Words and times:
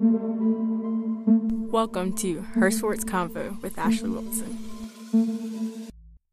Welcome 0.00 1.26
to 2.18 2.40
Her 2.40 2.70
Sports 2.70 3.04
Convo 3.04 3.60
with 3.60 3.76
Ashley 3.76 4.08
Wilson. 4.08 5.88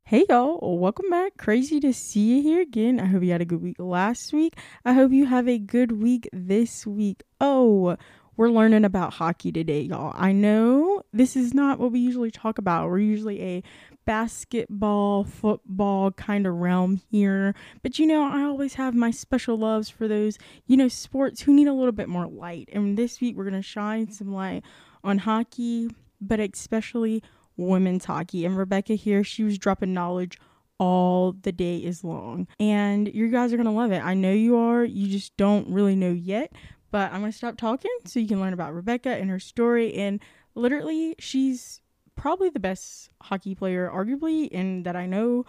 Hey 0.05 0.23
y'all, 0.29 0.77
welcome 0.77 1.09
back. 1.09 1.35
Crazy 1.37 1.79
to 1.79 1.91
see 1.91 2.35
you 2.35 2.43
here 2.43 2.61
again. 2.61 2.99
I 2.99 3.07
hope 3.07 3.23
you 3.23 3.31
had 3.31 3.41
a 3.41 3.45
good 3.45 3.63
week 3.63 3.77
last 3.79 4.31
week. 4.33 4.53
I 4.85 4.93
hope 4.93 5.11
you 5.11 5.25
have 5.25 5.49
a 5.49 5.57
good 5.57 5.93
week 5.93 6.29
this 6.31 6.85
week. 6.85 7.23
Oh, 7.41 7.97
we're 8.37 8.49
learning 8.49 8.83
about 8.83 9.13
hockey 9.13 9.51
today, 9.51 9.81
y'all. 9.81 10.13
I 10.15 10.31
know 10.31 11.03
this 11.13 11.35
is 11.35 11.53
not 11.53 11.79
what 11.79 11.91
we 11.91 11.99
usually 11.99 12.31
talk 12.31 12.57
about. 12.57 12.89
We're 12.89 12.99
usually 12.99 13.41
a 13.41 13.63
basketball, 14.05 15.23
football 15.23 16.11
kind 16.11 16.45
of 16.45 16.55
realm 16.55 17.01
here. 17.09 17.55
But 17.81 17.97
you 17.97 18.05
know, 18.05 18.23
I 18.23 18.43
always 18.43 18.75
have 18.75 18.93
my 18.93 19.11
special 19.11 19.57
loves 19.57 19.89
for 19.89 20.07
those, 20.07 20.37
you 20.67 20.77
know, 20.77 20.87
sports 20.87 21.41
who 21.41 21.53
need 21.53 21.67
a 21.67 21.73
little 21.73 21.91
bit 21.91 22.09
more 22.09 22.27
light. 22.27 22.69
And 22.73 22.97
this 22.97 23.21
week 23.21 23.37
we're 23.37 23.49
going 23.49 23.55
to 23.55 23.61
shine 23.61 24.11
some 24.11 24.33
light 24.33 24.63
on 25.03 25.19
hockey, 25.19 25.89
but 26.19 26.39
especially 26.39 27.23
women's 27.57 28.05
hockey. 28.05 28.45
And 28.45 28.57
Rebecca 28.57 28.93
here, 28.95 29.23
she 29.23 29.43
was 29.43 29.57
dropping 29.57 29.93
knowledge 29.93 30.37
all 30.77 31.31
the 31.31 31.51
day 31.51 31.77
is 31.77 32.03
long. 32.03 32.47
And 32.59 33.07
you 33.13 33.29
guys 33.29 33.53
are 33.53 33.57
going 33.57 33.65
to 33.65 33.71
love 33.71 33.91
it. 33.91 34.03
I 34.03 34.13
know 34.13 34.33
you 34.33 34.57
are. 34.57 34.83
You 34.83 35.07
just 35.07 35.35
don't 35.37 35.69
really 35.69 35.95
know 35.95 36.11
yet. 36.11 36.51
But 36.95 37.11
I'm 37.11 37.19
going 37.19 37.29
to 37.33 37.37
stop 37.37 37.57
talking 37.57 37.91
so 38.05 38.21
you 38.21 38.27
can 38.29 38.39
learn 38.39 38.53
about 38.53 38.73
Rebecca 38.73 39.09
and 39.09 39.29
her 39.29 39.37
story. 39.37 39.95
And 39.95 40.21
literally, 40.53 41.13
she's 41.19 41.81
probably 42.15 42.49
the 42.49 42.61
best 42.61 43.09
hockey 43.21 43.53
player, 43.53 43.91
arguably, 43.93 44.47
and 44.53 44.85
that 44.85 44.95
I 44.95 45.05
know. 45.05 45.45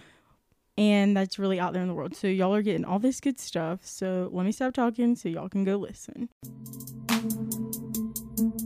And 0.76 1.16
that's 1.16 1.38
really 1.38 1.60
out 1.60 1.72
there 1.72 1.82
in 1.82 1.86
the 1.86 1.94
world. 1.94 2.16
So, 2.16 2.26
y'all 2.26 2.52
are 2.52 2.62
getting 2.62 2.84
all 2.84 2.98
this 2.98 3.20
good 3.20 3.38
stuff. 3.38 3.86
So, 3.86 4.28
let 4.32 4.44
me 4.44 4.50
stop 4.50 4.74
talking 4.74 5.14
so 5.14 5.28
y'all 5.28 5.48
can 5.48 5.62
go 5.62 5.76
listen. 5.76 6.30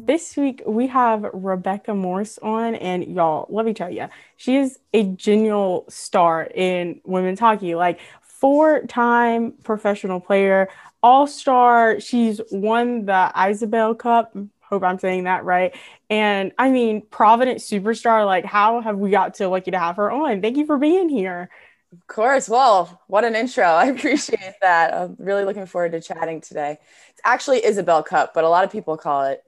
This 0.07 0.35
week 0.39 0.63
we 0.67 0.87
have 0.87 1.27
Rebecca 1.35 1.95
Morse 1.95 2.39
on, 2.39 2.77
and 2.77 3.05
y'all, 3.05 3.45
let 3.51 3.67
me 3.67 3.75
tell 3.75 3.91
you, 3.91 4.09
she 4.39 4.57
is 4.57 4.79
a 4.95 5.05
genuine 5.05 5.83
star 5.91 6.49
in 6.55 7.03
women's 7.05 7.41
hockey. 7.41 7.75
Like, 7.75 8.01
four 8.23 8.87
time 8.87 9.53
professional 9.63 10.19
player, 10.19 10.71
all 11.03 11.27
star. 11.27 12.01
She's 12.01 12.41
won 12.51 13.07
the 13.07 13.33
Isabel 13.49 13.95
Cup. 13.95 14.37
Hope 14.61 14.85
I'm 14.85 14.99
saying 14.99 15.25
that 15.25 15.45
right. 15.45 15.75
And 16.09 16.53
I 16.59 16.71
mean, 16.71 17.03
Providence 17.03 17.69
superstar. 17.69 18.25
Like, 18.25 18.45
how 18.45 18.81
have 18.81 18.99
we 18.99 19.11
got 19.11 19.37
so 19.37 19.51
lucky 19.51 19.73
to 19.73 19.79
have 19.79 19.97
her 19.97 20.11
on? 20.11 20.43
Thank 20.43 20.57
you 20.57 20.67
for 20.67 20.79
being 20.79 21.09
here. 21.09 21.51
Of 21.93 22.07
course. 22.07 22.49
Well, 22.49 23.01
what 23.09 23.25
an 23.25 23.35
intro. 23.35 23.65
I 23.69 23.87
appreciate 23.87 24.55
that. 24.63 24.95
I'm 24.95 25.17
really 25.19 25.45
looking 25.45 25.67
forward 25.67 25.93
to 25.93 26.01
chatting 26.01 26.41
today. 26.41 26.79
It's 27.11 27.21
actually 27.25 27.63
Isobel 27.63 28.05
Cup, 28.05 28.33
but 28.35 28.45
a 28.45 28.49
lot 28.49 28.65
of 28.65 28.71
people 28.71 28.97
call 28.97 29.25
it 29.25 29.43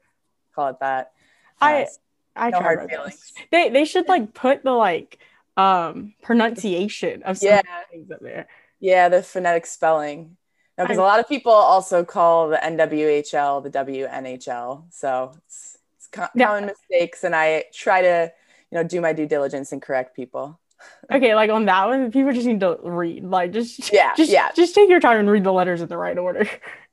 call 0.55 0.69
it 0.69 0.81
that. 0.81 1.13
I 1.61 1.85
uh, 1.85 1.87
I 2.35 2.51
no 2.51 2.61
hard 2.61 2.91
feelings. 2.91 3.33
They 3.51 3.71
they 3.71 3.85
should 3.85 4.09
like 4.09 4.35
put 4.35 4.65
the 4.65 4.73
like 4.73 5.19
um 5.57 6.15
pronunciation 6.23 7.23
of 7.23 7.39
some 7.39 7.49
yeah. 7.49 7.63
things 7.91 8.11
up 8.11 8.21
there. 8.21 8.49
Yeah, 8.81 9.09
the 9.09 9.23
phonetic 9.23 9.67
spelling. 9.67 10.37
No, 10.79 10.85
because 10.85 10.99
a 10.99 11.03
lot 11.03 11.21
of 11.21 11.29
people 11.29 11.53
also 11.53 12.05
call 12.05 12.49
the 12.49 12.57
NWHL 12.57 13.63
the 13.63 13.71
WNHL. 13.71 14.85
So 14.91 15.33
it's, 15.47 15.79
it's 15.97 16.07
common 16.09 16.31
yeah. 16.35 16.61
mistakes, 16.61 17.25
and 17.25 17.37
I 17.37 17.65
try 17.73 18.03
to 18.03 18.33
you 18.71 18.79
know 18.79 18.85
do 18.85 19.01
my 19.01 19.13
due 19.13 19.27
diligence 19.27 19.73
and 19.73 19.83
correct 19.83 20.17
people. 20.17 20.59
okay, 21.13 21.35
like 21.35 21.51
on 21.51 21.67
that 21.67 21.87
one, 21.87 22.11
people 22.11 22.33
just 22.33 22.47
need 22.47 22.61
to 22.61 22.79
read. 22.83 23.25
Like 23.25 23.53
just 23.53 23.93
yeah, 23.93 24.15
just, 24.15 24.31
yeah. 24.31 24.51
Just 24.55 24.75
take 24.75 24.89
your 24.89 25.01
time 25.01 25.19
and 25.19 25.31
read 25.31 25.45
the 25.45 25.53
letters 25.53 25.83
in 25.83 25.89
the 25.89 25.99
right 25.99 26.17
order. 26.17 26.49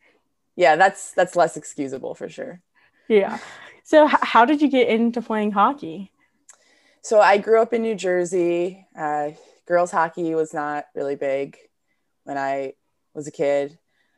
yeah, 0.55 0.75
that's 0.75 1.11
that's 1.13 1.35
less 1.35 1.55
excusable 1.55 2.15
for 2.15 2.27
sure 2.29 2.61
yeah. 3.09 3.39
So, 3.83 4.07
h- 4.07 4.15
how 4.21 4.45
did 4.45 4.61
you 4.61 4.69
get 4.69 4.87
into 4.87 5.21
playing 5.21 5.51
hockey? 5.51 6.11
So, 7.01 7.19
I 7.19 7.37
grew 7.39 7.61
up 7.61 7.73
in 7.73 7.81
New 7.81 7.95
Jersey. 7.95 8.87
Uh, 8.97 9.31
girls' 9.65 9.91
hockey 9.91 10.33
was 10.35 10.53
not 10.53 10.85
really 10.95 11.15
big 11.15 11.57
when 12.23 12.37
I 12.37 12.73
was 13.13 13.27
a 13.27 13.31
kid. 13.31 13.77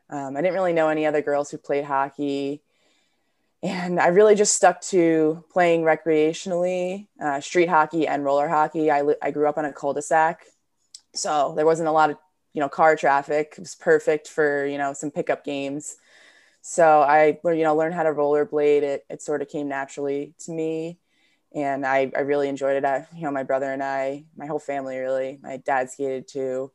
Um, 0.10 0.36
I 0.36 0.42
didn't 0.42 0.56
really 0.56 0.74
know 0.74 0.90
any 0.90 1.06
other 1.06 1.22
girls 1.22 1.50
who 1.50 1.58
played 1.58 1.86
hockey. 1.86 2.62
And 3.64 4.00
I 4.00 4.08
really 4.08 4.36
just 4.36 4.56
stuck 4.56 4.82
to 4.82 5.44
playing 5.52 5.84
recreationally, 5.84 7.08
uh, 7.22 7.40
street 7.42 7.70
hockey 7.70 8.08
and 8.08 8.26
roller 8.26 8.48
hockey. 8.48 8.90
I, 8.90 9.02
li- 9.02 9.16
I 9.22 9.32
grew 9.32 9.48
up 9.48 9.58
on 9.58 9.66
a 9.66 9.72
cul-de-sac. 9.72 10.46
So 11.14 11.54
there 11.56 11.66
wasn't 11.66 11.90
a 11.90 11.92
lot 11.92 12.10
of, 12.10 12.18
you 12.54 12.60
know, 12.60 12.70
car 12.70 12.96
traffic. 12.96 13.54
It 13.54 13.60
was 13.60 13.76
perfect 13.76 14.28
for, 14.28 14.66
you 14.66 14.78
know, 14.78 14.94
some 14.94 15.12
pickup 15.12 15.46
games. 15.46 15.98
So 16.62 17.02
I, 17.02 17.40
you 17.46 17.64
know, 17.64 17.76
learned 17.76 17.94
how 17.94 18.04
to 18.04 18.12
rollerblade. 18.12 18.82
It, 18.82 19.06
it 19.10 19.22
sort 19.22 19.42
of 19.42 19.50
came 19.50 19.68
naturally 19.68 20.34
to 20.40 20.52
me. 20.52 20.98
And 21.54 21.86
I, 21.86 22.12
I 22.16 22.22
really 22.22 22.50
enjoyed 22.50 22.78
it. 22.78 22.86
I, 22.86 23.08
you 23.16 23.24
know, 23.24 23.32
my 23.32 23.44
brother 23.44 23.72
and 23.72 23.84
I, 23.84 24.26
my 24.36 24.48
whole 24.48 24.60
family 24.60 24.98
really, 24.98 25.38
my 25.44 25.58
dad 25.58 25.92
skated 25.92 26.28
too, 26.28 26.72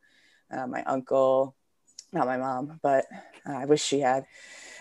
uh, 0.50 0.66
my 0.66 0.84
uncle, 0.84 1.56
not 2.16 2.26
my 2.26 2.36
mom, 2.36 2.80
but 2.82 3.06
uh, 3.48 3.52
I 3.52 3.64
wish 3.66 3.82
she 3.82 4.00
had. 4.00 4.26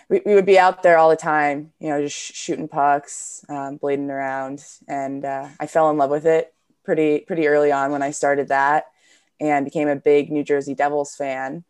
We, 0.08 0.22
we 0.24 0.34
would 0.34 0.46
be 0.46 0.58
out 0.58 0.82
there 0.82 0.98
all 0.98 1.10
the 1.10 1.16
time, 1.16 1.72
you 1.80 1.88
know, 1.88 2.00
just 2.00 2.16
shooting 2.16 2.68
pucks, 2.68 3.44
um, 3.48 3.78
blading 3.78 4.08
around. 4.08 4.64
And 4.88 5.24
uh, 5.24 5.48
I 5.58 5.66
fell 5.66 5.90
in 5.90 5.96
love 5.96 6.10
with 6.10 6.26
it 6.26 6.54
pretty, 6.84 7.20
pretty 7.20 7.48
early 7.48 7.72
on 7.72 7.90
when 7.90 8.02
I 8.02 8.12
started 8.12 8.48
that 8.48 8.86
and 9.40 9.64
became 9.64 9.88
a 9.88 9.96
big 9.96 10.30
New 10.30 10.44
Jersey 10.44 10.74
Devils 10.74 11.14
fan. 11.14 11.64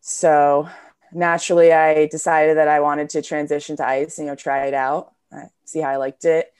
So 0.00 0.68
naturally 1.12 1.72
I 1.72 2.06
decided 2.06 2.56
that 2.56 2.68
I 2.68 2.80
wanted 2.80 3.10
to 3.10 3.22
transition 3.22 3.76
to 3.76 3.86
ice, 3.86 4.18
you 4.18 4.24
know, 4.24 4.36
try 4.36 4.66
it 4.66 4.74
out, 4.74 5.12
uh, 5.32 5.46
see 5.64 5.80
how 5.80 5.90
I 5.90 5.96
liked 5.96 6.24
it. 6.24 6.52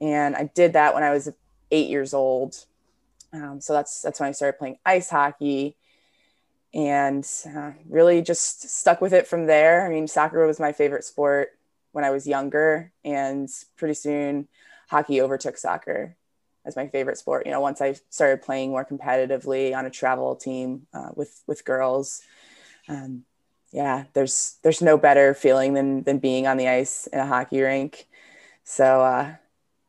And 0.00 0.34
I 0.34 0.50
did 0.54 0.72
that 0.72 0.94
when 0.94 1.02
I 1.02 1.10
was 1.10 1.28
eight 1.70 1.88
years 1.88 2.12
old. 2.12 2.56
Um, 3.32 3.60
so 3.60 3.72
that's, 3.72 4.02
that's 4.02 4.18
when 4.18 4.28
I 4.28 4.32
started 4.32 4.58
playing 4.58 4.78
ice 4.84 5.08
hockey 5.08 5.76
and 6.72 7.26
uh, 7.56 7.72
really 7.88 8.22
just 8.22 8.68
stuck 8.70 9.00
with 9.00 9.12
it 9.12 9.26
from 9.26 9.46
there. 9.46 9.84
I 9.84 9.88
mean, 9.88 10.06
soccer 10.06 10.46
was 10.46 10.60
my 10.60 10.72
favorite 10.72 11.04
sport 11.04 11.50
when 11.92 12.04
I 12.04 12.10
was 12.10 12.26
younger 12.26 12.92
and 13.04 13.48
pretty 13.76 13.94
soon 13.94 14.48
hockey 14.88 15.20
overtook 15.20 15.56
soccer 15.56 16.16
as 16.64 16.76
my 16.76 16.86
favorite 16.86 17.18
sport. 17.18 17.46
You 17.46 17.52
know, 17.52 17.60
once 17.60 17.80
I 17.80 17.96
started 18.10 18.42
playing 18.42 18.70
more 18.70 18.84
competitively 18.84 19.76
on 19.76 19.86
a 19.86 19.90
travel 19.90 20.36
team 20.36 20.86
uh, 20.94 21.10
with, 21.14 21.42
with 21.46 21.64
girls, 21.64 22.22
um, 22.88 23.24
yeah, 23.72 24.04
there's 24.14 24.56
there's 24.62 24.82
no 24.82 24.98
better 24.98 25.32
feeling 25.32 25.74
than 25.74 26.02
than 26.02 26.18
being 26.18 26.46
on 26.46 26.56
the 26.56 26.68
ice 26.68 27.06
in 27.06 27.20
a 27.20 27.26
hockey 27.26 27.60
rink. 27.60 28.06
So 28.64 29.02
uh, 29.02 29.34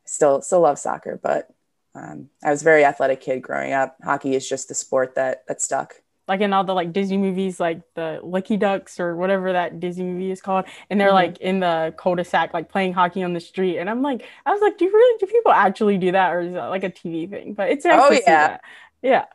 still 0.05 0.41
still 0.41 0.61
love 0.61 0.77
soccer, 0.77 1.19
but 1.21 1.49
um, 1.95 2.29
I 2.43 2.51
was 2.51 2.61
a 2.61 2.65
very 2.65 2.85
athletic 2.85 3.21
kid 3.21 3.41
growing 3.41 3.73
up. 3.73 3.97
Hockey 4.03 4.35
is 4.35 4.47
just 4.47 4.67
the 4.67 4.75
sport 4.75 5.15
that 5.15 5.47
that 5.47 5.61
stuck. 5.61 5.95
Like 6.31 6.41
in 6.41 6.53
all 6.53 6.63
the 6.63 6.73
like 6.73 6.93
Disney 6.93 7.17
movies, 7.17 7.59
like 7.59 7.81
the 7.93 8.19
Lucky 8.23 8.57
Ducks 8.57 8.99
or 8.99 9.15
whatever 9.15 9.51
that 9.53 9.79
Disney 9.79 10.05
movie 10.05 10.31
is 10.31 10.41
called, 10.41 10.65
and 10.89 10.99
they're 10.99 11.09
mm-hmm. 11.09 11.15
like 11.15 11.37
in 11.39 11.59
the 11.59 11.93
cul-de-sac, 11.97 12.53
like 12.53 12.69
playing 12.69 12.93
hockey 12.93 13.21
on 13.21 13.33
the 13.33 13.39
street. 13.39 13.77
And 13.77 13.89
I'm 13.89 14.01
like, 14.01 14.25
I 14.45 14.51
was 14.51 14.61
like, 14.61 14.77
do 14.77 14.85
you 14.85 14.91
really 14.91 15.17
do 15.19 15.25
people 15.25 15.51
actually 15.51 15.97
do 15.97 16.13
that, 16.13 16.31
or 16.33 16.41
is 16.41 16.53
that 16.53 16.67
like 16.67 16.83
a 16.83 16.89
TV 16.89 17.29
thing? 17.29 17.53
But 17.53 17.69
it's 17.69 17.85
nice 17.85 17.99
oh 18.01 18.19
yeah, 18.25 18.57
yeah 19.01 19.25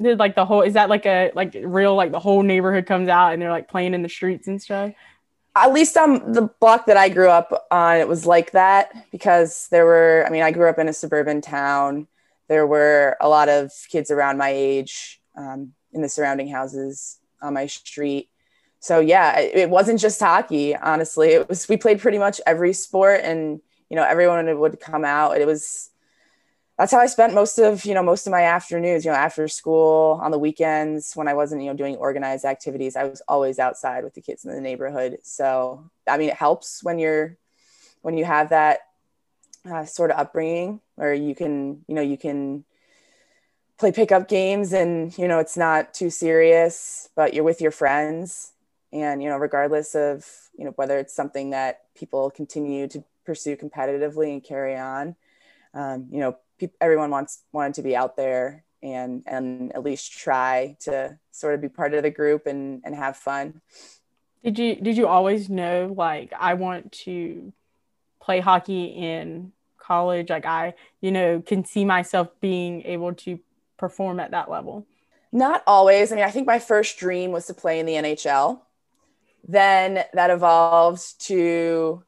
did 0.00 0.18
like 0.18 0.34
the 0.34 0.44
whole 0.44 0.62
is 0.62 0.74
that 0.74 0.88
like 0.88 1.06
a 1.06 1.30
like 1.34 1.56
real 1.62 1.94
like 1.94 2.10
the 2.10 2.18
whole 2.18 2.42
neighborhood 2.42 2.86
comes 2.86 3.08
out 3.08 3.32
and 3.32 3.40
they're 3.40 3.50
like 3.50 3.68
playing 3.68 3.94
in 3.94 4.02
the 4.02 4.08
streets 4.08 4.48
and 4.48 4.60
stuff 4.60 4.92
at 5.56 5.72
least 5.72 5.96
on 5.96 6.32
the 6.32 6.42
block 6.60 6.86
that 6.86 6.96
i 6.96 7.08
grew 7.08 7.28
up 7.28 7.66
on 7.70 7.96
it 7.96 8.08
was 8.08 8.26
like 8.26 8.50
that 8.52 8.92
because 9.12 9.68
there 9.70 9.86
were 9.86 10.24
i 10.26 10.30
mean 10.30 10.42
i 10.42 10.50
grew 10.50 10.68
up 10.68 10.78
in 10.78 10.88
a 10.88 10.92
suburban 10.92 11.40
town 11.40 12.08
there 12.48 12.66
were 12.66 13.16
a 13.20 13.28
lot 13.28 13.48
of 13.48 13.72
kids 13.88 14.10
around 14.10 14.36
my 14.36 14.50
age 14.50 15.20
um, 15.36 15.72
in 15.94 16.02
the 16.02 16.08
surrounding 16.08 16.48
houses 16.48 17.18
on 17.40 17.54
my 17.54 17.66
street. 17.66 18.28
So 18.80 19.00
yeah 19.00 19.38
it, 19.38 19.70
wasn't 19.70 20.00
just 20.00 20.20
hockey 20.20 20.76
honestly. 20.76 21.30
It 21.30 21.48
was 21.48 21.68
we 21.68 21.76
played 21.76 22.00
pretty 22.00 22.18
much 22.18 22.40
every 22.46 22.72
sport 22.72 23.20
and 23.22 23.60
you 23.88 23.96
know 23.96 24.04
everyone 24.04 24.58
would 24.58 24.80
come 24.80 25.04
out. 25.04 25.38
It 25.38 25.46
was 25.46 25.90
that's 26.78 26.90
how 26.90 26.98
I 26.98 27.06
spent 27.06 27.34
most 27.34 27.58
of, 27.58 27.84
you 27.84 27.94
know, 27.94 28.02
most 28.02 28.26
of 28.26 28.32
my 28.32 28.42
afternoons, 28.42 29.04
you 29.04 29.10
know, 29.12 29.16
after 29.16 29.46
school 29.46 30.18
on 30.22 30.32
the 30.32 30.38
weekends 30.38 31.14
when 31.14 31.28
I 31.28 31.34
wasn't, 31.34 31.62
you 31.62 31.68
know, 31.68 31.76
doing 31.76 31.94
organized 31.96 32.44
activities, 32.44 32.96
I 32.96 33.04
was 33.04 33.22
always 33.28 33.60
outside 33.60 34.02
with 34.02 34.14
the 34.14 34.20
kids 34.20 34.44
in 34.44 34.52
the 34.52 34.60
neighborhood. 34.60 35.18
So, 35.22 35.88
I 36.08 36.18
mean, 36.18 36.30
it 36.30 36.34
helps 36.34 36.82
when 36.82 36.98
you're, 36.98 37.36
when 38.02 38.16
you 38.16 38.24
have 38.24 38.48
that 38.48 38.80
uh, 39.70 39.84
sort 39.84 40.10
of 40.10 40.18
upbringing 40.18 40.80
where 40.96 41.14
you 41.14 41.34
can, 41.36 41.84
you 41.86 41.94
know, 41.94 42.02
you 42.02 42.18
can 42.18 42.64
play 43.84 43.92
pickup 43.92 44.28
games 44.28 44.72
and, 44.72 45.16
you 45.18 45.28
know, 45.28 45.38
it's 45.38 45.58
not 45.58 45.92
too 45.92 46.08
serious, 46.08 47.10
but 47.14 47.34
you're 47.34 47.44
with 47.44 47.60
your 47.60 47.70
friends. 47.70 48.52
And, 48.94 49.22
you 49.22 49.28
know, 49.28 49.36
regardless 49.36 49.94
of, 49.94 50.26
you 50.56 50.64
know, 50.64 50.70
whether 50.76 50.98
it's 50.98 51.14
something 51.14 51.50
that 51.50 51.82
people 51.94 52.30
continue 52.30 52.88
to 52.88 53.04
pursue 53.26 53.58
competitively 53.58 54.32
and 54.32 54.42
carry 54.42 54.74
on, 54.74 55.16
um, 55.74 56.06
you 56.10 56.18
know, 56.18 56.38
everyone 56.80 57.10
wants 57.10 57.42
wanted 57.52 57.74
to 57.74 57.82
be 57.82 57.94
out 57.94 58.16
there 58.16 58.64
and 58.82 59.22
and 59.26 59.74
at 59.74 59.82
least 59.82 60.12
try 60.12 60.76
to 60.80 61.18
sort 61.30 61.54
of 61.54 61.60
be 61.60 61.68
part 61.68 61.92
of 61.92 62.02
the 62.04 62.10
group 62.10 62.46
and 62.46 62.80
and 62.84 62.94
have 62.94 63.16
fun 63.16 63.60
Did 64.42 64.58
you 64.58 64.76
did 64.76 64.96
you 64.96 65.08
always 65.08 65.50
know 65.50 65.92
like 65.94 66.32
I 66.38 66.54
want 66.54 66.92
to 67.04 67.52
play 68.22 68.40
hockey 68.40 68.84
in 68.84 69.52
college? 69.78 70.30
Like 70.30 70.46
I, 70.46 70.74
you 71.00 71.10
know, 71.10 71.42
can 71.44 71.64
see 71.64 71.84
myself 71.84 72.28
being 72.40 72.82
able 72.82 73.12
to 73.14 73.38
perform 73.76 74.20
at 74.20 74.30
that 74.32 74.50
level. 74.50 74.86
Not 75.32 75.62
always. 75.66 76.12
I 76.12 76.16
mean, 76.16 76.24
I 76.24 76.30
think 76.30 76.46
my 76.46 76.58
first 76.58 76.96
dream 76.98 77.32
was 77.32 77.46
to 77.46 77.54
play 77.54 77.80
in 77.80 77.86
the 77.86 77.94
NHL. 77.94 78.60
Then 79.46 80.04
that 80.12 80.30
evolved 80.30 81.20
to, 81.26 82.02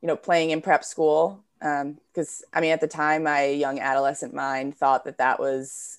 you 0.00 0.06
know, 0.08 0.16
playing 0.16 0.50
in 0.50 0.62
prep 0.62 0.84
school. 0.84 1.44
Because 1.58 2.42
um, 2.42 2.48
I 2.52 2.60
mean, 2.60 2.72
at 2.72 2.80
the 2.80 2.88
time, 2.88 3.24
my 3.24 3.44
young 3.44 3.78
adolescent 3.80 4.34
mind 4.34 4.76
thought 4.76 5.04
that 5.04 5.18
that 5.18 5.38
was, 5.38 5.98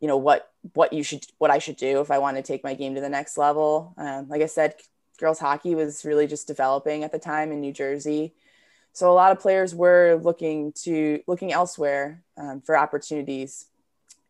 you 0.00 0.08
know, 0.08 0.16
what 0.16 0.50
what 0.74 0.92
you 0.92 1.02
should 1.02 1.26
what 1.38 1.50
I 1.50 1.58
should 1.58 1.76
do 1.76 2.00
if 2.00 2.10
I 2.10 2.18
want 2.18 2.36
to 2.36 2.42
take 2.42 2.62
my 2.62 2.74
game 2.74 2.94
to 2.94 3.00
the 3.00 3.08
next 3.08 3.36
level. 3.36 3.94
Um, 3.96 4.28
like 4.28 4.42
I 4.42 4.46
said, 4.46 4.74
girls 5.18 5.38
hockey 5.38 5.74
was 5.74 6.04
really 6.04 6.26
just 6.26 6.46
developing 6.46 7.04
at 7.04 7.12
the 7.12 7.18
time 7.18 7.52
in 7.52 7.60
New 7.60 7.72
Jersey. 7.72 8.34
So 8.92 9.10
a 9.10 9.14
lot 9.14 9.32
of 9.32 9.40
players 9.40 9.74
were 9.74 10.20
looking 10.22 10.72
to 10.82 11.20
looking 11.26 11.52
elsewhere 11.52 12.22
um, 12.36 12.60
for 12.60 12.76
opportunities, 12.76 13.66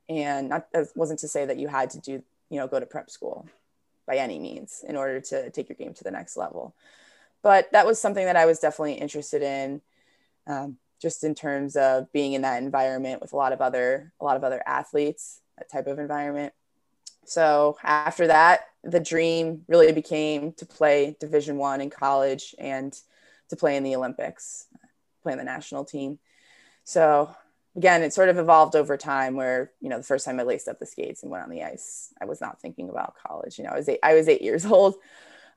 and 0.09 0.49
not, 0.49 0.71
that 0.73 0.89
wasn't 0.95 1.21
to 1.21 1.29
say 1.29 1.45
that 1.45 1.59
you 1.59 1.69
had 1.69 1.91
to 1.91 2.01
do 2.01 2.23
you 2.51 2.59
know 2.59 2.67
go 2.67 2.81
to 2.81 2.87
prep 2.87 3.11
school 3.11 3.49
by 4.07 4.17
any 4.17 4.39
means 4.39 4.85
in 4.87 4.97
order 4.97 5.21
to 5.21 5.51
take 5.51 5.69
your 5.69 5.77
game 5.77 5.95
to 5.95 6.05
the 6.05 6.11
next 6.11 6.37
level. 6.37 6.75
But 7.43 7.71
that 7.73 7.87
was 7.87 8.01
something 8.01 8.25
that 8.25 8.37
I 8.37 8.47
was 8.47 8.59
definitely 8.59 8.95
interested 8.95 9.43
in, 9.43 9.81
um, 10.47 10.77
just 11.01 11.25
in 11.25 11.35
terms 11.35 11.77
of 11.77 12.13
being 12.13 12.35
in 12.35 12.43
that 12.43 12.63
environment 12.63 13.21
with 13.21 13.33
a 13.33 13.37
lot 13.37 13.53
of 13.53 13.61
other 13.61 14.13
a 14.21 14.25
lot 14.25 14.37
of 14.37 14.45
other 14.45 14.63
athletes 14.67 15.41
that 15.59 15.71
type 15.71 15.87
of 15.87 15.99
environment. 15.99 16.53
So 17.25 17.77
after 17.83 18.27
that, 18.27 18.69
the 18.83 19.01
dream 19.01 19.65
really 19.69 19.93
became 19.93 20.53
to 20.55 20.67
play 20.67 21.17
Division 21.21 21.57
One 21.57 21.81
in 21.81 21.91
college 21.91 22.55
and 22.59 22.99
to 23.49 23.57
play 23.57 23.77
in 23.77 23.83
the 23.83 23.95
Olympics, 23.95 24.67
play 25.23 25.33
in 25.33 25.39
the 25.39 25.45
national 25.45 25.85
team. 25.85 26.19
So 26.85 27.35
again, 27.77 28.03
it 28.03 28.13
sort 28.13 28.29
of 28.29 28.39
evolved 28.39 28.77
over 28.77 28.97
time 28.97 29.35
where, 29.35 29.73
you 29.81 29.89
know, 29.89 29.97
the 29.97 30.05
first 30.05 30.25
time 30.25 30.39
I 30.39 30.43
laced 30.43 30.69
up 30.69 30.79
the 30.79 30.87
skates 30.87 31.23
and 31.23 31.31
went 31.31 31.45
on 31.45 31.51
the 31.51 31.63
ice, 31.63 32.13
I 32.21 32.27
was 32.27 32.41
not 32.41 32.61
thinking 32.61 32.91
about 32.91 33.17
college. 33.27 33.59
You 33.59 33.65
know, 33.65 33.71
I 33.71 33.77
was 33.77 33.89
eight, 33.89 34.01
I 34.03 34.15
was 34.15 34.29
eight 34.29 34.43
years 34.43 34.67
old. 34.67 34.97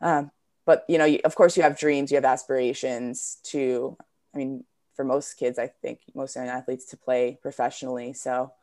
Um, 0.02 0.32
but, 0.66 0.86
you 0.88 0.98
know, 0.98 1.06
you, 1.06 1.20
of 1.26 1.36
course 1.36 1.56
you 1.58 1.64
have 1.64 1.78
dreams, 1.78 2.12
you 2.12 2.16
have 2.16 2.26
aspirations 2.26 3.38
to, 3.44 3.98
I 4.34 4.38
mean, 4.38 4.64
for 4.96 5.04
most 5.04 5.34
kids, 5.34 5.60
I 5.60 5.68
think 5.68 6.00
most 6.14 6.36
young 6.36 6.48
athletes 6.48 6.86
to 6.86 6.98
play 6.98 7.38
professionally. 7.42 8.14
So 8.14 8.54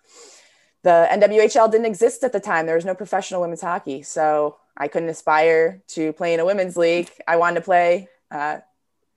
the 0.82 1.06
NWHL 1.12 1.70
didn't 1.70 1.86
exist 1.86 2.24
at 2.24 2.32
the 2.32 2.40
time. 2.40 2.66
There 2.66 2.74
was 2.74 2.84
no 2.84 2.94
professional 2.94 3.42
women's 3.42 3.60
hockey. 3.60 4.02
So 4.02 4.56
I 4.76 4.88
couldn't 4.88 5.10
aspire 5.10 5.82
to 5.88 6.12
play 6.14 6.34
in 6.34 6.40
a 6.40 6.44
women's 6.44 6.76
league. 6.76 7.10
I 7.28 7.36
wanted 7.36 7.56
to 7.56 7.64
play 7.64 8.08
uh, 8.30 8.58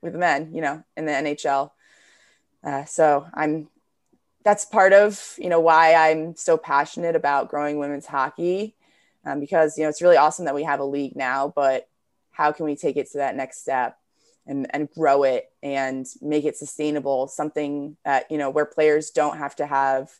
with 0.02 0.14
the 0.14 0.20
men, 0.20 0.54
you 0.54 0.62
know, 0.62 0.84
in 0.98 1.06
the 1.06 1.12
NHL. 1.14 1.72
Uh, 2.64 2.86
so 2.86 3.26
I'm, 3.34 3.70
that's 4.46 4.64
part 4.64 4.94
of, 4.94 5.34
you 5.38 5.50
know, 5.50 5.60
why 5.60 5.96
I'm 5.96 6.36
so 6.36 6.56
passionate 6.56 7.16
about 7.16 7.50
growing 7.50 7.80
women's 7.80 8.06
hockey 8.06 8.76
um, 9.26 9.40
because, 9.40 9.78
you 9.78 9.84
know, 9.84 9.90
it's 9.90 10.04
really 10.04 10.18
awesome 10.18 10.46
that 10.46 10.56
we 10.56 10.64
have 10.64 10.80
a 10.80 10.86
league 10.86 11.16
now, 11.16 11.52
but 11.54 11.90
how 12.32 12.52
can 12.52 12.66
we 12.66 12.76
take 12.76 12.96
it 12.96 13.12
to 13.12 13.18
that 13.18 13.36
next 13.36 13.62
step 13.64 13.98
and, 14.46 14.68
and 14.70 14.90
grow 14.92 15.24
it 15.24 15.52
and 15.64 16.06
make 16.22 16.46
it 16.46 16.56
sustainable, 16.56 17.28
something 17.28 17.98
that, 18.06 18.30
you 18.30 18.38
know, 18.38 18.52
where 18.52 18.66
players 18.66 19.10
don't 19.10 19.38
have 19.38 19.56
to 19.56 19.66
have 19.66 20.12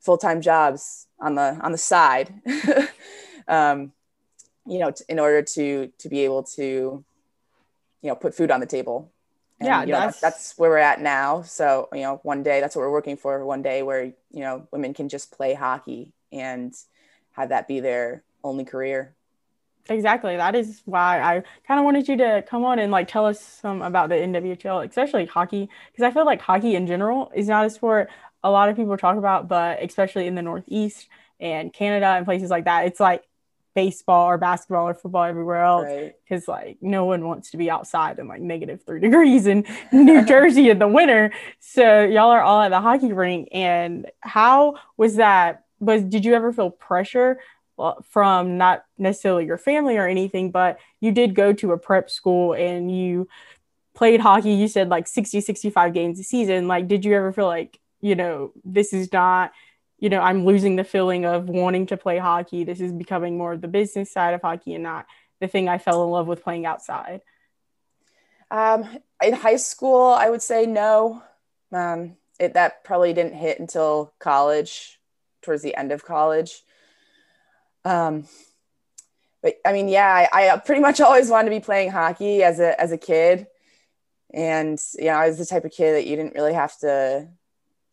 full-time 0.00 0.40
jobs 0.40 1.08
on 1.20 1.34
the 1.34 1.58
on 1.60 1.72
the 1.72 1.78
side 1.78 2.32
um, 3.48 3.92
you 4.66 4.78
know 4.78 4.90
t- 4.90 5.04
in 5.08 5.18
order 5.18 5.42
to 5.42 5.90
to 5.98 6.08
be 6.08 6.20
able 6.24 6.42
to 6.42 6.62
you 8.02 8.08
know 8.08 8.14
put 8.14 8.34
food 8.34 8.50
on 8.50 8.60
the 8.60 8.66
table 8.66 9.10
and, 9.60 9.66
yeah 9.66 9.80
you 9.82 9.92
know, 9.92 10.00
that's, 10.00 10.20
that's 10.20 10.58
where 10.58 10.70
we're 10.70 10.78
at 10.78 11.00
now. 11.00 11.42
So 11.42 11.88
you 11.92 12.02
know 12.02 12.20
one 12.22 12.42
day 12.42 12.60
that's 12.60 12.76
what 12.76 12.82
we're 12.82 12.92
working 12.92 13.16
for 13.16 13.44
one 13.44 13.62
day 13.62 13.82
where 13.82 14.04
you 14.04 14.40
know 14.40 14.66
women 14.70 14.94
can 14.94 15.08
just 15.08 15.32
play 15.32 15.54
hockey 15.54 16.12
and 16.32 16.74
have 17.32 17.50
that 17.50 17.68
be 17.68 17.80
their 17.80 18.22
only 18.44 18.64
career. 18.64 19.14
Exactly. 19.90 20.36
That 20.36 20.54
is 20.54 20.82
why 20.84 21.20
i 21.20 21.42
kind 21.66 21.80
of 21.80 21.84
wanted 21.84 22.08
you 22.08 22.16
to 22.18 22.44
come 22.46 22.62
on 22.62 22.78
and 22.78 22.92
like 22.92 23.08
tell 23.08 23.24
us 23.24 23.40
some 23.40 23.80
about 23.80 24.10
the 24.10 24.16
nwhl 24.16 24.86
especially 24.86 25.24
hockey 25.24 25.66
because 25.90 26.04
i 26.04 26.12
feel 26.12 26.26
like 26.26 26.42
hockey 26.42 26.74
in 26.74 26.86
general 26.86 27.32
is 27.34 27.48
not 27.48 27.64
a 27.64 27.70
sport 27.70 28.10
a 28.42 28.50
lot 28.50 28.68
of 28.68 28.76
people 28.76 28.96
talk 28.96 29.16
about, 29.16 29.48
but 29.48 29.82
especially 29.82 30.26
in 30.26 30.34
the 30.34 30.42
Northeast 30.42 31.08
and 31.40 31.72
Canada 31.72 32.06
and 32.06 32.24
places 32.24 32.50
like 32.50 32.64
that, 32.64 32.86
it's 32.86 33.00
like 33.00 33.24
baseball 33.78 34.26
or 34.26 34.36
basketball 34.38 34.88
or 34.88 34.92
football 34.92 35.22
everywhere 35.22 35.62
else 35.62 35.86
because 36.24 36.48
right. 36.48 36.66
like 36.66 36.78
no 36.80 37.04
one 37.04 37.24
wants 37.24 37.52
to 37.52 37.56
be 37.56 37.70
outside 37.70 38.18
in 38.18 38.26
like 38.26 38.40
negative 38.40 38.82
three 38.84 38.98
degrees 39.06 39.46
in 39.46 39.64
New 39.92 40.24
Jersey 40.26 40.68
in 40.68 40.80
the 40.80 40.88
winter. 40.88 41.32
So 41.60 42.02
y'all 42.02 42.30
are 42.30 42.40
all 42.40 42.60
at 42.60 42.70
the 42.70 42.80
hockey 42.80 43.12
rink. 43.12 43.50
And 43.52 44.10
how 44.18 44.74
was 44.96 45.14
that? 45.14 45.64
Was 45.78 46.02
did 46.02 46.24
you 46.24 46.34
ever 46.34 46.52
feel 46.52 46.70
pressure 46.70 47.38
uh, 47.78 47.94
from 48.10 48.58
not 48.58 48.84
necessarily 48.98 49.46
your 49.46 49.58
family 49.58 49.96
or 49.96 50.08
anything, 50.08 50.50
but 50.50 50.80
you 50.98 51.12
did 51.12 51.36
go 51.36 51.52
to 51.52 51.70
a 51.70 51.78
prep 51.78 52.10
school 52.10 52.54
and 52.54 52.90
you 52.90 53.28
played 53.94 54.18
hockey. 54.18 54.54
You 54.54 54.66
said 54.66 54.88
like 54.88 55.06
60, 55.06 55.40
65 55.40 55.94
games 55.94 56.18
a 56.18 56.24
season. 56.24 56.66
Like, 56.66 56.88
did 56.88 57.04
you 57.04 57.14
ever 57.14 57.32
feel 57.32 57.46
like 57.46 57.78
you 58.00 58.14
know, 58.14 58.52
this 58.64 58.92
is 58.92 59.12
not, 59.12 59.52
you 59.98 60.08
know, 60.08 60.20
I'm 60.20 60.44
losing 60.44 60.76
the 60.76 60.84
feeling 60.84 61.24
of 61.24 61.48
wanting 61.48 61.86
to 61.86 61.96
play 61.96 62.18
hockey. 62.18 62.64
This 62.64 62.80
is 62.80 62.92
becoming 62.92 63.36
more 63.36 63.52
of 63.52 63.60
the 63.60 63.68
business 63.68 64.12
side 64.12 64.34
of 64.34 64.42
hockey 64.42 64.74
and 64.74 64.84
not 64.84 65.06
the 65.40 65.48
thing 65.48 65.68
I 65.68 65.78
fell 65.78 66.04
in 66.04 66.10
love 66.10 66.26
with 66.26 66.42
playing 66.42 66.66
outside. 66.66 67.20
Um, 68.50 68.88
in 69.22 69.34
high 69.34 69.56
school, 69.56 70.06
I 70.12 70.30
would 70.30 70.42
say 70.42 70.66
no. 70.66 71.22
Um, 71.72 72.16
it, 72.38 72.54
that 72.54 72.84
probably 72.84 73.12
didn't 73.12 73.34
hit 73.34 73.58
until 73.58 74.12
college, 74.18 74.98
towards 75.42 75.62
the 75.62 75.76
end 75.76 75.92
of 75.92 76.04
college. 76.04 76.62
Um, 77.84 78.26
but 79.42 79.56
I 79.64 79.72
mean, 79.72 79.88
yeah, 79.88 80.28
I, 80.32 80.50
I, 80.50 80.56
pretty 80.58 80.80
much 80.80 81.00
always 81.00 81.28
wanted 81.28 81.50
to 81.50 81.56
be 81.56 81.60
playing 81.60 81.90
hockey 81.90 82.42
as 82.42 82.60
a 82.60 82.80
as 82.80 82.92
a 82.92 82.98
kid, 82.98 83.46
and 84.32 84.78
you 84.98 85.06
know, 85.06 85.12
I 85.12 85.28
was 85.28 85.38
the 85.38 85.46
type 85.46 85.64
of 85.64 85.72
kid 85.72 85.94
that 85.94 86.06
you 86.06 86.16
didn't 86.16 86.34
really 86.34 86.54
have 86.54 86.76
to 86.78 87.28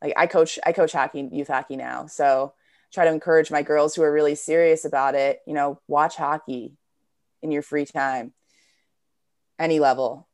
like 0.05 0.13
I 0.17 0.27
coach 0.27 0.59
I 0.65 0.71
coach 0.71 0.91
hockey 0.91 1.27
youth 1.31 1.47
hockey 1.47 1.75
now. 1.75 2.05
So 2.07 2.53
try 2.93 3.05
to 3.05 3.11
encourage 3.11 3.51
my 3.51 3.61
girls 3.61 3.95
who 3.95 4.03
are 4.03 4.11
really 4.11 4.35
serious 4.35 4.85
about 4.85 5.15
it 5.15 5.41
you 5.45 5.53
know 5.53 5.79
watch 5.87 6.15
hockey 6.15 6.73
in 7.41 7.51
your 7.51 7.61
free 7.61 7.85
time. 7.85 8.33
Any 9.57 9.79
level 9.79 10.27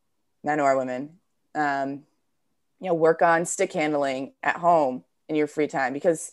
men 0.43 0.59
or 0.59 0.77
women. 0.77 1.17
Um, 1.53 2.03
you 2.79 2.87
know 2.87 2.93
work 2.93 3.21
on 3.21 3.45
stick 3.45 3.71
handling 3.73 4.33
at 4.41 4.57
home 4.57 5.03
in 5.29 5.35
your 5.35 5.47
free 5.47 5.67
time 5.67 5.93
because 5.93 6.31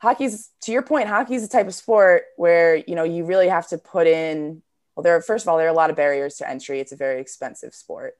hockey's 0.00 0.50
to 0.62 0.72
your 0.72 0.82
point 0.82 1.08
hockey's 1.08 1.42
a 1.42 1.48
type 1.48 1.66
of 1.66 1.74
sport 1.74 2.24
where 2.36 2.76
you 2.76 2.94
know 2.94 3.04
you 3.04 3.24
really 3.24 3.48
have 3.48 3.66
to 3.68 3.78
put 3.78 4.06
in 4.06 4.62
well 4.94 5.02
there 5.02 5.16
are, 5.16 5.22
first 5.22 5.44
of 5.44 5.48
all 5.48 5.56
there 5.56 5.66
are 5.66 5.70
a 5.70 5.74
lot 5.74 5.90
of 5.90 5.96
barriers 5.96 6.36
to 6.36 6.48
entry. 6.48 6.80
It's 6.80 6.92
a 6.92 6.96
very 6.96 7.20
expensive 7.20 7.74
sport. 7.74 8.14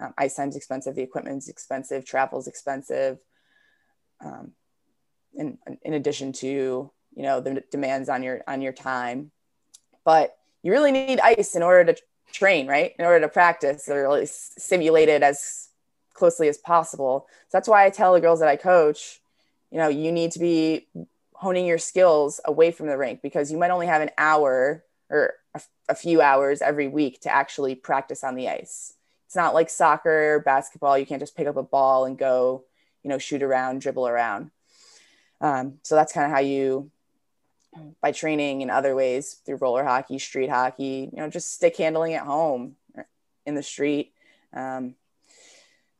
Um, 0.00 0.12
ice 0.18 0.34
time's 0.34 0.56
expensive 0.56 0.96
the 0.96 1.02
equipment's 1.02 1.48
expensive 1.48 2.04
travel's 2.04 2.48
expensive 2.48 3.18
um, 4.24 4.52
in, 5.34 5.58
in 5.82 5.94
addition 5.94 6.32
to 6.32 6.90
you 7.16 7.22
know 7.22 7.40
the 7.40 7.62
demands 7.70 8.08
on 8.08 8.22
your 8.22 8.42
on 8.46 8.60
your 8.62 8.72
time. 8.72 9.30
But 10.04 10.36
you 10.62 10.72
really 10.72 10.92
need 10.92 11.20
ice 11.20 11.54
in 11.54 11.62
order 11.62 11.92
to 11.92 12.02
train 12.32 12.66
right? 12.66 12.94
In 12.98 13.04
order 13.04 13.20
to 13.20 13.28
practice 13.28 13.88
or 13.88 14.04
at 14.04 14.10
least 14.10 14.60
simulate 14.60 15.08
it 15.08 15.22
as 15.22 15.68
closely 16.14 16.48
as 16.48 16.58
possible. 16.58 17.26
So 17.28 17.58
that's 17.58 17.68
why 17.68 17.84
i 17.84 17.90
tell 17.90 18.12
the 18.12 18.20
girls 18.20 18.40
that 18.40 18.48
i 18.48 18.56
coach 18.56 19.20
you 19.70 19.78
know 19.78 19.88
you 19.88 20.12
need 20.12 20.32
to 20.32 20.38
be 20.38 20.86
honing 21.34 21.66
your 21.66 21.78
skills 21.78 22.40
away 22.44 22.70
from 22.70 22.86
the 22.86 22.96
rink 22.96 23.20
because 23.22 23.50
you 23.50 23.58
might 23.58 23.70
only 23.70 23.86
have 23.86 24.02
an 24.02 24.10
hour 24.16 24.84
or 25.10 25.34
a, 25.54 25.60
a 25.88 25.94
few 25.94 26.20
hours 26.20 26.62
every 26.62 26.88
week 26.88 27.20
to 27.20 27.28
actually 27.30 27.74
practice 27.74 28.24
on 28.24 28.34
the 28.34 28.48
ice. 28.48 28.94
It's 29.26 29.36
not 29.36 29.54
like 29.54 29.68
soccer 29.68 30.34
or 30.34 30.40
basketball. 30.40 30.96
You 30.96 31.06
can't 31.06 31.20
just 31.20 31.36
pick 31.36 31.46
up 31.46 31.56
a 31.56 31.62
ball 31.62 32.04
and 32.04 32.16
go 32.16 32.64
you 33.04 33.10
know, 33.10 33.18
shoot 33.18 33.42
around, 33.42 33.80
dribble 33.80 34.08
around. 34.08 34.50
Um, 35.40 35.74
so 35.82 35.94
that's 35.94 36.12
kind 36.12 36.24
of 36.24 36.32
how 36.32 36.40
you, 36.40 36.90
by 38.00 38.10
training 38.12 38.62
in 38.62 38.70
other 38.70 38.94
ways 38.96 39.34
through 39.44 39.56
roller 39.56 39.84
hockey, 39.84 40.18
street 40.18 40.50
hockey, 40.50 41.10
you 41.12 41.18
know, 41.20 41.28
just 41.28 41.52
stick 41.52 41.76
handling 41.76 42.14
at 42.14 42.24
home 42.24 42.76
in 43.44 43.54
the 43.54 43.62
street. 43.62 44.12
Um, 44.52 44.94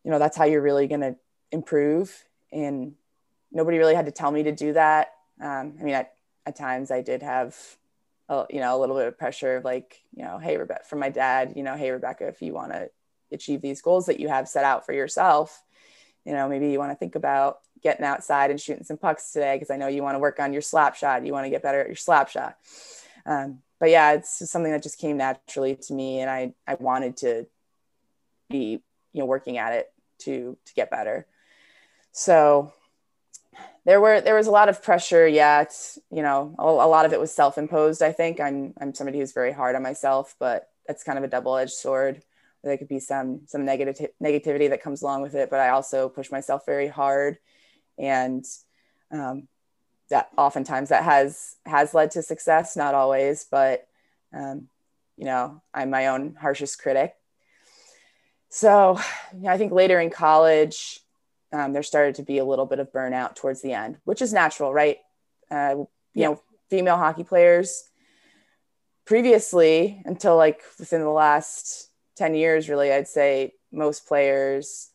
you 0.03 0.11
know, 0.11 0.19
that's 0.19 0.37
how 0.37 0.45
you're 0.45 0.63
really 0.63 0.87
going 0.87 1.01
to 1.03 1.17
improve. 1.53 2.25
And 2.53 2.95
nobody 3.53 3.79
really 3.79 3.95
had 3.95 4.07
to 4.07 4.13
tell 4.13 4.31
me 4.31 4.45
to 4.45 4.53
do 4.53 4.73
that. 4.73 5.13
Um, 5.41 5.75
I 5.79 5.83
mean, 5.83 5.95
at, 5.95 6.15
at 6.47 6.57
times 6.57 6.91
I 6.91 7.03
did 7.03 7.23
have, 7.23 7.57
a, 8.29 8.47
you 8.49 8.61
know, 8.61 8.77
a 8.77 8.81
little 8.81 8.97
bit 8.97 9.07
of 9.07 9.19
pressure 9.19 9.61
like, 9.65 10.03
you 10.15 10.25
know, 10.25 10.39
hey, 10.39 10.57
Rebecca, 10.57 10.85
from 10.85 11.01
my 11.01 11.11
dad, 11.11 11.53
you 11.57 11.63
know, 11.63 11.77
hey, 11.77 11.91
Rebecca, 11.91 12.27
if 12.29 12.41
you 12.41 12.55
want 12.55 12.73
to 12.73 12.89
achieve 13.33 13.61
these 13.61 13.83
goals 13.83 14.07
that 14.07 14.21
you 14.21 14.29
have 14.29 14.49
set 14.49 14.65
out 14.65 14.87
for 14.87 14.93
yourself, 14.93 15.63
you 16.25 16.33
know, 16.33 16.49
maybe 16.49 16.71
you 16.71 16.79
want 16.79 16.93
to 16.93 16.97
think 16.97 17.15
about 17.15 17.59
getting 17.83 18.05
outside 18.05 18.51
and 18.51 18.61
shooting 18.61 18.85
some 18.85 18.97
pucks 18.97 19.33
today 19.33 19.57
because 19.57 19.71
I 19.71 19.77
know 19.77 19.89
you 19.89 20.03
want 20.03 20.15
to 20.15 20.19
work 20.19 20.41
on 20.41 20.53
your 20.53 20.63
slap 20.63 20.97
shot. 20.97 21.25
You 21.25 21.33
want 21.33 21.45
to 21.45 21.51
get 21.51 21.63
better 21.63 21.81
at 21.81 21.87
your 21.87 21.97
slap 21.97 22.31
shot. 22.31 22.57
Um, 23.27 23.61
but 23.79 23.91
yeah, 23.91 24.13
it's 24.13 24.51
something 24.51 24.73
that 24.73 24.83
just 24.83 24.99
came 24.99 25.19
naturally 25.19 25.77
to 25.77 25.93
me, 25.93 26.21
and 26.21 26.31
I 26.31 26.55
I 26.67 26.75
wanted 26.75 27.19
to 27.19 27.47
be 28.49 28.83
you 29.13 29.21
know 29.21 29.27
working 29.27 29.59
at 29.59 29.73
it 29.75 29.93
to 30.21 30.57
to 30.65 30.75
get 30.75 30.91
better. 30.91 31.27
So 32.13 32.73
there 33.85 34.01
were 34.01 34.21
there 34.21 34.35
was 34.35 34.47
a 34.47 34.53
lot 34.53 34.69
of 34.69 34.83
pressure. 34.83 35.27
yet 35.27 35.75
you 36.11 36.23
know 36.23 36.55
a, 36.59 36.63
a 36.63 36.89
lot 36.89 37.05
of 37.05 37.13
it 37.13 37.21
was 37.21 37.33
self 37.33 37.59
imposed. 37.59 38.03
I 38.03 38.13
think 38.13 38.41
I'm 38.41 38.73
I'm 38.81 38.95
somebody 38.95 39.19
who's 39.19 39.33
very 39.33 39.53
hard 39.53 39.77
on 39.77 39.83
myself, 39.83 40.35
but 40.39 40.71
that's 40.87 41.05
kind 41.05 41.19
of 41.19 41.25
a 41.25 41.29
double 41.29 41.57
edged 41.57 41.73
sword. 41.73 42.23
There 42.65 42.79
could 42.79 42.89
be 42.89 43.01
some 43.01 43.43
some 43.47 43.65
negative 43.65 44.11
negativity 44.23 44.71
that 44.71 44.83
comes 44.83 45.03
along 45.03 45.23
with 45.23 45.35
it, 45.35 45.51
but 45.51 45.61
I 45.61 45.71
also 45.71 46.09
push 46.09 46.31
myself 46.31 46.65
very 46.67 46.89
hard, 46.89 47.39
and 47.99 48.45
um, 49.11 49.49
that 50.11 50.31
oftentimes 50.37 50.89
that 50.89 51.05
has 51.05 51.57
has 51.67 51.95
led 51.95 52.13
to 52.13 52.23
success. 52.23 52.77
Not 52.77 52.95
always, 52.95 53.47
but 53.51 53.87
um, 54.33 54.69
you 55.17 55.27
know 55.27 55.63
I'm 55.73 55.91
my 55.91 56.09
own 56.09 56.37
harshest 56.41 56.81
critic. 56.81 57.15
So 58.49 58.99
you 59.35 59.43
know, 59.43 59.51
I 59.51 59.59
think 59.59 59.73
later 59.73 60.01
in 60.01 60.11
college, 60.11 61.01
um, 61.53 61.73
there 61.73 61.83
started 61.83 62.17
to 62.17 62.23
be 62.23 62.39
a 62.39 62.45
little 62.45 62.67
bit 62.67 62.79
of 62.79 62.93
burnout 62.93 63.35
towards 63.37 63.63
the 63.63 63.73
end, 63.73 63.99
which 64.05 64.23
is 64.23 64.33
natural, 64.33 64.73
right? 64.73 64.99
Uh, 65.51 65.75
you 65.77 65.89
yeah. 66.15 66.29
know, 66.29 66.43
female 66.71 66.97
hockey 66.97 67.25
players 67.25 67.85
previously 69.05 70.03
until 70.05 70.37
like 70.37 70.63
within 70.79 71.01
the 71.01 71.11
last 71.11 71.91
10 72.17 72.35
years 72.35 72.69
really 72.69 72.93
i'd 72.93 73.09
say 73.09 73.53
most 73.73 74.07
players 74.07 74.91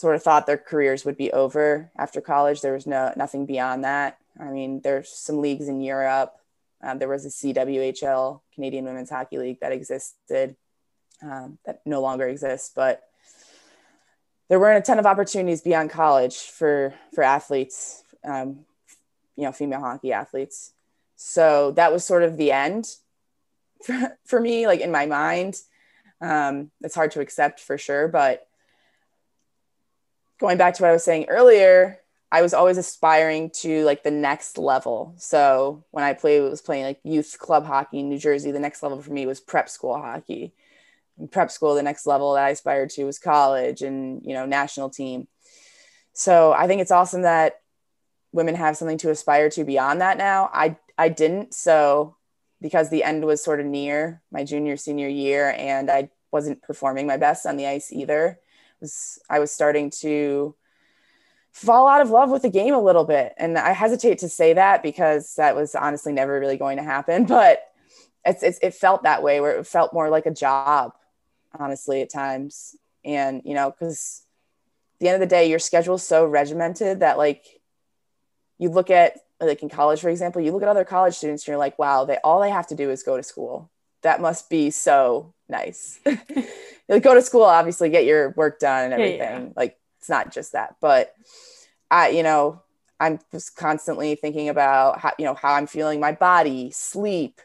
sort 0.00 0.14
of 0.14 0.22
thought 0.22 0.46
their 0.46 0.56
careers 0.56 1.04
would 1.04 1.16
be 1.16 1.30
over 1.32 1.90
after 1.96 2.20
college. 2.22 2.62
There 2.62 2.72
was 2.72 2.86
no 2.86 3.12
nothing 3.16 3.44
beyond 3.44 3.84
that. 3.84 4.18
I 4.38 4.50
mean 4.50 4.80
there's 4.80 5.10
some 5.10 5.40
leagues 5.40 5.68
in 5.68 5.80
europe. 5.80 6.34
Um, 6.82 6.98
there 6.98 7.08
was 7.08 7.26
a 7.26 7.28
cwhl 7.28 8.40
canadian 8.54 8.86
women's 8.86 9.10
hockey 9.10 9.36
league 9.36 9.60
that 9.60 9.72
existed 9.72 10.56
um, 11.22 11.58
that 11.66 11.82
no 11.84 12.00
longer 12.00 12.26
exists 12.26 12.72
but 12.74 13.02
there 14.48 14.58
weren't 14.58 14.78
a 14.78 14.86
ton 14.86 14.98
of 14.98 15.04
opportunities 15.04 15.60
beyond 15.60 15.90
college 15.90 16.36
for 16.36 16.94
for 17.14 17.22
athletes 17.22 18.02
um, 18.24 18.64
you 19.36 19.44
know 19.44 19.52
female 19.52 19.80
hockey 19.80 20.12
athletes. 20.12 20.72
So 21.16 21.72
that 21.72 21.92
was 21.92 22.02
sort 22.04 22.22
of 22.22 22.38
the 22.38 22.50
end 22.50 22.96
for, 23.84 24.16
for 24.24 24.40
me 24.40 24.66
like 24.66 24.80
in 24.80 24.90
my 24.90 25.04
mind 25.04 25.60
um, 26.20 26.70
it's 26.82 26.94
hard 26.94 27.10
to 27.12 27.20
accept 27.20 27.60
for 27.60 27.78
sure 27.78 28.08
but 28.08 28.46
going 30.38 30.58
back 30.58 30.74
to 30.74 30.82
what 30.82 30.90
i 30.90 30.92
was 30.92 31.04
saying 31.04 31.26
earlier 31.28 32.00
i 32.32 32.42
was 32.42 32.54
always 32.54 32.78
aspiring 32.78 33.50
to 33.50 33.84
like 33.84 34.02
the 34.02 34.10
next 34.10 34.58
level. 34.58 35.14
So 35.16 35.84
when 35.90 36.04
i 36.04 36.12
played 36.12 36.40
was 36.42 36.62
playing 36.62 36.84
like 36.84 37.00
youth 37.02 37.36
club 37.38 37.66
hockey 37.66 38.00
in 38.00 38.08
new 38.08 38.18
jersey 38.18 38.50
the 38.50 38.60
next 38.60 38.82
level 38.82 39.02
for 39.02 39.12
me 39.12 39.26
was 39.26 39.40
prep 39.40 39.68
school 39.68 39.96
hockey. 39.96 40.54
Prep 41.30 41.50
school 41.50 41.74
the 41.74 41.82
next 41.82 42.06
level 42.06 42.34
that 42.34 42.44
i 42.44 42.50
aspired 42.50 42.90
to 42.90 43.04
was 43.04 43.18
college 43.18 43.82
and 43.82 44.22
you 44.24 44.34
know 44.34 44.46
national 44.46 44.90
team. 44.90 45.26
So 46.12 46.52
i 46.52 46.66
think 46.66 46.80
it's 46.80 46.92
awesome 46.92 47.22
that 47.22 47.60
women 48.32 48.54
have 48.54 48.76
something 48.76 48.98
to 48.98 49.10
aspire 49.10 49.50
to 49.50 49.64
beyond 49.64 50.00
that 50.00 50.16
now. 50.16 50.50
I 50.52 50.76
i 50.96 51.08
didn't 51.08 51.54
so 51.54 52.16
because 52.60 52.90
the 52.90 53.04
end 53.04 53.24
was 53.24 53.42
sort 53.42 53.60
of 53.60 53.66
near 53.66 54.22
my 54.30 54.44
junior 54.44 54.76
senior 54.76 55.08
year 55.08 55.54
and 55.56 55.90
I 55.90 56.10
wasn't 56.30 56.62
performing 56.62 57.06
my 57.06 57.16
best 57.16 57.46
on 57.46 57.56
the 57.56 57.66
ice 57.66 57.92
either. 57.92 58.38
Was 58.80 59.18
I 59.28 59.38
was 59.38 59.50
starting 59.50 59.90
to 60.00 60.54
fall 61.52 61.88
out 61.88 62.00
of 62.00 62.10
love 62.10 62.30
with 62.30 62.42
the 62.42 62.50
game 62.50 62.74
a 62.74 62.80
little 62.80 63.04
bit. 63.04 63.34
And 63.36 63.58
I 63.58 63.72
hesitate 63.72 64.18
to 64.18 64.28
say 64.28 64.52
that 64.54 64.82
because 64.82 65.34
that 65.34 65.56
was 65.56 65.74
honestly 65.74 66.12
never 66.12 66.38
really 66.38 66.56
going 66.56 66.76
to 66.76 66.82
happen, 66.82 67.24
but 67.26 67.62
it's, 68.24 68.42
it's 68.42 68.58
it 68.62 68.74
felt 68.74 69.02
that 69.02 69.22
way 69.22 69.40
where 69.40 69.58
it 69.58 69.66
felt 69.66 69.92
more 69.92 70.10
like 70.10 70.26
a 70.26 70.30
job, 70.30 70.92
honestly, 71.58 72.02
at 72.02 72.10
times. 72.10 72.76
And, 73.04 73.42
you 73.44 73.54
know, 73.54 73.70
because 73.70 74.22
at 74.94 75.00
the 75.00 75.08
end 75.08 75.14
of 75.14 75.20
the 75.20 75.34
day, 75.34 75.48
your 75.48 75.58
schedule 75.58 75.94
is 75.94 76.02
so 76.02 76.26
regimented 76.26 77.00
that 77.00 77.16
like 77.16 77.44
you 78.58 78.68
look 78.68 78.90
at 78.90 79.18
like 79.40 79.62
in 79.62 79.68
college, 79.68 80.00
for 80.00 80.08
example, 80.08 80.42
you 80.42 80.52
look 80.52 80.62
at 80.62 80.68
other 80.68 80.84
college 80.84 81.14
students 81.14 81.44
and 81.44 81.48
you're 81.52 81.58
like, 81.58 81.78
wow, 81.78 82.04
they 82.04 82.18
all 82.18 82.40
they 82.40 82.50
have 82.50 82.66
to 82.68 82.74
do 82.74 82.90
is 82.90 83.02
go 83.02 83.16
to 83.16 83.22
school. 83.22 83.70
That 84.02 84.20
must 84.20 84.48
be 84.48 84.70
so 84.70 85.34
nice. 85.48 86.00
like 86.88 87.02
go 87.02 87.14
to 87.14 87.22
school, 87.22 87.42
obviously 87.42 87.90
get 87.90 88.04
your 88.04 88.30
work 88.30 88.58
done 88.58 88.84
and 88.84 88.92
everything. 88.94 89.18
Yeah, 89.18 89.40
yeah. 89.40 89.48
Like 89.56 89.78
it's 89.98 90.08
not 90.08 90.32
just 90.32 90.52
that, 90.52 90.76
but 90.80 91.14
I, 91.90 92.10
you 92.10 92.22
know, 92.22 92.62
I'm 92.98 93.18
just 93.32 93.56
constantly 93.56 94.14
thinking 94.14 94.48
about 94.48 95.00
how, 95.00 95.12
you 95.18 95.24
know, 95.24 95.34
how 95.34 95.54
I'm 95.54 95.66
feeling 95.66 96.00
my 96.00 96.12
body, 96.12 96.70
sleep, 96.70 97.40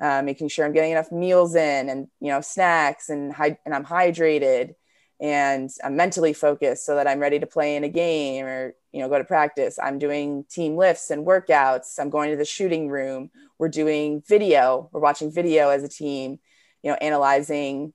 uh, 0.00 0.22
making 0.22 0.48
sure 0.48 0.66
I'm 0.66 0.72
getting 0.72 0.92
enough 0.92 1.12
meals 1.12 1.54
in 1.54 1.88
and, 1.88 2.08
you 2.20 2.28
know, 2.28 2.40
snacks 2.40 3.08
and, 3.08 3.34
and 3.38 3.74
I'm 3.74 3.84
hydrated 3.84 4.74
and 5.20 5.70
I'm 5.82 5.96
mentally 5.96 6.32
focused 6.32 6.84
so 6.84 6.96
that 6.96 7.06
I'm 7.06 7.20
ready 7.20 7.38
to 7.38 7.46
play 7.46 7.76
in 7.76 7.84
a 7.84 7.88
game 7.88 8.44
or 8.44 8.74
you 8.92 9.00
know 9.00 9.08
go 9.08 9.18
to 9.18 9.24
practice. 9.24 9.78
I'm 9.82 9.98
doing 9.98 10.44
team 10.50 10.76
lifts 10.76 11.10
and 11.10 11.26
workouts. 11.26 11.98
I'm 11.98 12.10
going 12.10 12.30
to 12.30 12.36
the 12.36 12.44
shooting 12.44 12.88
room. 12.88 13.30
We're 13.58 13.68
doing 13.68 14.22
video. 14.26 14.90
We're 14.92 15.00
watching 15.00 15.32
video 15.32 15.70
as 15.70 15.82
a 15.82 15.88
team, 15.88 16.38
you 16.82 16.90
know, 16.90 16.98
analyzing 17.00 17.92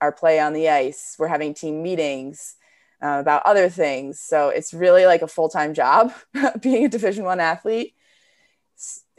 our 0.00 0.12
play 0.12 0.40
on 0.40 0.52
the 0.52 0.68
ice. 0.68 1.16
We're 1.18 1.28
having 1.28 1.54
team 1.54 1.82
meetings 1.82 2.56
uh, 3.02 3.18
about 3.20 3.42
other 3.44 3.68
things. 3.68 4.20
So 4.20 4.48
it's 4.48 4.72
really 4.72 5.06
like 5.06 5.22
a 5.22 5.28
full-time 5.28 5.74
job 5.74 6.12
being 6.60 6.84
a 6.84 6.88
division 6.88 7.24
1 7.24 7.40
athlete. 7.40 7.94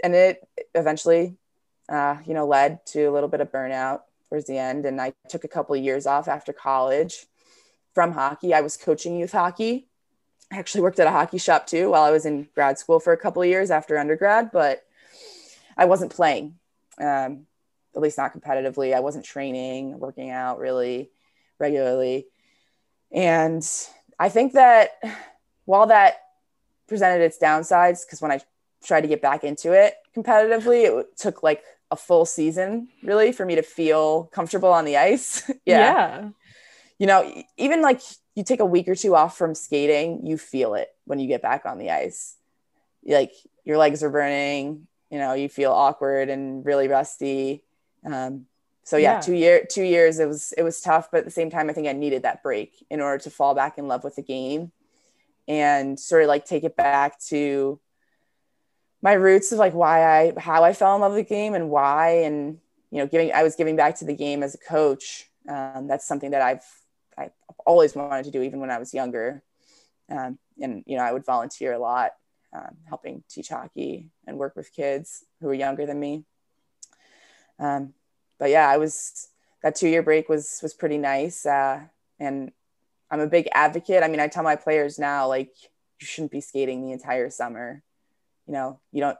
And 0.03 0.15
it 0.15 0.47
eventually 0.73 1.35
uh, 1.89 2.17
you 2.25 2.33
know 2.33 2.47
led 2.47 2.85
to 2.85 3.03
a 3.03 3.11
little 3.11 3.29
bit 3.29 3.41
of 3.41 3.51
burnout 3.51 4.01
towards 4.29 4.45
the 4.45 4.57
end. 4.57 4.85
And 4.85 5.01
I 5.01 5.13
took 5.27 5.43
a 5.43 5.49
couple 5.49 5.75
of 5.75 5.83
years 5.83 6.05
off 6.05 6.27
after 6.27 6.53
college 6.53 7.25
from 7.93 8.11
hockey. 8.11 8.53
I 8.53 8.61
was 8.61 8.77
coaching 8.77 9.17
youth 9.17 9.31
hockey. 9.31 9.87
I 10.51 10.57
actually 10.57 10.81
worked 10.81 10.99
at 10.99 11.07
a 11.07 11.11
hockey 11.11 11.37
shop 11.37 11.67
too 11.67 11.91
while 11.91 12.03
I 12.03 12.11
was 12.11 12.25
in 12.25 12.47
grad 12.55 12.79
school 12.79 12.99
for 12.99 13.13
a 13.13 13.17
couple 13.17 13.41
of 13.41 13.47
years 13.47 13.69
after 13.69 13.97
undergrad, 13.97 14.51
but 14.51 14.83
I 15.77 15.85
wasn't 15.85 16.11
playing, 16.11 16.55
um, 16.99 17.45
at 17.95 18.01
least 18.01 18.17
not 18.17 18.33
competitively. 18.33 18.95
I 18.95 18.99
wasn't 18.99 19.25
training, 19.25 19.99
working 19.99 20.29
out 20.29 20.59
really 20.59 21.11
regularly. 21.59 22.27
And 23.11 23.67
I 24.17 24.29
think 24.29 24.53
that 24.53 24.91
while 25.65 25.87
that 25.87 26.21
presented 26.87 27.23
its 27.23 27.37
downsides, 27.37 28.05
because 28.05 28.21
when 28.21 28.31
I 28.31 28.41
tried 28.83 29.01
to 29.01 29.07
get 29.07 29.21
back 29.21 29.43
into 29.43 29.73
it 29.73 29.95
competitively, 30.15 30.99
it 30.99 31.17
took 31.17 31.43
like 31.43 31.63
a 31.91 31.95
full 31.95 32.25
season 32.25 32.87
really 33.03 33.31
for 33.31 33.45
me 33.45 33.55
to 33.55 33.61
feel 33.61 34.25
comfortable 34.25 34.69
on 34.69 34.85
the 34.85 34.97
ice. 34.97 35.47
yeah. 35.65 35.79
yeah. 35.79 36.29
You 36.97 37.07
know, 37.07 37.43
even 37.57 37.81
like 37.81 38.01
you 38.35 38.43
take 38.43 38.59
a 38.59 38.65
week 38.65 38.87
or 38.87 38.95
two 38.95 39.15
off 39.15 39.37
from 39.37 39.55
skating, 39.55 40.25
you 40.25 40.37
feel 40.37 40.75
it 40.75 40.89
when 41.05 41.19
you 41.19 41.27
get 41.27 41.41
back 41.41 41.65
on 41.65 41.77
the 41.77 41.91
ice. 41.91 42.35
Like 43.05 43.33
your 43.63 43.77
legs 43.77 44.03
are 44.03 44.09
burning, 44.09 44.87
you 45.09 45.17
know, 45.17 45.33
you 45.33 45.49
feel 45.49 45.71
awkward 45.71 46.29
and 46.29 46.65
really 46.65 46.87
rusty. 46.87 47.63
Um, 48.05 48.45
so 48.83 48.97
yeah, 48.97 49.15
yeah, 49.15 49.21
two 49.21 49.33
year 49.33 49.65
two 49.69 49.83
years 49.83 50.19
it 50.19 50.27
was 50.27 50.51
it 50.57 50.63
was 50.63 50.81
tough, 50.81 51.09
but 51.11 51.19
at 51.19 51.25
the 51.25 51.31
same 51.31 51.49
time, 51.49 51.69
I 51.69 51.73
think 51.73 51.87
I 51.87 51.93
needed 51.93 52.23
that 52.23 52.41
break 52.41 52.85
in 52.89 53.01
order 53.01 53.19
to 53.23 53.29
fall 53.29 53.53
back 53.53 53.77
in 53.77 53.87
love 53.87 54.03
with 54.03 54.15
the 54.15 54.23
game 54.23 54.71
and 55.47 55.99
sort 55.99 56.23
of 56.23 56.27
like 56.27 56.45
take 56.45 56.63
it 56.63 56.75
back 56.75 57.19
to 57.27 57.79
my 59.01 59.13
roots 59.13 59.51
of 59.51 59.59
like 59.59 59.73
why 59.73 60.03
I 60.05 60.33
how 60.39 60.63
I 60.63 60.73
fell 60.73 60.95
in 60.95 61.01
love 61.01 61.13
with 61.13 61.27
the 61.27 61.33
game 61.33 61.53
and 61.53 61.69
why 61.69 62.23
and 62.23 62.59
you 62.91 62.99
know 62.99 63.07
giving 63.07 63.31
I 63.31 63.43
was 63.43 63.55
giving 63.55 63.75
back 63.75 63.97
to 63.99 64.05
the 64.05 64.15
game 64.15 64.43
as 64.43 64.55
a 64.55 64.57
coach. 64.57 65.29
Um, 65.47 65.87
that's 65.87 66.07
something 66.07 66.31
that 66.31 66.41
I've 66.41 66.65
I've 67.17 67.31
always 67.65 67.95
wanted 67.95 68.25
to 68.25 68.31
do 68.31 68.41
even 68.41 68.59
when 68.59 68.71
I 68.71 68.77
was 68.77 68.93
younger. 68.93 69.43
Um, 70.09 70.37
and 70.61 70.83
you 70.85 70.97
know 70.97 71.03
I 71.03 71.13
would 71.13 71.25
volunteer 71.25 71.73
a 71.73 71.79
lot, 71.79 72.11
um, 72.53 72.77
helping 72.87 73.23
teach 73.29 73.49
hockey 73.49 74.09
and 74.27 74.37
work 74.37 74.55
with 74.55 74.73
kids 74.73 75.23
who 75.39 75.47
were 75.47 75.53
younger 75.53 75.85
than 75.85 75.99
me. 75.99 76.25
Um, 77.59 77.93
but 78.37 78.49
yeah, 78.49 78.67
I 78.67 78.77
was 78.77 79.29
that 79.63 79.75
two 79.75 79.87
year 79.87 80.03
break 80.03 80.27
was 80.27 80.59
was 80.61 80.73
pretty 80.73 80.97
nice, 80.97 81.45
uh, 81.45 81.81
and 82.19 82.51
I'm 83.11 83.21
a 83.21 83.27
big 83.27 83.47
advocate. 83.53 84.03
I 84.03 84.07
mean, 84.07 84.19
I 84.19 84.27
tell 84.27 84.43
my 84.43 84.55
players 84.55 84.99
now 84.99 85.27
like 85.27 85.53
you 85.99 86.07
shouldn't 86.07 86.31
be 86.31 86.41
skating 86.41 86.85
the 86.85 86.91
entire 86.91 87.29
summer 87.29 87.83
you 88.49 88.53
know 88.53 88.79
you 88.91 88.99
don't 88.99 89.17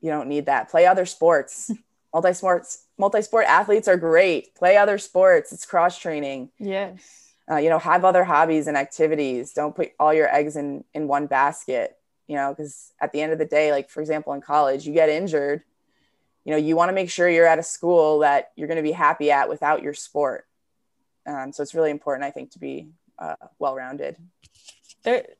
you 0.00 0.10
don't 0.10 0.28
need 0.28 0.46
that. 0.46 0.68
Play 0.68 0.86
other 0.86 1.06
sports. 1.06 1.70
Multi 2.12 2.32
sports 2.32 2.84
multi 2.96 3.22
sport 3.22 3.46
athletes 3.46 3.88
are 3.88 3.96
great. 3.96 4.54
Play 4.54 4.76
other 4.76 4.98
sports. 4.98 5.52
It's 5.52 5.66
cross 5.66 5.98
training. 5.98 6.50
Yes. 6.58 7.32
Uh, 7.50 7.56
you 7.56 7.68
know 7.68 7.78
have 7.78 8.04
other 8.04 8.22
hobbies 8.22 8.66
and 8.66 8.76
activities. 8.76 9.52
Don't 9.52 9.74
put 9.74 9.92
all 9.98 10.12
your 10.14 10.32
eggs 10.32 10.56
in 10.56 10.84
in 10.94 11.08
one 11.08 11.26
basket 11.26 11.96
you 12.26 12.36
know 12.36 12.52
because 12.52 12.92
at 13.00 13.12
the 13.12 13.20
end 13.20 13.32
of 13.32 13.38
the 13.38 13.44
day 13.44 13.72
like 13.72 13.90
for 13.90 14.00
example 14.00 14.32
in 14.32 14.40
college 14.40 14.86
you 14.86 14.92
get 14.92 15.08
injured. 15.08 15.62
You 16.44 16.52
know 16.52 16.58
you 16.58 16.76
want 16.76 16.88
to 16.88 16.94
make 16.94 17.10
sure 17.10 17.28
you're 17.28 17.46
at 17.46 17.58
a 17.58 17.64
school 17.64 18.20
that 18.20 18.52
you're 18.54 18.68
going 18.68 18.76
to 18.76 18.82
be 18.82 18.92
happy 18.92 19.30
at 19.30 19.48
without 19.48 19.82
your 19.82 19.94
sport. 19.94 20.46
Um, 21.26 21.52
so 21.52 21.62
it's 21.62 21.74
really 21.74 21.90
important 21.90 22.26
i 22.26 22.30
think 22.30 22.50
to 22.50 22.58
be 22.58 22.88
uh, 23.18 23.36
well 23.58 23.74
rounded 23.74 24.18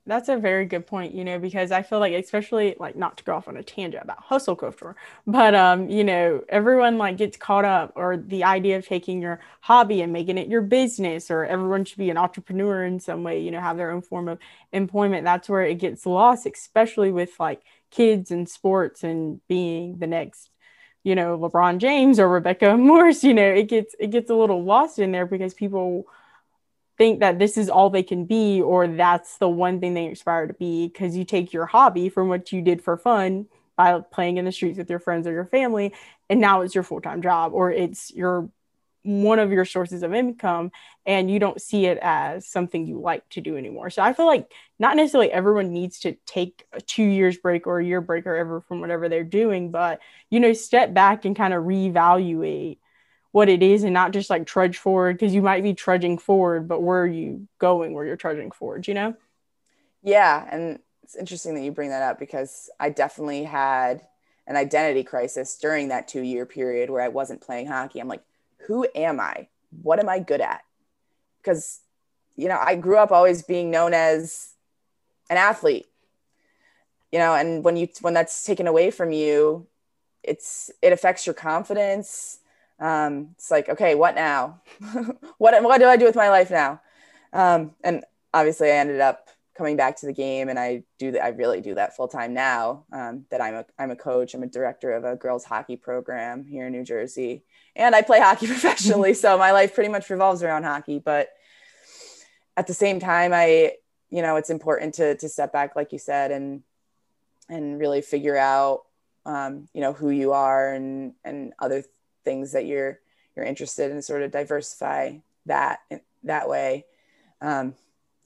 that's 0.07 0.29
a 0.29 0.37
very 0.37 0.67
good 0.67 0.87
point, 0.87 1.15
you 1.15 1.25
know, 1.25 1.39
because 1.39 1.73
I 1.73 1.83
feel 1.83 1.99
like, 1.99 2.13
especially 2.13 2.77
like 2.79 2.97
not 2.97 3.17
to 3.19 3.25
go 3.25 3.35
off 3.35 3.49
on 3.49 3.57
a 3.57 3.63
tangent 3.63 4.03
about 4.05 4.21
hustle 4.21 4.57
culture, 4.57 4.95
but 5.27 5.55
um, 5.55 5.89
you 5.89 6.05
know, 6.05 6.43
everyone 6.51 6.99
like 6.99 7.17
gets 7.17 7.37
caught 7.39 7.65
up 7.65 7.93
or 7.97 8.17
the 8.19 8.45
idea 8.45 8.77
of 8.77 8.87
taking 8.87 9.23
your 9.23 9.41
hobby 9.63 10.03
and 10.03 10.13
making 10.13 10.37
it 10.37 10.49
your 10.49 10.61
business, 10.61 11.31
or 11.31 11.45
everyone 11.45 11.85
should 11.85 11.99
be 11.99 12.11
an 12.11 12.19
entrepreneur 12.19 12.85
in 12.85 13.01
some 13.01 13.23
way, 13.23 13.41
you 13.41 13.51
know, 13.51 13.61
have 13.61 13.79
their 13.79 13.91
own 13.91 14.03
form 14.03 14.29
of 14.29 14.39
employment. 14.73 15.25
That's 15.25 15.49
where 15.49 15.63
it 15.65 15.77
gets 15.79 16.05
lost, 16.05 16.47
especially 16.47 17.11
with 17.11 17.39
like 17.41 17.63
kids 17.91 18.31
and 18.31 18.49
sports 18.49 19.03
and 19.03 19.41
being 19.49 19.99
the 19.99 20.07
next 20.07 20.51
you 21.03 21.15
know 21.15 21.39
LeBron 21.39 21.79
James 21.79 22.19
or 22.19 22.29
Rebecca 22.29 22.77
Morse 22.77 23.23
you 23.25 23.35
know 23.35 23.47
it 23.47 23.69
gets 23.69 23.95
it 23.99 24.11
gets 24.11 24.31
a 24.31 24.35
little 24.35 24.65
lost 24.65 24.99
in 24.99 25.13
there 25.13 25.27
because 25.27 25.55
people 25.55 26.07
think 26.97 27.21
that 27.21 27.39
this 27.39 27.57
is 27.57 27.69
all 27.69 27.91
they 27.91 28.03
can 28.03 28.25
be 28.25 28.61
or 28.61 28.87
that's 28.87 29.39
the 29.39 29.49
one 29.49 29.81
thing 29.81 29.95
they 29.95 30.09
aspire 30.09 30.47
to 30.47 30.55
be 30.55 30.89
because 30.89 31.17
you 31.17 31.25
take 31.25 31.53
your 31.53 31.67
hobby 31.67 32.09
from 32.09 32.29
what 32.29 32.53
you 32.53 32.63
did 32.63 32.83
for 32.83 32.97
fun 32.97 33.47
by 33.77 34.01
playing 34.13 34.37
in 34.37 34.45
the 34.45 34.53
streets 34.53 34.79
with 34.79 34.89
your 34.89 35.01
friends 35.01 35.27
or 35.27 35.33
your 35.33 35.47
family 35.47 35.93
and 36.31 36.41
now 36.41 36.61
it's 36.61 36.75
your 36.75 36.85
full-time 36.85 37.23
job 37.23 37.53
or 37.53 37.71
it's 37.71 38.13
your 38.13 38.49
one 39.03 39.39
of 39.39 39.53
your 39.53 39.67
sources 39.67 40.03
of 40.03 40.15
income 40.15 40.71
and 41.05 41.31
you 41.31 41.39
don't 41.39 41.61
see 41.61 41.85
it 41.85 41.99
as 42.01 42.47
something 42.49 42.87
you 42.87 42.99
like 42.99 43.29
to 43.29 43.43
do 43.43 43.59
anymore. 43.59 43.91
So 43.91 44.03
I 44.03 44.15
feel 44.15 44.25
like 44.25 44.51
not 44.79 44.97
necessarily 44.97 45.31
everyone 45.31 45.73
needs 45.75 46.01
to 46.01 46.17
take 46.25 46.65
a 46.73 46.81
2 46.81 47.03
years 47.03 47.37
break 47.37 47.67
or 47.67 47.79
a 47.81 47.85
year 47.85 48.01
break 48.01 48.27
or 48.27 48.35
ever 48.35 48.63
from 48.63 48.81
whatever 48.81 49.11
they're 49.11 49.23
doing, 49.23 49.71
but 49.71 50.01
you 50.31 50.41
know 50.41 50.55
step 50.55 50.95
back 50.95 51.27
and 51.27 51.37
kind 51.37 51.53
of 51.53 51.65
reevaluate 51.65 52.79
what 53.35 53.49
it 53.49 53.65
is 53.65 53.83
and 53.83 53.93
not 53.93 54.13
just 54.13 54.31
like 54.31 54.47
trudge 54.47 54.79
forward 54.79 55.19
because 55.19 55.35
you 55.35 55.43
might 55.43 55.65
be 55.65 55.75
trudging 55.75 56.17
forward, 56.19 56.69
but 56.69 56.81
where 56.81 57.03
are 57.03 57.07
you 57.07 57.49
going 57.59 57.93
where 57.93 58.07
you're 58.07 58.15
trudging 58.15 58.53
forward, 58.53 58.87
you 58.87 58.95
know? 58.95 59.13
Yeah. 60.05 60.47
And 60.53 60.79
it's 61.03 61.17
interesting 61.17 61.57
that 61.57 61.65
you 61.65 61.73
bring 61.73 61.89
that 61.91 62.03
up 62.03 62.21
because 62.21 62.71
I 62.79 62.91
definitely 62.91 63.43
had 63.43 64.07
an 64.47 64.55
identity 64.55 65.03
crisis 65.03 65.59
during 65.59 65.89
that 65.89 66.07
two 66.07 66.21
year 66.21 66.47
period 66.47 66.91
where 66.91 67.03
I 67.03 67.09
wasn't 67.09 67.41
playing 67.41 67.67
hockey. 67.67 67.99
I'm 67.99 68.07
like, 68.07 68.23
who 68.69 68.87
am 68.95 69.19
I? 69.19 69.49
What 69.83 69.99
am 69.99 70.09
I 70.09 70.21
good 70.21 70.41
at? 70.41 70.63
Because, 71.43 71.81
you 72.37 72.47
know, 72.47 72.61
I 72.63 72.77
grew 72.77 72.99
up 72.99 73.11
always 73.11 73.43
being 73.43 73.69
known 73.69 73.95
as 73.95 74.53
an 75.29 75.39
athlete, 75.39 75.87
you 77.11 77.19
know, 77.19 77.35
and 77.35 77.65
when 77.65 77.77
you, 77.77 77.89
when 78.01 78.15
that's 78.15 78.45
taken 78.45 78.69
away 78.69 78.93
from 78.93 79.11
you, 79.11 79.67
it's, 80.23 80.71
it 80.81 80.93
affects 80.93 81.27
your 81.27 81.35
confidence 81.35 82.39
um, 82.81 83.31
it's 83.35 83.51
like, 83.51 83.69
okay, 83.69 83.95
what 83.95 84.15
now? 84.15 84.61
what, 85.39 85.63
what 85.63 85.79
do 85.79 85.87
I 85.87 85.97
do 85.97 86.05
with 86.05 86.17
my 86.17 86.29
life 86.29 86.51
now? 86.51 86.81
Um, 87.33 87.73
and 87.83 88.05
obviously 88.33 88.71
I 88.71 88.77
ended 88.77 89.01
up 89.01 89.29
coming 89.57 89.77
back 89.77 89.97
to 89.97 90.07
the 90.07 90.13
game 90.13 90.49
and 90.49 90.59
I 90.59 90.83
do 90.99 91.13
that. 91.13 91.25
I 91.25 91.29
really 91.29 91.61
do 91.61 91.75
that 91.77 91.95
full 91.95 92.09
time 92.09 92.35
now 92.35 92.85
um, 92.93 93.25
that 93.31 93.41
I'm 93.41 93.55
a, 93.55 93.67
I'm 93.79 93.91
a 93.91 93.97
coach. 93.97 94.35
I'm 94.35 94.43
a 94.43 94.49
director 94.49 94.93
of 94.93 95.05
a 95.05 95.17
girls 95.17 95.45
hockey 95.45 95.77
program 95.77 96.45
here 96.45 96.67
in 96.67 96.73
New 96.73 96.85
Jersey 96.85 97.45
and 97.77 97.95
I 97.95 98.03
play 98.03 98.21
hockey 98.21 98.47
professionally. 98.49 99.15
so 99.15 99.39
my 99.39 99.53
life 99.53 99.75
pretty 99.75 99.91
much 99.91 100.11
revolves 100.11 100.43
around 100.43 100.65
hockey, 100.65 100.99
but 100.99 101.29
at 102.57 102.67
the 102.67 102.75
same 102.75 103.01
time, 103.01 103.33
I, 103.33 103.73
you 104.11 104.23
know, 104.23 104.37
it's 104.37 104.51
important 104.51 104.95
to, 104.95 105.17
to 105.17 105.29
step 105.29 105.53
back, 105.53 105.75
like 105.75 105.93
you 105.93 105.99
said, 105.99 106.31
and, 106.31 106.63
and 107.49 107.79
really 107.79 108.01
figure 108.01 108.37
out, 108.37 108.83
um, 109.27 109.69
you 109.73 109.81
know, 109.81 109.93
who 109.93 110.11
you 110.11 110.33
are 110.33 110.73
and, 110.73 111.15
and 111.25 111.53
other 111.59 111.85
things 112.25 112.53
that 112.53 112.67
you're 112.67 112.99
you're 113.37 113.45
interested 113.45 113.91
in 113.91 114.01
sort 114.03 114.23
of 114.23 114.31
diversify 114.31 115.17
that 115.47 115.81
that 116.23 116.49
way. 116.49 116.85
Um, 117.41 117.75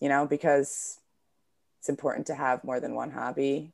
you 0.01 0.09
know 0.09 0.27
because 0.27 0.99
it's 1.81 1.89
important 1.89 2.27
to 2.29 2.35
have 2.35 2.65
more 2.65 2.81
than 2.81 2.95
one 2.95 3.11
hobby. 3.11 3.73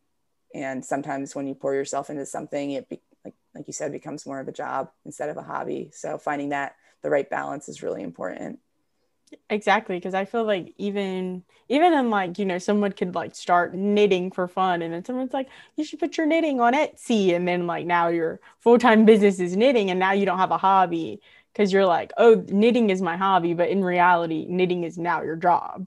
And 0.54 0.84
sometimes 0.84 1.34
when 1.34 1.46
you 1.46 1.54
pour 1.54 1.74
yourself 1.74 2.10
into 2.10 2.26
something 2.26 2.72
it 2.72 2.88
be, 2.88 3.00
like 3.24 3.34
like 3.54 3.66
you 3.66 3.72
said 3.72 3.92
becomes 3.92 4.26
more 4.26 4.40
of 4.40 4.48
a 4.48 4.52
job 4.52 4.90
instead 5.04 5.28
of 5.28 5.36
a 5.36 5.42
hobby. 5.42 5.90
So 5.92 6.18
finding 6.18 6.50
that 6.50 6.76
the 7.02 7.10
right 7.10 7.28
balance 7.28 7.68
is 7.68 7.82
really 7.82 8.02
important 8.02 8.58
Exactly, 9.50 9.96
because 9.96 10.14
I 10.14 10.24
feel 10.26 10.44
like 10.44 10.74
even 10.78 11.44
even 11.68 11.92
in 11.94 12.10
like 12.10 12.38
you 12.38 12.44
know 12.44 12.58
someone 12.58 12.92
could 12.92 13.14
like 13.14 13.34
start 13.34 13.74
knitting 13.74 14.30
for 14.30 14.46
fun, 14.48 14.82
and 14.82 14.92
then 14.92 15.04
someone's 15.04 15.32
like, 15.32 15.48
you 15.76 15.84
should 15.84 15.98
put 15.98 16.16
your 16.16 16.26
knitting 16.26 16.60
on 16.60 16.74
Etsy, 16.74 17.34
and 17.34 17.46
then 17.48 17.66
like 17.66 17.86
now 17.86 18.08
your 18.08 18.40
full 18.60 18.78
time 18.78 19.04
business 19.04 19.40
is 19.40 19.56
knitting, 19.56 19.90
and 19.90 19.98
now 19.98 20.12
you 20.12 20.26
don't 20.26 20.38
have 20.38 20.50
a 20.50 20.58
hobby 20.58 21.20
because 21.52 21.72
you're 21.72 21.86
like, 21.86 22.12
oh, 22.18 22.44
knitting 22.48 22.90
is 22.90 23.00
my 23.02 23.16
hobby, 23.16 23.54
but 23.54 23.68
in 23.70 23.82
reality, 23.84 24.46
knitting 24.48 24.84
is 24.84 24.98
now 24.98 25.22
your 25.22 25.36
job, 25.36 25.86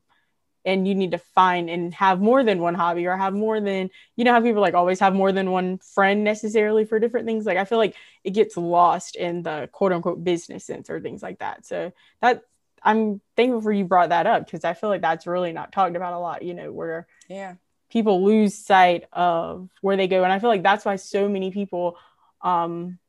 and 0.65 0.87
you 0.87 0.95
need 0.95 1.11
to 1.11 1.17
find 1.17 1.69
and 1.69 1.93
have 1.93 2.19
more 2.19 2.43
than 2.43 2.59
one 2.61 2.75
hobby 2.75 3.05
or 3.07 3.15
have 3.17 3.33
more 3.33 3.61
than 3.61 3.89
you 4.17 4.25
know 4.25 4.33
how 4.33 4.41
people 4.41 4.61
like 4.61 4.73
always 4.73 4.99
have 4.99 5.13
more 5.15 5.31
than 5.31 5.51
one 5.51 5.77
friend 5.79 6.23
necessarily 6.23 6.85
for 6.85 6.99
different 6.99 7.25
things. 7.27 7.45
Like 7.45 7.57
I 7.57 7.65
feel 7.65 7.77
like 7.77 7.95
it 8.23 8.31
gets 8.31 8.57
lost 8.57 9.15
in 9.15 9.43
the 9.43 9.69
quote 9.71 9.93
unquote 9.93 10.23
business 10.23 10.65
sense 10.65 10.89
or 10.89 10.99
things 10.99 11.23
like 11.23 11.39
that. 11.39 11.65
So 11.65 11.93
that 12.21 12.41
I'm 12.87 13.21
thankful 13.35 13.61
for 13.61 13.71
you 13.71 13.83
brought 13.83 14.09
that 14.09 14.25
up 14.25 14.45
because 14.45 14.63
I 14.63 14.73
feel 14.73 14.89
like 14.89 15.01
that's 15.01 15.27
really 15.27 15.51
not 15.51 15.71
talked 15.71 15.95
about 15.95 16.13
a 16.13 16.19
lot, 16.19 16.41
you 16.41 16.53
know, 16.53 16.71
where 16.71 17.07
yeah 17.27 17.55
people 17.89 18.23
lose 18.23 18.55
sight 18.55 19.05
of 19.13 19.69
where 19.81 19.97
they 19.97 20.07
go. 20.07 20.23
And 20.23 20.31
I 20.31 20.39
feel 20.39 20.49
like 20.49 20.63
that's 20.63 20.85
why 20.85 20.95
so 20.95 21.29
many 21.29 21.51
people 21.51 21.97
um 22.41 22.99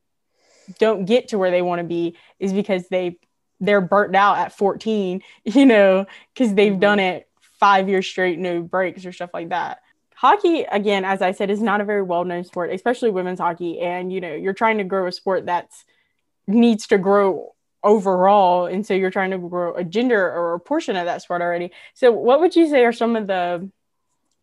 don't 0.78 1.04
get 1.04 1.28
to 1.28 1.38
where 1.38 1.50
they 1.50 1.62
want 1.62 1.80
to 1.80 1.84
be 1.84 2.16
is 2.38 2.52
because 2.52 2.88
they 2.88 3.18
they're 3.60 3.80
burnt 3.80 4.14
out 4.14 4.38
at 4.38 4.56
14, 4.56 5.22
you 5.44 5.66
know, 5.66 6.06
because 6.34 6.54
they've 6.54 6.72
mm-hmm. 6.72 6.80
done 6.80 7.00
it 7.00 7.28
five 7.58 7.88
years 7.88 8.06
straight, 8.06 8.38
no 8.38 8.62
breaks 8.62 9.04
or 9.04 9.12
stuff 9.12 9.30
like 9.34 9.48
that. 9.48 9.80
Hockey, 10.14 10.62
again, 10.62 11.04
as 11.04 11.22
I 11.22 11.30
said, 11.30 11.48
is 11.48 11.62
not 11.62 11.80
a 11.80 11.84
very 11.84 12.02
well 12.02 12.24
known 12.24 12.44
sport, 12.44 12.72
especially 12.72 13.10
women's 13.10 13.38
hockey. 13.38 13.80
And 13.80 14.12
you 14.12 14.20
know, 14.20 14.34
you're 14.34 14.52
trying 14.52 14.78
to 14.78 14.84
grow 14.84 15.06
a 15.06 15.12
sport 15.12 15.46
that's 15.46 15.84
needs 16.46 16.86
to 16.88 16.98
grow 16.98 17.54
overall 17.82 18.66
and 18.66 18.84
so 18.84 18.94
you're 18.94 19.10
trying 19.10 19.30
to 19.30 19.38
grow 19.38 19.74
a 19.74 19.84
gender 19.84 20.20
or 20.20 20.54
a 20.54 20.60
portion 20.60 20.96
of 20.96 21.06
that 21.06 21.22
sport 21.22 21.42
already. 21.42 21.70
So 21.94 22.10
what 22.12 22.40
would 22.40 22.56
you 22.56 22.68
say 22.68 22.84
are 22.84 22.92
some 22.92 23.16
of 23.16 23.26
the 23.26 23.70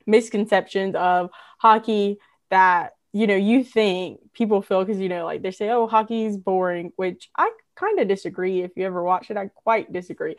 misconceptions 0.06 0.96
of 0.96 1.30
hockey 1.58 2.18
that 2.50 2.96
you 3.12 3.28
know 3.28 3.36
you 3.36 3.64
think 3.64 4.20
people 4.34 4.62
feel? 4.62 4.84
Because 4.84 5.02
you 5.02 5.10
know 5.10 5.26
like 5.26 5.42
they 5.42 5.52
say 5.52 5.70
oh 5.70 5.88
hockey's 5.88 6.38
boring 6.38 6.92
which 6.96 7.30
i 7.38 7.52
kind 7.76 8.00
of 8.00 8.08
disagree. 8.08 8.62
If 8.62 8.72
you 8.76 8.86
ever 8.86 9.04
watch 9.04 9.30
it 9.30 9.38
i 9.38 9.48
quite 9.48 9.92
disagree 9.92 10.36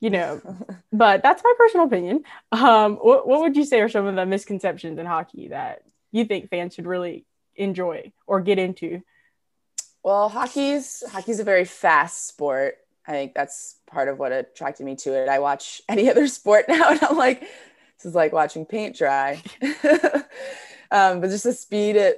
you 0.00 0.10
know. 0.10 0.40
But 0.92 1.22
that's 1.22 1.44
my 1.44 1.52
personal 1.58 1.86
opinion. 1.86 2.24
Um 2.50 2.96
what, 2.96 3.28
what 3.28 3.40
would 3.40 3.56
you 3.56 3.64
say 3.64 3.80
are 3.80 3.88
some 3.88 4.06
of 4.06 4.16
the 4.16 4.26
misconceptions 4.26 4.98
in 4.98 5.06
hockey 5.06 5.48
that 5.48 5.82
you 6.12 6.24
think 6.24 6.48
fans 6.48 6.74
should 6.74 6.86
really 6.86 7.26
enjoy 7.56 8.12
or 8.26 8.40
get 8.40 8.58
into 8.58 9.02
well, 10.02 10.28
hockey's 10.28 11.02
hockey's 11.10 11.40
a 11.40 11.44
very 11.44 11.64
fast 11.64 12.26
sport. 12.26 12.76
I 13.06 13.12
think 13.12 13.34
that's 13.34 13.76
part 13.90 14.08
of 14.08 14.18
what 14.18 14.32
attracted 14.32 14.84
me 14.84 14.96
to 14.96 15.14
it. 15.14 15.28
I 15.28 15.38
watch 15.38 15.80
any 15.88 16.10
other 16.10 16.26
sport 16.26 16.66
now, 16.68 16.90
and 16.90 17.02
I'm 17.02 17.16
like, 17.16 17.40
this 17.40 18.04
is 18.04 18.14
like 18.14 18.32
watching 18.32 18.66
paint 18.66 18.96
dry. 18.96 19.42
um, 20.90 21.20
but 21.20 21.30
just 21.30 21.44
the 21.44 21.52
speed 21.52 21.96
at 21.96 22.16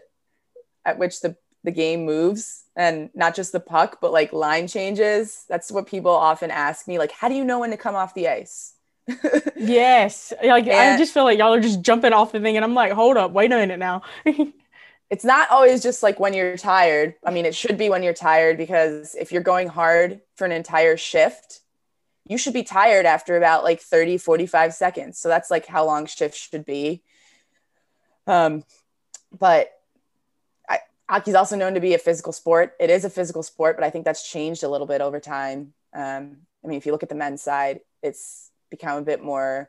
at 0.84 0.98
which 0.98 1.20
the 1.20 1.36
the 1.62 1.70
game 1.70 2.06
moves, 2.06 2.64
and 2.74 3.10
not 3.14 3.34
just 3.34 3.52
the 3.52 3.60
puck, 3.60 3.98
but 4.00 4.12
like 4.12 4.32
line 4.32 4.66
changes. 4.66 5.44
That's 5.48 5.70
what 5.70 5.86
people 5.86 6.12
often 6.12 6.50
ask 6.50 6.88
me. 6.88 6.98
Like, 6.98 7.12
how 7.12 7.28
do 7.28 7.34
you 7.34 7.44
know 7.44 7.60
when 7.60 7.70
to 7.70 7.76
come 7.76 7.94
off 7.94 8.14
the 8.14 8.28
ice? 8.28 8.74
yes, 9.56 10.32
like 10.42 10.66
and, 10.66 10.94
I 10.94 10.96
just 10.96 11.12
feel 11.12 11.24
like 11.24 11.38
y'all 11.38 11.54
are 11.54 11.60
just 11.60 11.82
jumping 11.82 12.12
off 12.12 12.32
the 12.32 12.40
thing, 12.40 12.56
and 12.56 12.64
I'm 12.64 12.74
like, 12.74 12.92
hold 12.92 13.16
up, 13.16 13.32
wait 13.32 13.52
a 13.52 13.56
minute 13.56 13.78
now. 13.78 14.02
It's 15.10 15.24
not 15.24 15.50
always 15.50 15.82
just 15.82 16.04
like 16.04 16.20
when 16.20 16.32
you're 16.32 16.56
tired. 16.56 17.16
I 17.24 17.32
mean, 17.32 17.44
it 17.44 17.54
should 17.54 17.76
be 17.76 17.90
when 17.90 18.04
you're 18.04 18.14
tired 18.14 18.56
because 18.56 19.16
if 19.16 19.32
you're 19.32 19.42
going 19.42 19.68
hard 19.68 20.20
for 20.36 20.44
an 20.44 20.52
entire 20.52 20.96
shift, 20.96 21.60
you 22.26 22.38
should 22.38 22.52
be 22.54 22.62
tired 22.62 23.06
after 23.06 23.36
about 23.36 23.64
like 23.64 23.80
30, 23.80 24.18
45 24.18 24.72
seconds. 24.72 25.18
So 25.18 25.28
that's 25.28 25.50
like 25.50 25.66
how 25.66 25.84
long 25.84 26.06
shifts 26.06 26.38
should 26.38 26.64
be. 26.64 27.02
Um, 28.28 28.62
but 29.36 29.72
I, 30.68 30.78
hockey's 31.08 31.34
also 31.34 31.56
known 31.56 31.74
to 31.74 31.80
be 31.80 31.94
a 31.94 31.98
physical 31.98 32.32
sport. 32.32 32.74
It 32.78 32.88
is 32.88 33.04
a 33.04 33.10
physical 33.10 33.42
sport, 33.42 33.76
but 33.76 33.84
I 33.84 33.90
think 33.90 34.04
that's 34.04 34.30
changed 34.30 34.62
a 34.62 34.68
little 34.68 34.86
bit 34.86 35.00
over 35.00 35.18
time. 35.18 35.72
Um, 35.92 36.36
I 36.64 36.68
mean, 36.68 36.78
if 36.78 36.86
you 36.86 36.92
look 36.92 37.02
at 37.02 37.08
the 37.08 37.16
men's 37.16 37.42
side, 37.42 37.80
it's 38.00 38.50
become 38.70 38.98
a 38.98 39.02
bit 39.02 39.24
more 39.24 39.68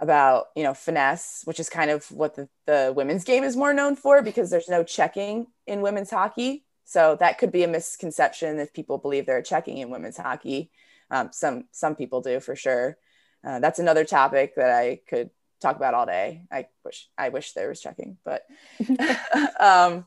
about 0.00 0.46
you 0.54 0.62
know 0.62 0.74
finesse 0.74 1.42
which 1.44 1.58
is 1.58 1.68
kind 1.68 1.90
of 1.90 2.10
what 2.12 2.36
the, 2.36 2.48
the 2.66 2.92
women's 2.94 3.24
game 3.24 3.42
is 3.42 3.56
more 3.56 3.74
known 3.74 3.96
for 3.96 4.22
because 4.22 4.50
there's 4.50 4.68
no 4.68 4.84
checking 4.84 5.46
in 5.66 5.80
women's 5.80 6.10
hockey. 6.10 6.64
So 6.84 7.16
that 7.20 7.38
could 7.38 7.52
be 7.52 7.64
a 7.64 7.68
misconception 7.68 8.58
if 8.58 8.72
people 8.72 8.96
believe 8.98 9.26
they're 9.26 9.42
checking 9.42 9.78
in 9.78 9.90
women's 9.90 10.16
hockey. 10.16 10.70
Um, 11.10 11.30
some 11.32 11.64
some 11.72 11.96
people 11.96 12.20
do 12.20 12.40
for 12.40 12.54
sure. 12.54 12.96
Uh, 13.44 13.60
that's 13.60 13.78
another 13.78 14.04
topic 14.04 14.56
that 14.56 14.70
i 14.70 15.00
could 15.08 15.30
talk 15.60 15.76
about 15.76 15.94
all 15.94 16.06
day. 16.06 16.42
I 16.50 16.66
wish 16.84 17.08
i 17.16 17.28
wish 17.30 17.52
there 17.52 17.68
was 17.68 17.80
checking 17.80 18.18
but 18.24 18.46
um, 19.60 20.06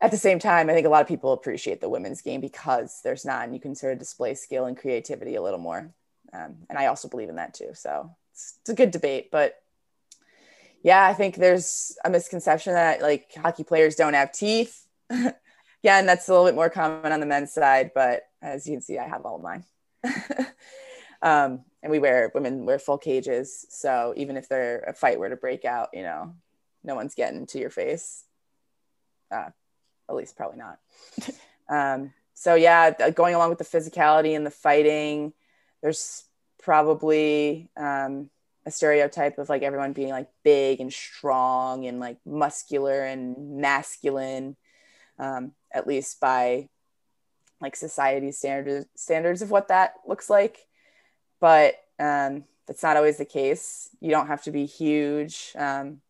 at 0.00 0.10
the 0.10 0.16
same 0.16 0.38
time 0.38 0.70
i 0.70 0.72
think 0.72 0.86
a 0.86 0.90
lot 0.90 1.02
of 1.02 1.08
people 1.08 1.32
appreciate 1.32 1.80
the 1.80 1.88
women's 1.88 2.22
game 2.22 2.40
because 2.40 3.00
there's 3.04 3.24
not 3.24 3.44
and 3.44 3.54
you 3.54 3.60
can 3.60 3.74
sort 3.74 3.92
of 3.92 3.98
display 3.98 4.34
skill 4.34 4.64
and 4.66 4.76
creativity 4.76 5.34
a 5.34 5.42
little 5.42 5.58
more 5.58 5.92
Um, 6.32 6.56
and 6.68 6.78
I 6.78 6.86
also 6.86 7.08
believe 7.08 7.28
in 7.28 7.36
that 7.36 7.54
too. 7.54 7.70
So 7.74 8.14
it's, 8.32 8.58
it's 8.60 8.70
a 8.70 8.74
good 8.74 8.90
debate, 8.90 9.30
but 9.30 9.60
yeah, 10.82 11.04
I 11.04 11.12
think 11.12 11.36
there's 11.36 11.96
a 12.04 12.10
misconception 12.10 12.74
that 12.74 13.02
like 13.02 13.30
hockey 13.36 13.64
players 13.64 13.96
don't 13.96 14.14
have 14.14 14.32
teeth. 14.32 14.86
yeah, 15.10 15.98
and 15.98 16.08
that's 16.08 16.28
a 16.28 16.32
little 16.32 16.46
bit 16.46 16.54
more 16.54 16.70
common 16.70 17.12
on 17.12 17.20
the 17.20 17.26
men's 17.26 17.52
side, 17.52 17.92
but 17.94 18.22
as 18.40 18.66
you 18.66 18.74
can 18.74 18.82
see, 18.82 18.98
I 18.98 19.06
have 19.06 19.26
all 19.26 19.36
of 19.36 19.42
mine. 19.42 19.64
um, 21.22 21.64
and 21.82 21.90
we 21.90 21.98
wear 21.98 22.30
women 22.34 22.64
wear 22.64 22.78
full 22.78 22.98
cages, 22.98 23.66
so 23.68 24.14
even 24.16 24.36
if 24.36 24.48
there 24.48 24.80
a 24.80 24.94
fight 24.94 25.18
were 25.18 25.28
to 25.28 25.36
break 25.36 25.64
out, 25.64 25.88
you 25.92 26.02
know, 26.02 26.34
no 26.82 26.94
one's 26.94 27.14
getting 27.14 27.46
to 27.46 27.58
your 27.58 27.70
face. 27.70 28.24
Uh, 29.30 29.50
at 30.08 30.16
least 30.16 30.36
probably 30.36 30.58
not. 30.58 30.78
um, 31.68 32.12
so 32.34 32.54
yeah, 32.54 33.10
going 33.10 33.34
along 33.34 33.50
with 33.50 33.58
the 33.58 33.64
physicality 33.64 34.34
and 34.34 34.46
the 34.46 34.50
fighting, 34.50 35.32
there's 35.82 36.24
probably 36.62 37.68
um, 37.76 38.30
a 38.66 38.70
stereotype 38.70 39.38
of 39.38 39.48
like 39.48 39.62
everyone 39.62 39.92
being 39.92 40.10
like 40.10 40.28
big 40.42 40.80
and 40.80 40.92
strong 40.92 41.86
and 41.86 42.00
like 42.00 42.18
muscular 42.26 43.02
and 43.02 43.60
masculine, 43.60 44.56
um, 45.18 45.52
at 45.72 45.86
least 45.86 46.20
by 46.20 46.68
like 47.60 47.76
society's 47.76 48.38
standards 48.38 48.86
standards 48.94 49.42
of 49.42 49.50
what 49.50 49.68
that 49.68 49.94
looks 50.06 50.30
like. 50.30 50.66
But 51.40 51.74
um, 51.98 52.44
that's 52.66 52.82
not 52.82 52.96
always 52.96 53.16
the 53.18 53.24
case. 53.24 53.88
You 54.00 54.10
don't 54.10 54.28
have 54.28 54.42
to 54.44 54.50
be 54.50 54.66
huge 54.66 55.52
um, 55.56 56.00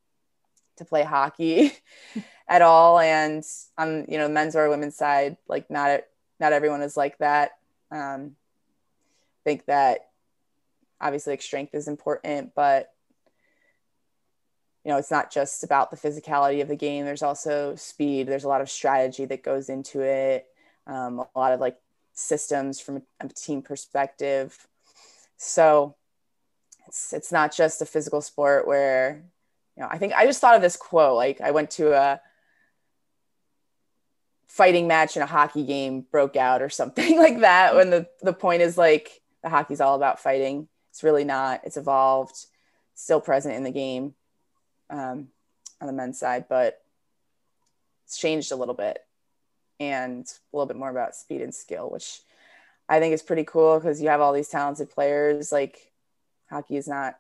to 0.77 0.85
play 0.85 1.05
hockey 1.05 1.73
at 2.49 2.63
all. 2.63 2.99
And 2.99 3.45
on 3.79 4.07
you 4.09 4.19
know 4.19 4.29
men's 4.29 4.57
or 4.57 4.69
women's 4.69 4.97
side, 4.97 5.37
like 5.49 5.71
not 5.71 6.01
not 6.41 6.53
everyone 6.53 6.83
is 6.83 6.97
like 6.97 7.19
that. 7.19 7.53
Um, 7.93 8.37
think 9.45 9.67
that 9.67 10.11
obviously 11.01 11.33
like 11.33 11.43
strength 11.43 11.75
is 11.75 11.89
important, 11.89 12.55
but 12.55 12.93
you 14.85 14.91
know, 14.91 14.99
it's 14.99 15.11
not 15.11 15.31
just 15.31 15.63
about 15.63 15.91
the 15.91 15.97
physicality 15.97 16.63
of 16.63 16.69
the 16.69 16.77
game. 16.77 17.05
There's 17.05 17.23
also 17.23 17.75
speed. 17.77 18.27
There's 18.27 18.45
a 18.45 18.49
lot 18.49 18.63
of 18.63 18.71
strategy 18.71 19.27
that 19.27 19.43
goes 19.43 19.69
into 19.69 20.01
it. 20.01 20.47
Um, 20.87 21.21
a 21.21 21.39
lot 21.39 21.53
of 21.53 21.61
like 21.61 21.77
systems 22.15 22.81
from 22.81 23.03
a 23.21 23.29
team 23.29 23.63
perspective. 23.63 24.67
So 25.37 25.97
it's 26.87 27.13
it's 27.13 27.31
not 27.31 27.55
just 27.55 27.83
a 27.83 27.87
physical 27.87 28.23
sport 28.23 28.67
where, 28.67 29.23
you 29.77 29.83
know, 29.83 29.89
I 29.91 29.99
think 29.99 30.15
I 30.15 30.25
just 30.25 30.41
thought 30.41 30.57
of 30.57 30.63
this 30.63 30.77
quote. 30.77 31.17
Like 31.17 31.41
I 31.41 31.51
went 31.51 31.71
to 31.73 31.93
a 31.93 32.21
fighting 34.49 34.89
match 34.89 35.17
in 35.17 35.23
a 35.23 35.27
hockey 35.27 35.65
game 35.65 36.05
broke 36.11 36.37
out 36.37 36.63
or 36.63 36.71
something 36.71 37.19
like 37.19 37.41
that. 37.41 37.75
When 37.75 37.91
the 37.91 38.09
the 38.23 38.33
point 38.33 38.63
is 38.63 38.79
like 38.79 39.20
the 39.43 39.49
hockey's 39.49 39.81
all 39.81 39.95
about 39.95 40.21
fighting 40.21 40.69
it's 40.91 41.03
really 41.03 41.25
not. 41.25 41.63
It's 41.65 41.77
evolved, 41.77 42.47
still 42.95 43.21
present 43.21 43.57
in 43.57 43.65
the 43.65 43.71
game 43.71 44.15
um, 44.91 45.29
on 45.81 45.87
the 45.87 45.93
men's 45.93 46.19
side, 46.19 46.47
but 46.49 46.81
it's 48.05 48.19
changed 48.19 48.53
a 48.53 48.57
little 48.57 48.75
bit 48.75 48.99
and 49.79 50.27
a 50.27 50.57
little 50.57 50.67
bit 50.67 50.77
more 50.77 50.91
about 50.91 51.15
speed 51.15 51.41
and 51.41 51.55
skill, 51.55 51.89
which 51.89 52.21
I 52.89 52.99
think 52.99 53.15
is 53.15 53.23
pretty 53.23 53.45
cool 53.45 53.79
because 53.79 54.03
you 54.03 54.09
have 54.09 54.21
all 54.21 54.33
these 54.33 54.49
talented 54.49 54.91
players. 54.91 55.53
Like 55.53 55.93
hockey 56.51 56.77
is 56.77 56.89
not 56.89 57.19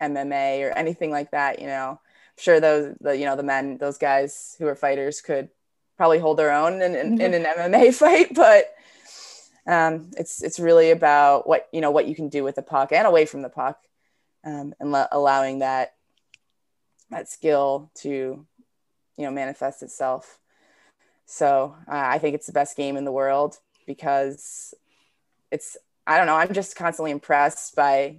MMA 0.00 0.68
or 0.68 0.70
anything 0.70 1.10
like 1.10 1.30
that. 1.30 1.60
You 1.60 1.66
know, 1.66 1.98
I'm 2.00 2.42
sure 2.42 2.60
those 2.60 2.94
the 3.00 3.16
you 3.16 3.24
know 3.24 3.36
the 3.36 3.42
men, 3.42 3.78
those 3.78 3.98
guys 3.98 4.54
who 4.58 4.66
are 4.66 4.74
fighters 4.74 5.22
could 5.22 5.48
probably 5.96 6.18
hold 6.18 6.38
their 6.38 6.52
own 6.52 6.82
in, 6.82 6.94
in, 6.94 7.20
in 7.20 7.34
an 7.34 7.44
MMA 7.44 7.94
fight, 7.98 8.34
but 8.34 8.66
um, 9.66 10.10
it's 10.16 10.42
it's 10.42 10.58
really 10.58 10.90
about 10.90 11.46
what 11.46 11.68
you 11.72 11.80
know 11.80 11.90
what 11.90 12.06
you 12.06 12.14
can 12.14 12.28
do 12.28 12.42
with 12.42 12.56
the 12.56 12.62
puck 12.62 12.92
and 12.92 13.06
away 13.06 13.26
from 13.26 13.42
the 13.42 13.48
puck, 13.48 13.78
um, 14.44 14.74
and 14.80 14.90
le- 14.90 15.08
allowing 15.12 15.60
that 15.60 15.94
that 17.10 17.28
skill 17.28 17.90
to 17.94 18.08
you 19.16 19.24
know 19.24 19.30
manifest 19.30 19.82
itself. 19.82 20.38
So 21.26 21.76
uh, 21.86 21.92
I 21.94 22.18
think 22.18 22.34
it's 22.34 22.46
the 22.46 22.52
best 22.52 22.76
game 22.76 22.96
in 22.96 23.04
the 23.04 23.12
world 23.12 23.58
because 23.86 24.74
it's 25.50 25.76
I 26.06 26.18
don't 26.18 26.26
know 26.26 26.36
I'm 26.36 26.52
just 26.52 26.74
constantly 26.74 27.12
impressed 27.12 27.76
by 27.76 28.16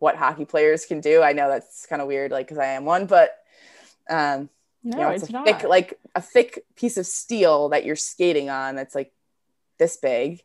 what 0.00 0.16
hockey 0.16 0.44
players 0.44 0.86
can 0.86 1.00
do. 1.00 1.22
I 1.22 1.34
know 1.34 1.48
that's 1.48 1.86
kind 1.86 2.02
of 2.02 2.08
weird, 2.08 2.32
like 2.32 2.46
because 2.46 2.58
I 2.58 2.72
am 2.72 2.84
one, 2.84 3.06
but 3.06 3.36
um, 4.08 4.48
no, 4.82 4.96
you 4.96 5.02
know, 5.04 5.10
it's, 5.10 5.22
it's 5.22 5.30
a 5.30 5.32
not. 5.34 5.44
thick 5.46 5.62
like 5.62 6.00
a 6.16 6.20
thick 6.20 6.64
piece 6.74 6.96
of 6.96 7.06
steel 7.06 7.68
that 7.68 7.84
you're 7.84 7.96
skating 7.96 8.50
on 8.50 8.74
that's 8.74 8.94
like 8.96 9.12
this 9.78 9.96
big 9.96 10.42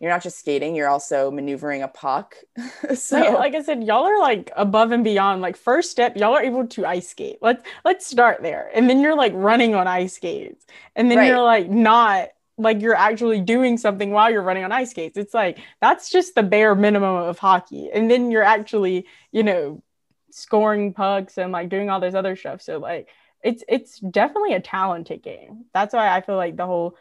you're 0.00 0.10
not 0.10 0.22
just 0.22 0.38
skating, 0.38 0.74
you're 0.74 0.88
also 0.88 1.30
maneuvering 1.30 1.82
a 1.82 1.88
puck. 1.88 2.36
so 2.94 3.18
like, 3.18 3.34
like, 3.34 3.54
I 3.54 3.62
said, 3.62 3.84
y'all 3.84 4.04
are 4.04 4.18
like 4.18 4.50
above 4.56 4.92
and 4.92 5.04
beyond. 5.04 5.40
Like 5.40 5.56
first 5.56 5.90
step, 5.90 6.16
y'all 6.16 6.34
are 6.34 6.42
able 6.42 6.66
to 6.66 6.86
ice 6.86 7.08
skate. 7.08 7.38
Let's 7.40 7.64
let's 7.84 8.06
start 8.06 8.42
there. 8.42 8.70
And 8.74 8.88
then 8.90 9.00
you're 9.00 9.16
like 9.16 9.32
running 9.34 9.74
on 9.74 9.86
ice 9.86 10.14
skates. 10.14 10.66
And 10.96 11.10
then 11.10 11.18
right. 11.18 11.28
you're 11.28 11.42
like 11.42 11.70
not 11.70 12.28
like 12.56 12.80
you're 12.80 12.94
actually 12.94 13.40
doing 13.40 13.76
something 13.76 14.10
while 14.10 14.30
you're 14.30 14.42
running 14.42 14.64
on 14.64 14.72
ice 14.72 14.90
skates. 14.90 15.16
It's 15.16 15.34
like 15.34 15.58
that's 15.80 16.10
just 16.10 16.34
the 16.34 16.42
bare 16.42 16.74
minimum 16.74 17.16
of 17.16 17.38
hockey. 17.38 17.90
And 17.92 18.10
then 18.10 18.30
you're 18.30 18.42
actually, 18.42 19.06
you 19.32 19.42
know, 19.42 19.82
scoring 20.30 20.92
pucks 20.92 21.38
and 21.38 21.52
like 21.52 21.68
doing 21.68 21.90
all 21.90 22.00
this 22.00 22.14
other 22.14 22.36
stuff. 22.36 22.60
So 22.62 22.78
like 22.78 23.08
it's 23.44 23.62
it's 23.68 23.98
definitely 24.00 24.54
a 24.54 24.60
talented 24.60 25.22
game. 25.22 25.66
That's 25.72 25.94
why 25.94 26.08
I 26.08 26.22
feel 26.22 26.36
like 26.36 26.56
the 26.56 26.66
whole 26.66 26.96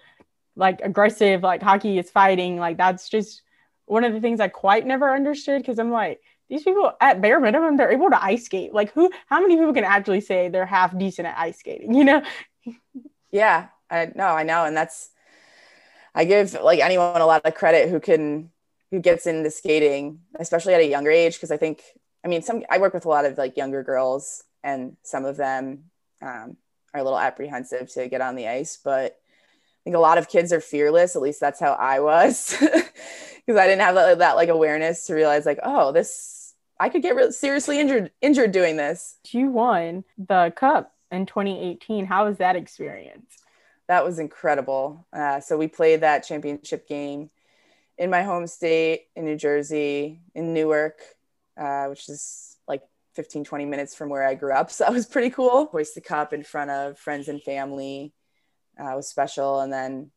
like 0.56 0.82
aggressive, 0.82 1.42
like 1.42 1.62
hockey 1.62 1.98
is 1.98 2.10
fighting. 2.10 2.58
Like 2.58 2.78
that's 2.78 3.10
just 3.10 3.42
one 3.86 4.04
of 4.04 4.14
the 4.14 4.22
things 4.22 4.40
I 4.40 4.48
quite 4.48 4.86
never 4.86 5.14
understood 5.14 5.62
because 5.62 5.80
I'm 5.80 5.92
like, 5.92 6.22
these 6.50 6.64
people 6.64 6.92
at 7.02 7.22
bare 7.22 7.40
minimum, 7.40 7.78
they're 7.78 7.92
able 7.92 8.10
to 8.10 8.24
ice 8.24 8.46
skate. 8.46 8.74
Like 8.74 8.94
who 8.94 9.12
how 9.28 9.42
many 9.42 9.58
people 9.58 9.74
can 9.74 9.84
actually 9.84 10.22
say 10.22 10.50
they're 10.50 10.66
half 10.66 10.98
decent 10.98 11.28
at 11.28 11.38
ice 11.38 11.60
skating, 11.60 11.94
you 11.94 12.04
know? 12.04 12.22
Yeah, 13.32 13.68
I 13.90 14.12
know, 14.14 14.28
I 14.28 14.44
know. 14.44 14.66
And 14.66 14.78
that's 14.78 15.10
I 16.14 16.26
give 16.26 16.54
like 16.54 16.80
anyone 16.80 17.22
a 17.22 17.26
lot 17.26 17.46
of 17.46 17.56
credit 17.56 17.90
who 17.90 18.00
can 18.00 18.52
who 18.92 19.00
gets 19.00 19.26
into 19.26 19.50
skating, 19.50 20.20
especially 20.36 20.76
at 20.76 20.82
a 20.82 20.88
younger 20.88 21.10
age, 21.10 21.36
because 21.36 21.50
I 21.50 21.58
think 21.58 21.82
I 22.24 22.28
mean 22.28 22.44
some 22.44 22.64
I 22.70 22.78
work 22.78 22.94
with 22.94 23.06
a 23.06 23.10
lot 23.10 23.26
of 23.26 23.38
like 23.38 23.58
younger 23.58 23.84
girls 23.84 24.44
and 24.64 24.96
some 25.02 25.26
of 25.26 25.36
them 25.38 25.86
um, 26.22 26.58
are 26.94 27.00
a 27.00 27.04
little 27.04 27.20
apprehensive 27.20 27.92
to 27.94 28.08
get 28.08 28.22
on 28.22 28.36
the 28.36 28.48
ice, 28.48 28.78
but 28.82 29.20
think 29.84 29.96
a 29.96 30.00
lot 30.00 30.18
of 30.18 30.30
kids 30.30 30.54
are 30.54 30.62
fearless. 30.62 31.16
At 31.16 31.22
least 31.22 31.40
that's 31.40 31.60
how 31.60 31.74
I 31.74 32.00
was, 32.00 32.56
because 32.60 33.60
I 33.60 33.68
didn't 33.68 33.82
have 33.82 33.96
that, 33.96 34.20
that, 34.20 34.36
like 34.36 34.50
awareness 34.50 35.06
to 35.08 35.14
realize 35.14 35.46
like, 35.46 35.60
oh, 35.64 35.92
this 35.92 36.44
I 36.80 36.90
could 36.90 37.02
get 37.02 37.16
really 37.16 37.32
seriously 37.32 37.80
injured 37.80 38.12
injured 38.22 38.52
doing 38.52 38.78
this. 38.78 39.18
You 39.30 39.50
won 39.50 40.04
the 40.18 40.54
cup 40.56 40.94
in 41.12 41.26
2018. 41.26 42.06
How 42.06 42.26
was 42.26 42.38
that 42.38 42.56
experience? 42.56 43.38
That 43.88 44.04
was 44.04 44.20
incredible. 44.20 45.06
Uh, 45.14 45.40
so 45.40 45.58
we 45.58 45.68
played 45.68 46.02
that 46.02 46.26
championship 46.26 46.88
game 46.88 47.30
in 47.98 48.10
my 48.10 48.24
home 48.24 48.48
state 48.48 49.08
in 49.16 49.26
New 49.26 49.38
Jersey, 49.38 50.22
in 50.34 50.54
Newark, 50.54 51.00
uh, 51.58 51.86
which 51.86 52.10
is 52.10 52.58
like 52.68 52.82
15, 53.16 53.44
20 53.44 53.66
minutes 53.66 53.94
from 53.94 54.10
where 54.10 54.28
I 54.28 54.36
grew 54.36 54.54
up. 54.54 54.72
So 54.72 54.86
that 54.86 54.94
was 54.94 55.06
pretty 55.06 55.30
cool. 55.30 55.68
Hoist 55.68 55.96
the 55.96 56.02
cup 56.02 56.34
in 56.34 56.44
front 56.44 56.72
of 56.72 56.98
friends 56.98 57.28
and 57.28 57.42
family 57.42 58.14
uh, 58.80 58.94
was 58.96 59.08
special. 59.08 59.60
And 59.60 59.72
then, 59.72 60.12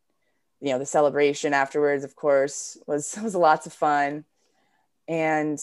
you 0.60 0.70
know, 0.70 0.78
the 0.78 0.86
celebration 0.86 1.54
afterwards, 1.54 2.04
of 2.04 2.16
course, 2.16 2.78
was 2.86 3.18
was 3.22 3.34
lots 3.34 3.66
of 3.66 3.72
fun. 3.72 4.24
And 5.08 5.60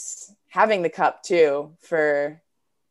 having 0.49 0.83
the 0.83 0.89
cup 0.89 1.23
too 1.23 1.71
for 1.81 2.41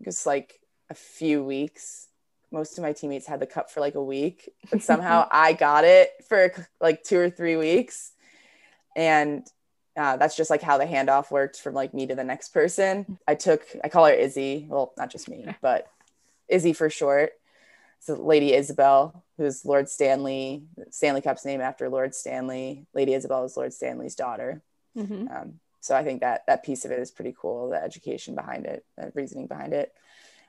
just 0.05 0.27
like 0.27 0.61
a 0.91 0.95
few 0.95 1.43
weeks. 1.43 2.09
Most 2.51 2.77
of 2.77 2.83
my 2.83 2.93
teammates 2.93 3.27
had 3.27 3.41
the 3.41 3.47
cup 3.47 3.71
for 3.71 3.81
like 3.81 3.95
a 3.95 4.03
week, 4.03 4.51
but 4.71 4.83
somehow 4.91 5.27
I 5.31 5.55
got 5.55 5.85
it 5.85 6.11
for 6.29 6.53
like 6.81 7.03
two 7.03 7.19
or 7.19 7.31
three 7.31 7.57
weeks. 7.57 8.13
And 8.95 9.47
uh, 9.97 10.17
that's 10.17 10.37
just 10.37 10.51
like 10.51 10.63
how 10.63 10.79
the 10.79 10.85
handoff 10.85 11.31
worked 11.31 11.59
from 11.59 11.75
like 11.75 11.95
me 11.95 12.07
to 12.07 12.15
the 12.15 12.25
next 12.25 12.51
person. 12.51 13.19
I 13.27 13.35
took, 13.35 13.65
I 13.83 13.89
call 13.89 14.07
her 14.07 14.13
Izzy. 14.13 14.67
Well, 14.69 14.93
not 14.99 15.11
just 15.11 15.29
me, 15.29 15.47
but 15.63 15.87
Izzy 16.49 16.73
for 16.73 16.91
short. 16.91 17.33
So 18.03 18.15
Lady 18.15 18.51
Isobel, 18.51 19.23
who's 19.37 19.65
Lord 19.65 19.89
Stanley. 19.89 20.65
Stanley 20.91 21.21
Cup's 21.21 21.45
name 21.45 21.61
after 21.61 21.89
Lord 21.89 22.17
Stanley. 22.17 22.85
Lady 22.95 23.13
Isobel 23.13 23.47
is 23.47 23.57
Lord 23.57 23.73
Stanley's 23.73 24.17
daughter. 24.17 24.61
Mm-hmm. 24.99 25.29
Um, 25.29 25.61
so 25.81 25.95
I 25.95 26.03
think 26.03 26.21
that 26.21 26.43
that 26.49 26.65
piece 26.65 26.85
of 26.85 26.91
it 26.91 26.99
is 26.99 27.13
pretty 27.13 27.33
cool. 27.41 27.71
The 27.71 27.81
education 27.81 28.35
behind 28.35 28.67
it, 28.67 28.85
the 28.97 29.13
reasoning 29.15 29.47
behind 29.47 29.73
it. 29.73 29.93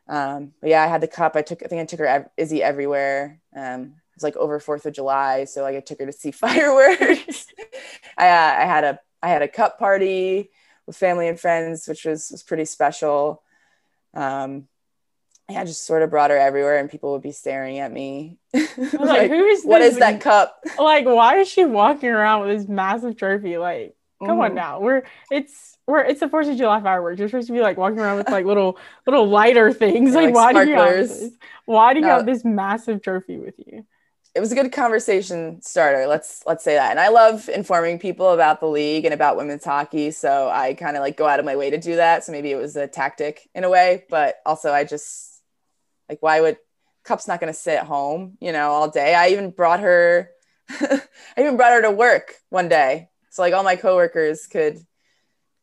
Um, 0.07 0.53
but 0.61 0.71
yeah, 0.71 0.81
I 0.81 0.87
had 0.87 1.01
the 1.01 1.07
cup. 1.07 1.35
I 1.35 1.43
took. 1.43 1.61
I 1.61 1.67
think 1.67 1.79
I 1.79 1.85
took 1.85 1.99
her 1.99 2.31
Izzy 2.37 2.63
everywhere. 2.63 3.39
Um, 3.55 3.81
it 3.83 4.15
was 4.15 4.23
like 4.23 4.35
over 4.35 4.59
Fourth 4.59 4.87
of 4.87 4.93
July, 4.93 5.45
so 5.45 5.61
like 5.61 5.75
I 5.75 5.79
took 5.79 5.99
her 5.99 6.07
to 6.07 6.11
see 6.11 6.31
fireworks. 6.31 7.45
I, 8.17 8.29
uh, 8.29 8.55
I 8.61 8.65
had 8.65 8.83
a 8.83 8.99
I 9.21 9.29
had 9.29 9.43
a 9.43 9.47
cup 9.47 9.77
party 9.77 10.49
with 10.87 10.97
family 10.97 11.27
and 11.27 11.39
friends, 11.39 11.87
which 11.87 12.05
was 12.05 12.29
was 12.31 12.41
pretty 12.41 12.65
special. 12.65 13.43
Um, 14.15 14.67
I 15.49 15.65
just 15.65 15.85
sort 15.85 16.03
of 16.03 16.09
brought 16.09 16.31
her 16.31 16.37
everywhere 16.37 16.77
and 16.77 16.89
people 16.89 17.11
would 17.11 17.21
be 17.21 17.31
staring 17.31 17.79
at 17.79 17.91
me. 17.91 18.37
like, 18.53 18.93
like 18.93 19.29
who 19.29 19.45
is 19.45 19.63
What 19.63 19.81
is 19.81 19.99
that 19.99 20.21
cup? 20.21 20.57
Like, 20.79 21.05
why 21.05 21.37
is 21.37 21.47
she 21.47 21.65
walking 21.65 22.09
around 22.09 22.47
with 22.47 22.57
this 22.57 22.67
massive 22.67 23.17
trophy? 23.17 23.57
Like, 23.57 23.95
Come 24.25 24.39
on 24.39 24.51
mm. 24.51 24.55
now. 24.55 24.79
We're 24.79 25.03
it's 25.31 25.77
we're 25.87 26.01
it's 26.01 26.19
the 26.19 26.29
Fourth 26.29 26.47
of 26.47 26.57
July 26.57 26.81
fireworks. 26.81 27.19
You're 27.19 27.27
supposed 27.27 27.47
to 27.47 27.53
be 27.53 27.61
like 27.61 27.77
walking 27.77 27.99
around 27.99 28.17
with 28.17 28.29
like 28.29 28.45
little 28.45 28.77
little 29.05 29.27
lighter 29.27 29.71
things. 29.73 30.13
Like, 30.13 30.33
like 30.33 30.35
why 30.35 30.53
do 30.53 30.69
you 30.69 30.75
have 30.75 30.95
this? 30.95 31.31
Why 31.65 31.93
do 31.93 31.99
you 31.99 32.05
no. 32.05 32.17
have 32.17 32.25
this 32.25 32.43
massive 32.45 33.01
trophy 33.01 33.37
with 33.37 33.55
you? 33.57 33.85
It 34.35 34.39
was 34.39 34.51
a 34.51 34.55
good 34.55 34.71
conversation 34.71 35.61
starter. 35.61 36.07
Let's 36.07 36.43
let's 36.45 36.63
say 36.63 36.75
that. 36.75 36.91
And 36.91 36.99
I 36.99 37.09
love 37.09 37.49
informing 37.49 37.99
people 37.99 38.31
about 38.31 38.59
the 38.59 38.67
league 38.67 39.05
and 39.05 39.13
about 39.13 39.37
women's 39.37 39.63
hockey. 39.63 40.11
So 40.11 40.49
I 40.49 40.73
kind 40.73 40.97
of 40.97 41.01
like 41.01 41.17
go 41.17 41.27
out 41.27 41.39
of 41.39 41.45
my 41.45 41.55
way 41.55 41.69
to 41.69 41.77
do 41.77 41.97
that. 41.97 42.23
So 42.23 42.31
maybe 42.31 42.51
it 42.51 42.57
was 42.57 42.75
a 42.75 42.87
tactic 42.87 43.49
in 43.53 43.63
a 43.63 43.69
way, 43.69 44.05
but 44.09 44.37
also 44.45 44.71
I 44.71 44.85
just 44.85 45.32
like 46.09 46.21
why 46.21 46.41
would 46.41 46.57
Cup's 47.03 47.27
not 47.27 47.41
going 47.41 47.51
to 47.51 47.59
sit 47.59 47.77
at 47.79 47.85
home, 47.85 48.37
you 48.39 48.53
know, 48.53 48.71
all 48.71 48.89
day. 48.89 49.13
I 49.13 49.29
even 49.29 49.51
brought 49.51 49.81
her 49.81 50.29
I 50.69 51.01
even 51.37 51.57
brought 51.57 51.73
her 51.73 51.81
to 51.81 51.91
work 51.91 52.35
one 52.49 52.69
day 52.69 53.09
so 53.33 53.41
like 53.41 53.53
all 53.53 53.63
my 53.63 53.75
coworkers 53.75 54.45
could 54.45 54.79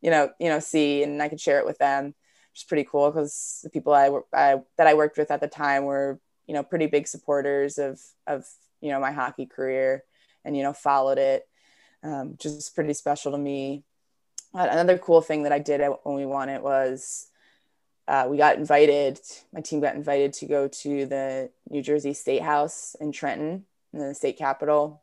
you 0.00 0.11
know 0.11 0.31
you 0.40 0.48
know 0.48 0.59
see 0.59 1.05
and 1.05 1.22
i 1.22 1.29
could 1.29 1.40
share 1.40 1.59
it 1.61 1.66
with 1.66 1.79
them 1.79 2.07
which 2.07 2.62
is 2.62 2.64
pretty 2.64 2.85
cool 2.85 3.11
because 3.11 3.61
the 3.62 3.70
people 3.70 3.94
I, 3.94 4.11
I 4.33 4.61
that 4.76 4.88
i 4.88 4.94
worked 4.94 5.16
with 5.16 5.31
at 5.31 5.40
the 5.40 5.48
time 5.48 5.85
were 5.85 6.20
you 6.46 6.55
know 6.55 6.64
pretty 6.64 6.87
big 6.87 7.07
supporters 7.07 7.79
of 7.79 8.00
of 8.26 8.44
you 8.81 8.90
know 8.90 8.98
my 8.98 9.12
hockey 9.12 9.46
career 9.46 10.03
and 10.44 10.57
you 10.57 10.64
know 10.64 10.72
followed 10.72 11.18
it 11.18 11.48
um, 12.03 12.33
which 12.33 12.46
is 12.46 12.70
pretty 12.70 12.94
special 12.94 13.33
to 13.33 13.38
me 13.38 13.85
another 14.53 14.98
cool 14.98 15.20
thing 15.20 15.44
that 15.44 15.53
i 15.53 15.61
did 15.61 15.81
when 16.03 16.16
we 16.16 16.26
won 16.26 16.48
it 16.48 16.62
was 16.62 17.29
uh, 18.08 18.26
we 18.28 18.36
got 18.36 18.56
invited 18.56 19.20
my 19.52 19.60
team 19.60 19.80
got 19.80 19.94
invited 19.94 20.32
to 20.32 20.46
go 20.46 20.68
to 20.68 21.06
the 21.06 21.50
new 21.68 21.82
jersey 21.82 22.12
state 22.12 22.42
house 22.42 22.96
in 23.00 23.12
trenton 23.12 23.64
in 23.92 23.98
the 24.00 24.14
state 24.14 24.36
capitol 24.36 25.00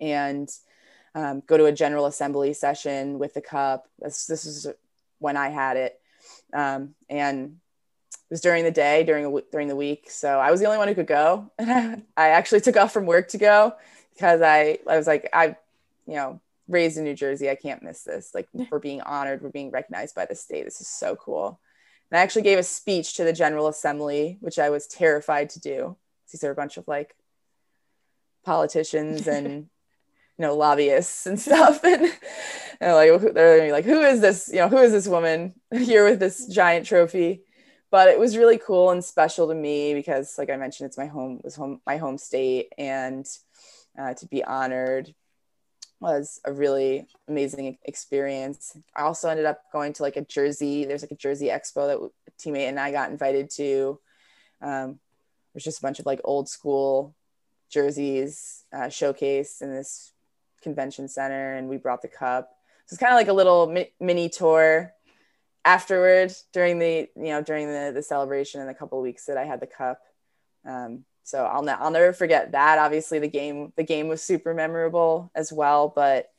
and 0.00 0.50
um, 1.14 1.42
go 1.46 1.56
to 1.56 1.66
a 1.66 1.72
general 1.72 2.06
assembly 2.06 2.52
session 2.52 3.18
with 3.18 3.34
the 3.34 3.40
cup. 3.40 3.88
This, 3.98 4.26
this 4.26 4.44
is 4.44 4.66
when 5.18 5.36
I 5.36 5.48
had 5.48 5.76
it. 5.76 6.00
Um, 6.52 6.94
and 7.08 7.58
it 8.12 8.30
was 8.30 8.40
during 8.40 8.64
the 8.64 8.70
day, 8.70 9.04
during 9.04 9.24
a, 9.24 9.40
during 9.50 9.68
the 9.68 9.76
week. 9.76 10.10
So 10.10 10.38
I 10.38 10.50
was 10.50 10.60
the 10.60 10.66
only 10.66 10.78
one 10.78 10.88
who 10.88 10.94
could 10.94 11.06
go. 11.06 11.50
And 11.58 11.70
I, 12.16 12.26
I 12.26 12.28
actually 12.30 12.60
took 12.60 12.76
off 12.76 12.92
from 12.92 13.06
work 13.06 13.28
to 13.28 13.38
go 13.38 13.74
because 14.14 14.42
I, 14.42 14.78
I 14.88 14.96
was 14.96 15.06
like, 15.06 15.28
I, 15.32 15.56
you 16.06 16.14
know, 16.14 16.40
raised 16.68 16.98
in 16.98 17.04
New 17.04 17.14
Jersey. 17.14 17.50
I 17.50 17.54
can't 17.54 17.82
miss 17.82 18.02
this. 18.02 18.34
Like 18.34 18.48
we're 18.70 18.78
being 18.78 19.00
honored. 19.00 19.42
We're 19.42 19.50
being 19.50 19.70
recognized 19.70 20.14
by 20.14 20.26
the 20.26 20.34
state. 20.34 20.64
This 20.64 20.80
is 20.80 20.88
so 20.88 21.16
cool. 21.16 21.58
And 22.10 22.18
I 22.18 22.22
actually 22.22 22.42
gave 22.42 22.58
a 22.58 22.62
speech 22.62 23.14
to 23.14 23.24
the 23.24 23.32
General 23.32 23.68
Assembly, 23.68 24.38
which 24.40 24.58
I 24.58 24.70
was 24.70 24.86
terrified 24.86 25.50
to 25.50 25.60
do. 25.60 25.96
These 26.30 26.44
are 26.44 26.50
a 26.50 26.54
bunch 26.54 26.76
of 26.76 26.88
like 26.88 27.14
politicians 28.44 29.26
and 29.26 29.46
you 30.38 30.42
know 30.42 30.56
lobbyists 30.56 31.26
and 31.26 31.38
stuff. 31.38 31.80
And, 32.80 32.92
and 32.92 32.94
like 32.94 33.34
they're 33.34 33.56
gonna 33.56 33.68
be 33.68 33.72
like 33.72 33.84
who 33.84 34.02
is 34.02 34.20
this 34.20 34.48
you 34.52 34.60
know 34.60 34.68
who 34.68 34.78
is 34.78 34.92
this 34.92 35.08
woman 35.08 35.54
here 35.72 36.04
with 36.04 36.20
this 36.20 36.46
giant 36.46 36.86
trophy? 36.86 37.42
But 37.90 38.08
it 38.08 38.20
was 38.20 38.36
really 38.36 38.58
cool 38.58 38.90
and 38.90 39.04
special 39.04 39.48
to 39.48 39.54
me 39.54 39.94
because 39.94 40.36
like 40.38 40.50
i 40.50 40.56
mentioned 40.56 40.86
it's 40.86 40.98
my 40.98 41.06
home 41.06 41.40
was 41.42 41.56
home 41.56 41.80
my 41.86 41.96
home 41.96 42.18
state. 42.18 42.72
And 42.78 43.26
uh, 43.98 44.14
to 44.14 44.26
be 44.26 44.44
honored 44.44 45.12
was 46.00 46.40
a 46.44 46.52
really 46.52 47.06
amazing 47.28 47.76
experience 47.84 48.76
i 48.94 49.02
also 49.02 49.28
ended 49.28 49.46
up 49.46 49.62
going 49.72 49.92
to 49.92 50.02
like 50.02 50.16
a 50.16 50.24
jersey 50.24 50.84
there's 50.84 51.02
like 51.02 51.10
a 51.10 51.16
jersey 51.16 51.48
expo 51.48 51.86
that 51.86 52.10
teammate 52.38 52.68
and 52.68 52.78
i 52.78 52.90
got 52.92 53.10
invited 53.10 53.50
to 53.50 53.98
um, 54.60 54.98
there's 55.52 55.64
just 55.64 55.78
a 55.78 55.82
bunch 55.82 55.98
of 55.98 56.06
like 56.06 56.20
old 56.24 56.48
school 56.48 57.14
jerseys 57.70 58.64
uh, 58.72 58.86
showcased 58.86 59.62
in 59.62 59.72
this 59.72 60.12
convention 60.62 61.08
center 61.08 61.54
and 61.54 61.68
we 61.68 61.76
brought 61.76 62.02
the 62.02 62.08
cup. 62.08 62.50
So 62.86 62.94
it's 62.94 63.00
kind 63.00 63.12
of 63.12 63.16
like 63.16 63.28
a 63.28 63.32
little 63.32 63.66
mi- 63.66 63.92
mini 64.00 64.28
tour 64.28 64.92
afterward 65.64 66.32
during 66.52 66.78
the 66.78 67.08
you 67.16 67.28
know 67.28 67.42
during 67.42 67.66
the 67.66 67.92
the 67.94 68.02
celebration 68.02 68.60
and 68.60 68.68
the 68.68 68.74
couple 68.74 69.00
weeks 69.02 69.26
that 69.26 69.36
I 69.36 69.44
had 69.44 69.60
the 69.60 69.66
cup. 69.66 70.00
Um, 70.66 71.04
so 71.28 71.44
I'll 71.44 71.62
ne- 71.62 71.72
I'll 71.72 71.90
never 71.90 72.14
forget 72.14 72.52
that. 72.52 72.78
Obviously, 72.78 73.18
the 73.18 73.28
game 73.28 73.72
the 73.76 73.84
game 73.84 74.08
was 74.08 74.22
super 74.22 74.54
memorable 74.54 75.30
as 75.34 75.52
well, 75.52 75.92
but 75.94 76.30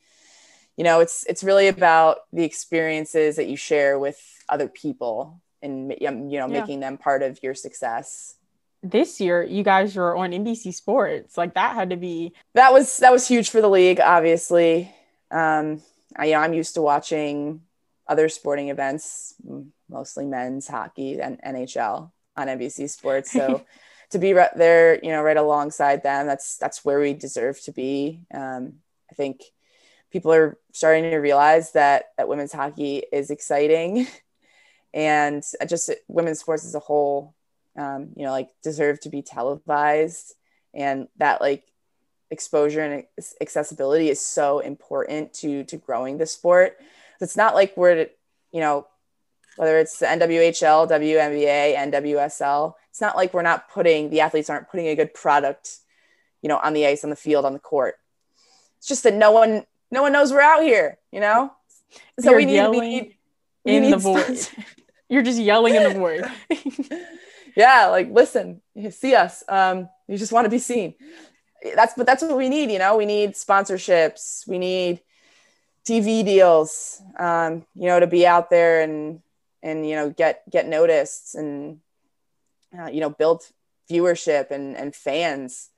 you 0.76 0.82
know 0.82 0.98
it's 0.98 1.24
it's 1.28 1.44
really 1.44 1.68
about 1.68 2.18
the 2.32 2.42
experiences 2.42 3.36
that 3.36 3.46
you 3.46 3.56
share 3.56 3.98
with 3.98 4.18
other 4.48 4.66
people 4.66 5.40
and 5.62 5.94
you 6.00 6.10
know 6.10 6.28
yeah. 6.30 6.46
making 6.46 6.80
them 6.80 6.98
part 6.98 7.22
of 7.22 7.40
your 7.42 7.54
success 7.54 8.34
this 8.82 9.20
year 9.20 9.42
you 9.42 9.62
guys 9.62 9.94
were 9.94 10.16
on 10.16 10.30
NBC 10.30 10.74
Sports. 10.74 11.36
Like 11.36 11.54
that 11.54 11.74
had 11.74 11.90
to 11.90 11.96
be 11.96 12.32
that 12.54 12.72
was 12.72 12.96
that 12.98 13.12
was 13.12 13.28
huge 13.28 13.50
for 13.50 13.60
the 13.60 13.68
league, 13.68 14.00
obviously. 14.00 14.92
Um, 15.30 15.82
I, 16.16 16.26
you 16.26 16.32
know, 16.32 16.40
I'm 16.40 16.54
used 16.54 16.74
to 16.74 16.82
watching 16.82 17.60
other 18.08 18.28
sporting 18.28 18.70
events, 18.70 19.34
mostly 19.88 20.26
men's 20.26 20.66
hockey 20.66 21.20
and 21.20 21.40
NHL 21.42 22.10
on 22.36 22.48
NBC 22.48 22.90
Sports. 22.90 23.30
So 23.30 23.64
to 24.10 24.18
be 24.18 24.32
right 24.32 24.54
there, 24.56 24.98
you 25.02 25.10
know, 25.10 25.22
right 25.22 25.36
alongside 25.36 26.02
them, 26.02 26.26
that's 26.26 26.56
that's 26.56 26.84
where 26.84 27.00
we 27.00 27.14
deserve 27.14 27.60
to 27.62 27.72
be. 27.72 28.22
Um, 28.32 28.74
I 29.10 29.14
think 29.14 29.42
people 30.10 30.32
are 30.32 30.58
starting 30.72 31.04
to 31.04 31.16
realize 31.16 31.72
that 31.72 32.06
that 32.16 32.28
women's 32.28 32.52
hockey 32.52 33.04
is 33.12 33.30
exciting, 33.30 34.06
and 34.94 35.44
just 35.66 35.90
women's 36.08 36.40
sports 36.40 36.64
as 36.64 36.74
a 36.74 36.80
whole 36.80 37.34
um, 37.76 38.10
you 38.16 38.24
know, 38.24 38.30
like 38.30 38.50
deserve 38.62 39.00
to 39.00 39.10
be 39.10 39.22
televised. 39.22 40.34
And 40.74 41.08
that 41.16 41.40
like 41.40 41.64
exposure 42.30 42.82
and 42.82 43.04
accessibility 43.40 44.08
is 44.08 44.20
so 44.20 44.60
important 44.60 45.34
to 45.34 45.64
to 45.64 45.76
growing 45.76 46.18
the 46.18 46.26
sport. 46.26 46.78
It's 47.20 47.36
not 47.36 47.54
like 47.54 47.76
we're, 47.76 48.06
you 48.52 48.60
know, 48.60 48.86
whether 49.56 49.78
it's 49.78 49.98
the 49.98 50.06
NWHL, 50.06 50.88
WNBA, 50.88 51.76
NWSL, 51.76 52.74
it's 52.90 53.00
not 53.00 53.16
like 53.16 53.34
we're 53.34 53.42
not 53.42 53.70
putting 53.70 54.10
the 54.10 54.20
athletes 54.20 54.50
aren't 54.50 54.68
putting 54.68 54.88
a 54.88 54.96
good 54.96 55.14
product, 55.14 55.78
you 56.42 56.48
know, 56.48 56.58
on 56.58 56.72
the 56.72 56.86
ice, 56.86 57.04
on 57.04 57.10
the 57.10 57.16
field, 57.16 57.44
on 57.44 57.52
the 57.52 57.58
court. 57.58 57.96
It's 58.78 58.88
just 58.88 59.02
that 59.04 59.14
no 59.14 59.32
one 59.32 59.64
no 59.90 60.02
one 60.02 60.12
knows 60.12 60.32
we're 60.32 60.40
out 60.40 60.62
here, 60.62 60.98
you 61.12 61.20
know. 61.20 61.52
So 62.20 62.30
You're 62.30 62.36
we 62.36 62.44
need, 62.44 62.68
we 62.68 62.80
need 62.80 63.16
we 63.64 63.76
in 63.76 63.82
need 63.82 63.92
the 63.92 63.98
void. 63.98 64.48
You're 65.08 65.22
just 65.22 65.40
yelling 65.40 65.74
in 65.74 65.82
the 65.82 65.98
void. 65.98 66.24
yeah 67.56 67.86
like 67.86 68.10
listen 68.10 68.60
see 68.90 69.14
us 69.14 69.42
um 69.48 69.88
you 70.08 70.16
just 70.16 70.32
want 70.32 70.44
to 70.44 70.50
be 70.50 70.58
seen 70.58 70.94
that's 71.74 71.94
but 71.94 72.06
that's 72.06 72.22
what 72.22 72.36
we 72.36 72.48
need 72.48 72.70
you 72.70 72.78
know 72.78 72.96
we 72.96 73.06
need 73.06 73.32
sponsorships 73.32 74.46
we 74.46 74.58
need 74.58 75.00
tv 75.84 76.24
deals 76.24 77.02
um 77.18 77.64
you 77.74 77.86
know 77.86 78.00
to 78.00 78.06
be 78.06 78.26
out 78.26 78.50
there 78.50 78.80
and 78.80 79.20
and 79.62 79.88
you 79.88 79.94
know 79.94 80.10
get 80.10 80.48
get 80.50 80.66
noticed 80.66 81.34
and 81.34 81.78
uh, 82.78 82.86
you 82.86 83.00
know 83.00 83.10
build 83.10 83.42
viewership 83.90 84.50
and 84.50 84.76
and 84.76 84.94
fans 84.94 85.70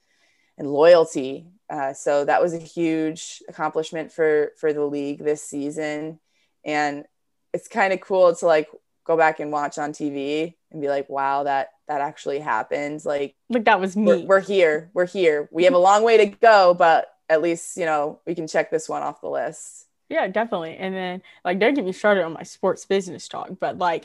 and 0.58 0.70
loyalty 0.70 1.46
uh, 1.70 1.92
so 1.92 2.24
that 2.24 2.42
was 2.42 2.52
a 2.52 2.58
huge 2.58 3.42
accomplishment 3.48 4.12
for 4.12 4.52
for 4.58 4.72
the 4.72 4.84
league 4.84 5.24
this 5.24 5.42
season 5.42 6.18
and 6.64 7.04
it's 7.52 7.68
kind 7.68 7.92
of 7.92 8.00
cool 8.00 8.34
to 8.34 8.46
like 8.46 8.68
go 9.04 9.16
back 9.16 9.40
and 9.40 9.50
watch 9.50 9.78
on 9.78 9.92
tv 9.92 10.54
and 10.72 10.80
be 10.80 10.88
like, 10.88 11.08
wow, 11.08 11.44
that 11.44 11.70
that 11.86 12.00
actually 12.00 12.40
happened. 12.40 13.04
Like, 13.04 13.34
like 13.48 13.64
that 13.64 13.80
was 13.80 13.96
me. 13.96 14.04
We're, 14.04 14.26
we're 14.26 14.40
here. 14.40 14.90
We're 14.94 15.06
here. 15.06 15.48
We 15.52 15.64
have 15.64 15.74
a 15.74 15.78
long 15.78 16.02
way 16.02 16.16
to 16.18 16.26
go, 16.26 16.74
but 16.74 17.08
at 17.28 17.42
least 17.42 17.76
you 17.76 17.84
know 17.84 18.20
we 18.26 18.34
can 18.34 18.48
check 18.48 18.70
this 18.70 18.88
one 18.88 19.02
off 19.02 19.20
the 19.20 19.28
list. 19.28 19.86
Yeah, 20.12 20.28
definitely. 20.28 20.76
And 20.76 20.94
then 20.94 21.22
like 21.42 21.58
don't 21.58 21.72
get 21.72 21.86
me 21.86 21.92
started 21.92 22.24
on 22.24 22.34
my 22.34 22.42
sports 22.42 22.84
business 22.84 23.28
talk, 23.28 23.50
but 23.58 23.78
like 23.78 24.04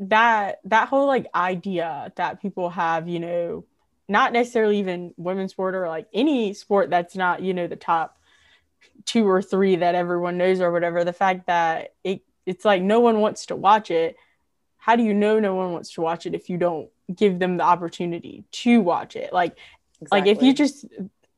that 0.00 0.60
that 0.64 0.88
whole 0.88 1.06
like 1.06 1.26
idea 1.34 2.10
that 2.16 2.40
people 2.40 2.70
have, 2.70 3.06
you 3.06 3.20
know, 3.20 3.64
not 4.08 4.32
necessarily 4.32 4.78
even 4.78 5.12
women's 5.18 5.50
sport 5.50 5.74
or 5.74 5.88
like 5.88 6.08
any 6.14 6.54
sport 6.54 6.88
that's 6.88 7.14
not, 7.14 7.42
you 7.42 7.52
know, 7.52 7.66
the 7.66 7.76
top 7.76 8.18
two 9.04 9.28
or 9.28 9.42
three 9.42 9.76
that 9.76 9.94
everyone 9.94 10.38
knows 10.38 10.60
or 10.60 10.72
whatever, 10.72 11.04
the 11.04 11.12
fact 11.12 11.46
that 11.48 11.92
it 12.02 12.22
it's 12.46 12.64
like 12.64 12.80
no 12.80 13.00
one 13.00 13.20
wants 13.20 13.46
to 13.46 13.56
watch 13.56 13.90
it 13.90 14.16
how 14.78 14.94
do 14.94 15.02
you 15.02 15.12
know 15.12 15.40
no 15.40 15.54
one 15.54 15.72
wants 15.72 15.92
to 15.92 16.00
watch 16.00 16.26
it 16.26 16.34
if 16.34 16.48
you 16.48 16.56
don't 16.56 16.88
give 17.14 17.40
them 17.40 17.56
the 17.56 17.64
opportunity 17.64 18.44
to 18.52 18.80
watch 18.80 19.16
it 19.16 19.32
like 19.32 19.58
exactly. 20.00 20.20
like 20.20 20.36
if 20.38 20.42
you 20.42 20.54
just 20.54 20.86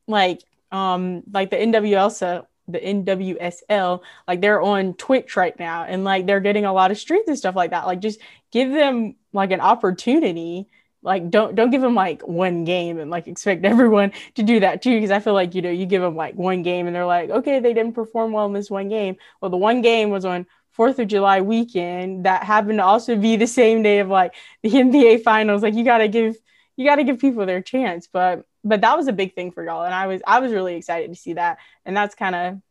like 0.07 0.41
um 0.71 1.23
like 1.33 1.49
the 1.49 1.57
NWSL 1.57 2.45
the 2.71 2.79
NWSL 2.79 4.01
like 4.27 4.41
they're 4.41 4.61
on 4.61 4.93
Twitch 4.95 5.35
right 5.35 5.57
now 5.59 5.83
and 5.83 6.03
like 6.03 6.25
they're 6.25 6.39
getting 6.39 6.65
a 6.65 6.73
lot 6.73 6.91
of 6.91 6.97
streams 6.97 7.27
and 7.27 7.37
stuff 7.37 7.55
like 7.55 7.71
that 7.71 7.85
like 7.85 7.99
just 7.99 8.19
give 8.51 8.71
them 8.71 9.15
like 9.33 9.51
an 9.51 9.61
opportunity 9.61 10.67
like 11.01 11.29
don't 11.29 11.55
don't 11.55 11.69
give 11.69 11.81
them 11.81 11.95
like 11.95 12.21
one 12.27 12.65
game 12.65 12.99
and 12.99 13.09
like 13.09 13.27
expect 13.27 13.63
everyone 13.65 14.11
to 14.35 14.43
do 14.43 14.59
that 14.59 14.81
too 14.81 14.95
because 14.95 15.11
i 15.11 15.19
feel 15.19 15.33
like 15.33 15.55
you 15.55 15.61
know 15.61 15.69
you 15.69 15.85
give 15.85 16.01
them 16.01 16.15
like 16.15 16.35
one 16.35 16.61
game 16.61 16.87
and 16.87 16.95
they're 16.95 17.05
like 17.05 17.29
okay 17.29 17.59
they 17.59 17.73
didn't 17.73 17.93
perform 17.93 18.31
well 18.31 18.45
in 18.45 18.53
this 18.53 18.69
one 18.69 18.89
game 18.89 19.15
well 19.41 19.49
the 19.49 19.57
one 19.57 19.81
game 19.81 20.09
was 20.09 20.25
on 20.25 20.45
Fourth 20.79 20.97
of 20.99 21.09
July 21.09 21.41
weekend 21.41 22.25
that 22.25 22.43
happened 22.43 22.79
to 22.79 22.85
also 22.85 23.17
be 23.17 23.35
the 23.35 23.47
same 23.47 23.83
day 23.83 23.99
of 23.99 24.07
like 24.07 24.33
the 24.63 24.69
NBA 24.69 25.23
finals. 25.23 25.61
Like 25.61 25.73
you 25.73 25.83
gotta 25.83 26.07
give 26.07 26.37
you 26.77 26.85
gotta 26.85 27.03
give 27.03 27.19
people 27.19 27.45
their 27.45 27.61
chance. 27.61 28.07
But 28.07 28.45
but 28.63 28.81
that 28.81 28.97
was 28.97 29.07
a 29.07 29.13
big 29.13 29.35
thing 29.35 29.51
for 29.51 29.63
y'all. 29.63 29.83
And 29.83 29.93
I 29.93 30.07
was 30.07 30.21
I 30.25 30.39
was 30.39 30.51
really 30.51 30.75
excited 30.75 31.09
to 31.09 31.19
see 31.19 31.33
that. 31.33 31.57
And 31.85 31.95
that's 31.95 32.15
kind 32.15 32.35
of 32.35 32.61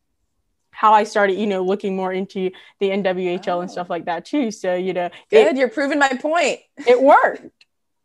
how 0.71 0.93
I 0.93 1.03
started, 1.03 1.33
you 1.33 1.47
know, 1.47 1.63
looking 1.63 1.95
more 1.95 2.13
into 2.13 2.51
the 2.79 2.89
NWHL 2.89 3.47
oh. 3.47 3.61
and 3.61 3.71
stuff 3.71 3.89
like 3.89 4.05
that 4.05 4.25
too. 4.25 4.51
So, 4.51 4.75
you 4.75 4.93
know, 4.93 5.09
good. 5.29 5.47
It, 5.47 5.57
you're 5.57 5.69
proving 5.69 5.99
my 5.99 6.09
point. 6.09 6.59
It 6.87 7.01
worked. 7.01 7.47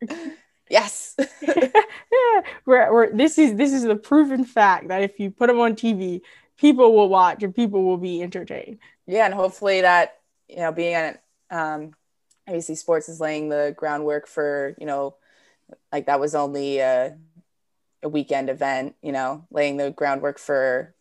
yes. 0.71 1.15
yeah. 1.43 1.71
We're, 2.67 2.93
we're, 2.93 3.13
this 3.15 3.39
is 3.39 3.57
this 3.57 3.73
is 3.73 3.83
the 3.83 3.97
proven 3.97 4.45
fact 4.45 4.89
that 4.89 5.03
if 5.03 5.21
you 5.21 5.31
put 5.31 5.49
them 5.49 5.61
on 5.61 5.75
TV, 5.75 6.21
people 6.57 6.95
will 6.95 7.09
watch 7.09 7.43
and 7.43 7.55
people 7.55 7.85
will 7.85 7.99
be 7.99 8.23
entertained. 8.23 8.79
Yeah, 9.07 9.27
and 9.27 9.35
hopefully 9.35 9.83
that 9.83 10.19
you 10.49 10.57
know 10.57 10.73
being 10.73 10.97
on 10.97 11.19
um, 11.51 11.95
ABC 12.49 12.77
Sports 12.79 13.09
is 13.09 13.21
laying 13.21 13.49
the 13.49 13.75
groundwork 13.77 14.27
for 14.27 14.75
you 14.79 14.87
know 14.87 15.17
like 15.93 16.07
that 16.07 16.21
was 16.21 16.35
only 16.35 16.79
a, 16.79 17.17
a 18.05 18.09
weekend 18.09 18.51
event, 18.51 18.95
you 19.03 19.13
know, 19.13 19.47
laying 19.51 19.77
the 19.77 19.91
groundwork 19.91 20.39
for 20.39 20.95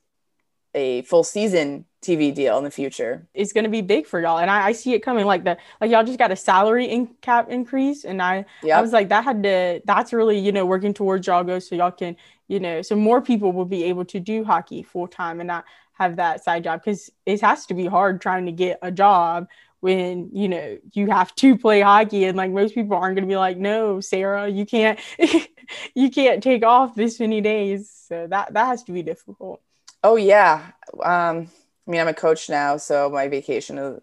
a 0.74 1.04
full 1.04 1.24
season 1.24 1.86
TV 2.02 2.34
deal 2.34 2.58
in 2.58 2.63
the 2.63 2.72
future. 2.72 3.28
It's 3.34 3.54
going 3.54 3.63
to 3.63 3.70
be 3.70 3.82
big 3.82 4.08
for 4.08 4.20
y'all, 4.20 4.39
and 4.39 4.50
I, 4.50 4.68
I, 4.68 4.72
see 4.72 4.94
it 4.94 5.00
coming. 5.00 5.26
Like 5.26 5.44
the 5.44 5.58
like 5.80 5.92
y'all 5.92 6.04
just 6.04 6.20
got 6.20 6.32
a 6.32 6.36
salary 6.36 6.86
in 6.86 7.08
cap 7.22 7.50
increase, 7.50 8.04
and 8.04 8.22
I 8.22 8.46
yep. 8.62 8.78
I 8.78 8.82
was 8.82 8.92
like 8.92 9.10
that 9.10 9.24
had 9.24 9.44
to 9.44 9.82
that's 9.86 10.13
really 10.13 10.38
you 10.38 10.52
know 10.52 10.66
working 10.66 10.94
towards 10.94 11.28
y'all 11.28 11.44
go 11.44 11.60
so 11.60 11.76
y'all 11.76 11.92
can 11.92 12.16
you 12.48 12.60
know 12.60 12.82
so 12.82 12.96
more 12.96 13.22
people 13.22 13.52
will 13.52 13.66
be 13.66 13.84
able 13.86 14.06
to 14.06 14.20
do 14.20 14.44
hockey 14.44 14.84
full 14.84 15.08
time 15.08 15.39
and 15.39 15.48
not 15.48 15.66
have 15.94 16.18
that 16.18 16.44
side 16.44 16.63
job 16.63 16.82
because 16.84 17.10
it 17.26 17.39
has 17.42 17.66
to 17.68 17.74
be 17.74 17.86
hard 17.86 18.20
trying 18.20 18.46
to 18.46 18.52
get 18.52 18.80
a 18.82 18.92
job 18.92 19.48
when 19.80 20.30
you 20.34 20.50
know 20.50 20.78
you 20.94 21.10
have 21.10 21.34
to 21.36 21.58
play 21.58 21.82
hockey 21.82 22.26
and 22.26 22.38
like 22.38 22.52
most 22.52 22.74
people 22.74 22.98
aren't 22.98 23.16
going 23.16 23.28
to 23.28 23.32
be 23.32 23.38
like 23.38 23.58
no 23.58 24.00
sarah 24.00 24.48
you 24.48 24.66
can't 24.66 25.00
you 25.95 26.10
can't 26.10 26.43
take 26.43 26.63
off 26.63 26.95
this 26.95 27.19
many 27.19 27.41
days 27.41 27.89
so 28.08 28.28
that 28.28 28.54
that 28.54 28.67
has 28.67 28.84
to 28.84 28.91
be 28.91 29.02
difficult 29.02 29.62
oh 30.04 30.15
yeah 30.15 30.71
um 31.04 31.47
i 31.88 31.91
mean 31.91 32.02
i'm 32.02 32.08
a 32.08 32.13
coach 32.13 32.49
now 32.49 32.78
so 32.78 33.10
my 33.10 33.28
vacation 33.28 33.78
is, 33.78 34.02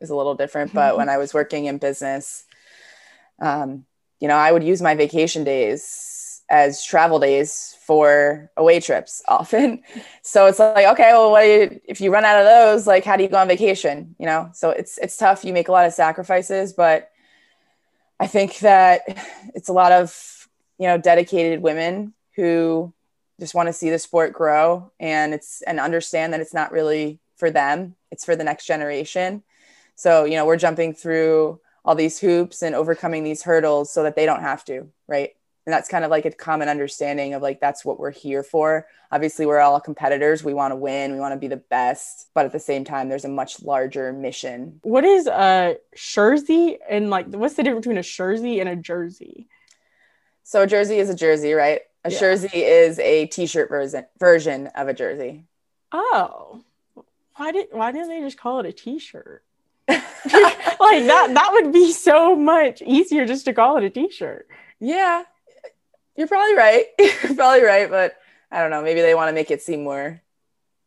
is 0.00 0.10
a 0.10 0.16
little 0.16 0.34
different 0.34 0.72
but 0.72 0.96
when 0.96 1.08
i 1.14 1.18
was 1.18 1.34
working 1.34 1.66
in 1.66 1.78
business 1.78 2.44
um 3.40 3.84
you 4.20 4.28
know 4.28 4.36
i 4.36 4.50
would 4.50 4.64
use 4.64 4.82
my 4.82 4.94
vacation 4.94 5.44
days 5.44 6.18
as 6.50 6.82
travel 6.82 7.18
days 7.18 7.76
for 7.84 8.50
away 8.56 8.80
trips 8.80 9.22
often. 9.28 9.82
So 10.22 10.46
it's 10.46 10.58
like, 10.58 10.86
okay, 10.86 11.12
well, 11.12 11.30
what 11.30 11.42
you, 11.42 11.80
if 11.84 12.00
you 12.00 12.12
run 12.12 12.24
out 12.24 12.38
of 12.38 12.46
those, 12.46 12.86
like, 12.86 13.04
how 13.04 13.16
do 13.16 13.22
you 13.22 13.28
go 13.28 13.38
on 13.38 13.48
vacation? 13.48 14.14
You 14.18 14.26
know, 14.26 14.50
so 14.54 14.70
it's, 14.70 14.98
it's 14.98 15.16
tough. 15.16 15.44
You 15.44 15.52
make 15.52 15.68
a 15.68 15.72
lot 15.72 15.86
of 15.86 15.92
sacrifices, 15.92 16.72
but 16.72 17.10
I 18.18 18.26
think 18.26 18.58
that 18.60 19.02
it's 19.54 19.68
a 19.68 19.72
lot 19.72 19.92
of, 19.92 20.37
you 20.78 20.86
know, 20.86 20.98
dedicated 20.98 21.62
women 21.62 22.14
who 22.36 22.92
just 23.40 23.54
want 23.54 23.68
to 23.68 23.72
see 23.72 23.90
the 23.90 23.98
sport 23.98 24.32
grow 24.32 24.90
and 24.98 25.34
it's, 25.34 25.62
and 25.62 25.78
understand 25.78 26.32
that 26.32 26.40
it's 26.40 26.54
not 26.54 26.72
really 26.72 27.18
for 27.36 27.50
them. 27.50 27.94
It's 28.10 28.24
for 28.24 28.36
the 28.36 28.44
next 28.44 28.66
generation. 28.66 29.42
So, 29.94 30.24
you 30.24 30.36
know, 30.36 30.46
we're 30.46 30.56
jumping 30.56 30.94
through 30.94 31.60
all 31.84 31.94
these 31.94 32.18
hoops 32.18 32.62
and 32.62 32.74
overcoming 32.74 33.24
these 33.24 33.42
hurdles 33.42 33.92
so 33.92 34.02
that 34.02 34.16
they 34.16 34.26
don't 34.26 34.42
have 34.42 34.64
to, 34.66 34.88
right? 35.06 35.34
and 35.68 35.72
that's 35.74 35.90
kind 35.90 36.02
of 36.02 36.10
like 36.10 36.24
a 36.24 36.30
common 36.30 36.66
understanding 36.66 37.34
of 37.34 37.42
like 37.42 37.60
that's 37.60 37.84
what 37.84 38.00
we're 38.00 38.10
here 38.10 38.42
for 38.42 38.86
obviously 39.12 39.44
we're 39.44 39.60
all 39.60 39.78
competitors 39.78 40.42
we 40.42 40.54
want 40.54 40.72
to 40.72 40.76
win 40.76 41.12
we 41.12 41.20
want 41.20 41.34
to 41.34 41.38
be 41.38 41.46
the 41.46 41.58
best 41.58 42.30
but 42.32 42.46
at 42.46 42.52
the 42.52 42.58
same 42.58 42.84
time 42.84 43.10
there's 43.10 43.26
a 43.26 43.28
much 43.28 43.62
larger 43.62 44.10
mission 44.10 44.80
what 44.82 45.04
is 45.04 45.26
a 45.26 45.76
jersey 45.94 46.78
and 46.88 47.10
like 47.10 47.26
what's 47.34 47.52
the 47.52 47.62
difference 47.62 47.84
between 47.84 47.98
a 47.98 48.02
jersey 48.02 48.60
and 48.60 48.68
a 48.70 48.76
jersey 48.76 49.46
so 50.48 50.62
a 50.62 50.66
jersey 50.66 50.98
is 50.98 51.10
a 51.10 51.14
jersey 51.14 51.52
right 51.52 51.82
a 52.04 52.10
yeah. 52.10 52.18
jersey 52.18 52.64
is 52.64 52.98
a 52.98 53.26
t-shirt 53.26 53.68
version 53.68 54.04
version 54.18 54.66
of 54.68 54.88
a 54.88 54.94
jersey 54.94 55.44
oh 55.92 56.62
why 57.36 57.52
did 57.52 57.68
why 57.70 57.92
didn't 57.92 58.08
they 58.08 58.20
just 58.20 58.38
call 58.38 58.60
it 58.60 58.66
a 58.66 58.72
t-shirt 58.72 59.42
like 59.88 60.02
that 60.24 61.30
that 61.34 61.50
would 61.52 61.72
be 61.72 61.92
so 61.92 62.34
much 62.34 62.82
easier 62.82 63.26
just 63.26 63.44
to 63.44 63.52
call 63.52 63.76
it 63.76 63.84
a 63.84 63.90
t-shirt 63.90 64.48
yeah 64.80 65.22
you're 66.18 66.26
probably 66.26 66.56
right. 66.56 66.86
You're 66.98 67.36
probably 67.36 67.62
right, 67.62 67.88
but 67.88 68.16
I 68.50 68.60
don't 68.60 68.72
know. 68.72 68.82
Maybe 68.82 69.02
they 69.02 69.14
want 69.14 69.28
to 69.28 69.32
make 69.32 69.52
it 69.52 69.62
seem 69.62 69.84
more 69.84 70.20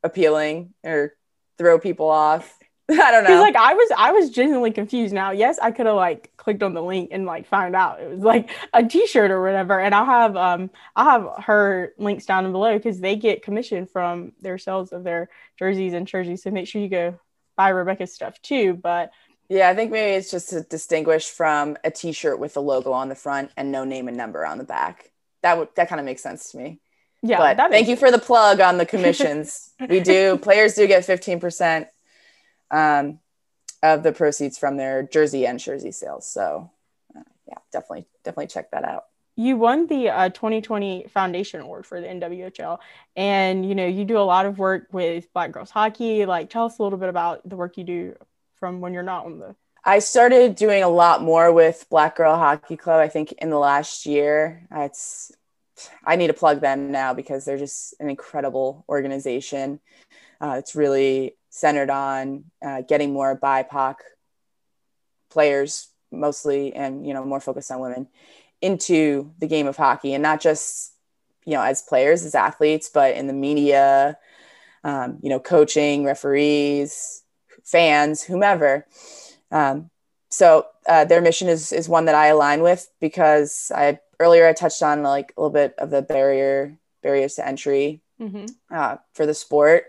appealing 0.04 0.74
or 0.84 1.16
throw 1.58 1.80
people 1.80 2.10
off. 2.10 2.60
I 3.00 3.12
don't 3.12 3.24
know. 3.24 3.42
Like 3.42 3.56
I 3.56 3.74
was, 3.74 3.92
I 3.98 4.12
was 4.12 4.30
genuinely 4.30 4.72
confused. 4.72 5.14
Now, 5.14 5.32
yes, 5.32 5.60
I 5.60 5.72
could 5.72 5.86
have 5.86 5.96
like 5.96 6.32
clicked 6.38 6.64
on 6.64 6.74
the 6.74 6.82
link 6.82 7.10
and 7.12 7.26
like 7.26 7.48
found 7.48 7.76
out 7.76 8.02
it 8.02 8.10
was 8.10 8.20
like 8.20 8.50
a 8.74 8.84
T-shirt 8.84 9.32
or 9.32 9.42
whatever. 9.42 9.80
And 9.80 9.94
I'll 9.96 10.06
have, 10.06 10.36
um, 10.36 10.70
I'll 10.96 11.10
have 11.10 11.44
her 11.46 11.94
links 11.98 12.26
down 12.26 12.52
below 12.52 12.78
because 12.78 13.00
they 13.00 13.16
get 13.16 13.44
commission 13.44 13.86
from 13.86 14.34
their 14.42 14.58
sales 14.58 14.92
of 14.92 15.04
their 15.04 15.30
jerseys 15.58 15.94
and 15.94 16.08
jerseys. 16.08 16.44
So 16.44 16.52
make 16.52 16.68
sure 16.68 16.82
you 16.82 16.90
go 16.90 17.20
buy 17.56 17.70
Rebecca's 17.70 18.14
stuff 18.14 18.42
too. 18.42 18.74
But 18.74 19.12
yeah, 19.50 19.70
I 19.70 19.76
think 19.76 19.92
maybe 19.92 20.16
it's 20.16 20.32
just 20.32 20.50
to 20.50 20.62
distinguish 20.62 21.30
from 21.30 21.78
a 21.84 21.92
T-shirt 21.92 22.40
with 22.40 22.54
the 22.54 22.62
logo 22.62 22.92
on 22.92 23.10
the 23.10 23.16
front 23.16 23.52
and 23.58 23.72
no 23.72 23.84
name 23.84 24.08
and 24.08 24.18
number 24.18 24.46
on 24.46 24.58
the 24.58 24.64
back 24.64 25.12
that 25.42 25.58
would 25.58 25.70
that 25.76 25.90
kind 25.90 26.00
of 26.00 26.06
makes 26.06 26.22
sense 26.22 26.52
to 26.52 26.58
me. 26.58 26.80
Yeah. 27.24 27.38
But 27.38 27.58
thank 27.70 27.88
you 27.88 27.96
for 27.96 28.10
the 28.10 28.20
plug 28.20 28.62
on 28.62 28.78
the 28.78 28.86
commissions. 28.86 29.72
we 29.88 30.00
do 30.02 30.38
players 30.38 30.74
do 30.74 30.88
get 30.88 31.06
15% 31.06 31.86
um, 32.72 33.20
of 33.84 34.04
the 34.04 34.12
proceeds 34.12 34.58
from 34.58 34.78
their 34.78 35.04
jersey 35.04 35.46
and 35.46 35.60
jersey 35.60 35.92
sales. 35.92 36.28
So 36.28 36.72
uh, 37.16 37.22
yeah, 37.48 37.58
definitely, 37.72 38.06
definitely 38.24 38.48
check 38.48 38.72
that 38.72 38.84
out. 38.84 39.06
You 39.36 39.58
won 39.58 39.88
the 39.88 40.10
uh, 40.10 40.30
2020 40.30 41.06
Foundation 41.14 41.62
Award 41.62 41.86
for 41.86 42.02
the 42.02 42.08
NWHL, 42.08 42.80
and 43.16 43.68
you 43.68 43.76
know 43.76 43.88
you 43.88 44.06
do 44.06 44.18
a 44.18 44.20
lot 44.20 44.46
of 44.46 44.60
work 44.60 44.88
with 44.92 45.32
Black 45.34 45.52
Girls 45.52 45.72
Hockey. 45.72 46.26
Like, 46.26 46.50
tell 46.50 46.66
us 46.66 46.80
a 46.80 46.84
little 46.84 47.00
bit 47.00 47.10
about 47.10 47.48
the 47.48 47.56
work 47.56 47.78
you 47.78 47.84
do 47.84 48.16
from 48.56 48.82
when 48.82 48.94
you're 48.94 49.04
not 49.04 49.26
on 49.26 49.40
the 49.40 49.56
I 49.84 50.00
started 50.00 50.56
doing 50.56 50.84
a 50.84 50.90
lot 50.90 51.24
more 51.24 51.52
with 51.52 51.88
Black 51.90 52.18
Girl 52.18 52.36
Hockey 52.36 52.78
Club. 52.78 53.00
I 53.00 53.08
think 53.08 53.32
in 53.34 53.50
the 53.50 53.58
last 53.58 54.06
year. 54.06 54.68
It's 54.72 55.32
I 56.06 56.16
need 56.18 56.28
to 56.28 56.34
plug 56.34 56.62
them 56.62 56.92
now 56.92 57.14
because 57.16 57.46
they're 57.46 57.58
just 57.58 57.96
an 58.00 58.10
incredible 58.10 58.86
organization. 58.88 59.80
Uh, 60.40 60.56
it's 60.60 60.76
really 60.76 61.36
centered 61.52 61.92
on 61.92 62.46
uh, 62.66 62.82
getting 62.82 63.14
more 63.14 63.38
BIPOC 63.38 63.98
players, 65.30 65.90
mostly, 66.12 66.74
and 66.74 67.06
you 67.06 67.14
know 67.14 67.24
more 67.24 67.40
focused 67.40 67.70
on 67.70 67.80
women, 67.80 68.08
into 68.62 69.32
the 69.38 69.48
game 69.48 69.68
of 69.68 69.78
hockey, 69.78 70.16
and 70.16 70.24
not 70.24 70.42
just 70.42 70.94
you 71.46 71.54
know 71.54 71.62
as 71.62 71.84
players, 71.84 72.26
as 72.26 72.34
athletes, 72.34 72.90
but 72.90 73.16
in 73.16 73.28
the 73.28 73.34
media, 73.34 74.18
um, 74.84 75.20
you 75.22 75.30
know, 75.30 75.40
coaching, 75.40 76.04
referees, 76.04 77.24
fans, 77.64 78.24
whomever. 78.24 78.88
Um, 79.52 79.90
so 80.30 80.68
uh, 80.88 81.06
their 81.06 81.22
mission 81.22 81.48
is 81.50 81.72
is 81.72 81.88
one 81.90 82.06
that 82.06 82.16
I 82.16 82.28
align 82.28 82.62
with 82.62 82.90
because 83.00 83.72
I 83.76 84.00
earlier 84.20 84.48
I 84.48 84.54
touched 84.54 84.82
on 84.82 85.04
like 85.04 85.34
a 85.36 85.42
little 85.42 85.54
bit 85.54 85.76
of 85.78 85.90
the 85.90 86.02
barrier 86.02 86.78
barriers 87.04 87.36
to 87.36 87.48
entry 87.48 88.02
mm-hmm. 88.20 88.46
uh, 88.74 88.98
for 89.14 89.26
the 89.26 89.34
sport. 89.34 89.86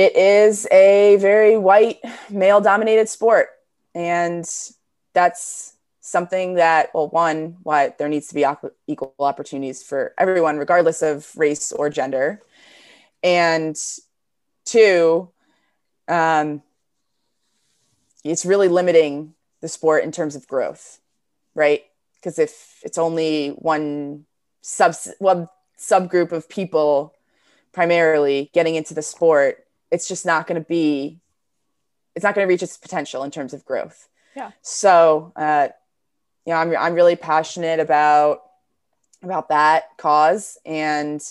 It 0.00 0.16
is 0.16 0.66
a 0.72 1.16
very 1.16 1.58
white 1.58 1.98
male 2.30 2.62
dominated 2.62 3.06
sport, 3.06 3.50
and 3.94 4.48
that's 5.12 5.74
something 6.00 6.54
that 6.54 6.88
well 6.94 7.10
one 7.10 7.58
why 7.64 7.92
there 7.98 8.08
needs 8.08 8.28
to 8.28 8.34
be 8.34 8.46
equal 8.86 9.14
opportunities 9.18 9.82
for 9.82 10.14
everyone 10.16 10.56
regardless 10.56 11.02
of 11.02 11.30
race 11.36 11.70
or 11.70 11.90
gender 11.90 12.40
and 13.22 13.76
two 14.64 15.28
um, 16.08 16.62
it's 18.24 18.46
really 18.46 18.68
limiting 18.68 19.34
the 19.60 19.68
sport 19.68 20.02
in 20.02 20.12
terms 20.12 20.34
of 20.34 20.48
growth, 20.48 20.98
right? 21.54 21.82
Because 22.14 22.38
if 22.38 22.80
it's 22.84 22.96
only 22.96 23.50
one 23.50 24.24
sub 24.62 24.94
one 25.18 25.46
subgroup 25.78 26.32
of 26.32 26.48
people 26.48 27.14
primarily 27.72 28.50
getting 28.54 28.76
into 28.76 28.94
the 28.94 29.02
sport, 29.02 29.66
it's 29.90 30.08
just 30.08 30.24
not 30.26 30.46
going 30.46 30.60
to 30.60 30.66
be 30.66 31.18
it's 32.14 32.24
not 32.24 32.34
going 32.34 32.46
to 32.46 32.48
reach 32.48 32.62
its 32.62 32.76
potential 32.76 33.22
in 33.22 33.30
terms 33.30 33.54
of 33.54 33.64
growth. 33.64 34.08
Yeah. 34.34 34.50
So, 34.62 35.32
uh, 35.36 35.68
you 36.44 36.52
know, 36.52 36.58
I'm 36.58 36.76
I'm 36.76 36.94
really 36.94 37.16
passionate 37.16 37.80
about 37.80 38.42
about 39.22 39.50
that 39.50 39.96
cause, 39.98 40.58
and 40.64 41.22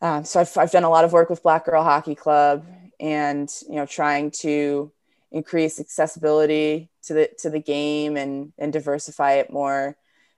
um, 0.00 0.24
so 0.24 0.40
I've 0.40 0.56
I've 0.56 0.70
done 0.70 0.84
a 0.84 0.90
lot 0.90 1.04
of 1.04 1.12
work 1.12 1.30
with 1.30 1.42
Black 1.42 1.64
Girl 1.64 1.82
Hockey 1.82 2.14
Club, 2.14 2.66
and 3.00 3.50
you 3.68 3.76
know, 3.76 3.86
trying 3.86 4.30
to 4.42 4.92
increase 5.30 5.80
accessibility 5.80 6.90
to 7.02 7.14
the 7.14 7.30
to 7.38 7.50
the 7.50 7.60
game 7.60 8.16
and 8.16 8.52
and 8.58 8.72
diversify 8.72 9.34
it 9.34 9.52
more 9.52 9.96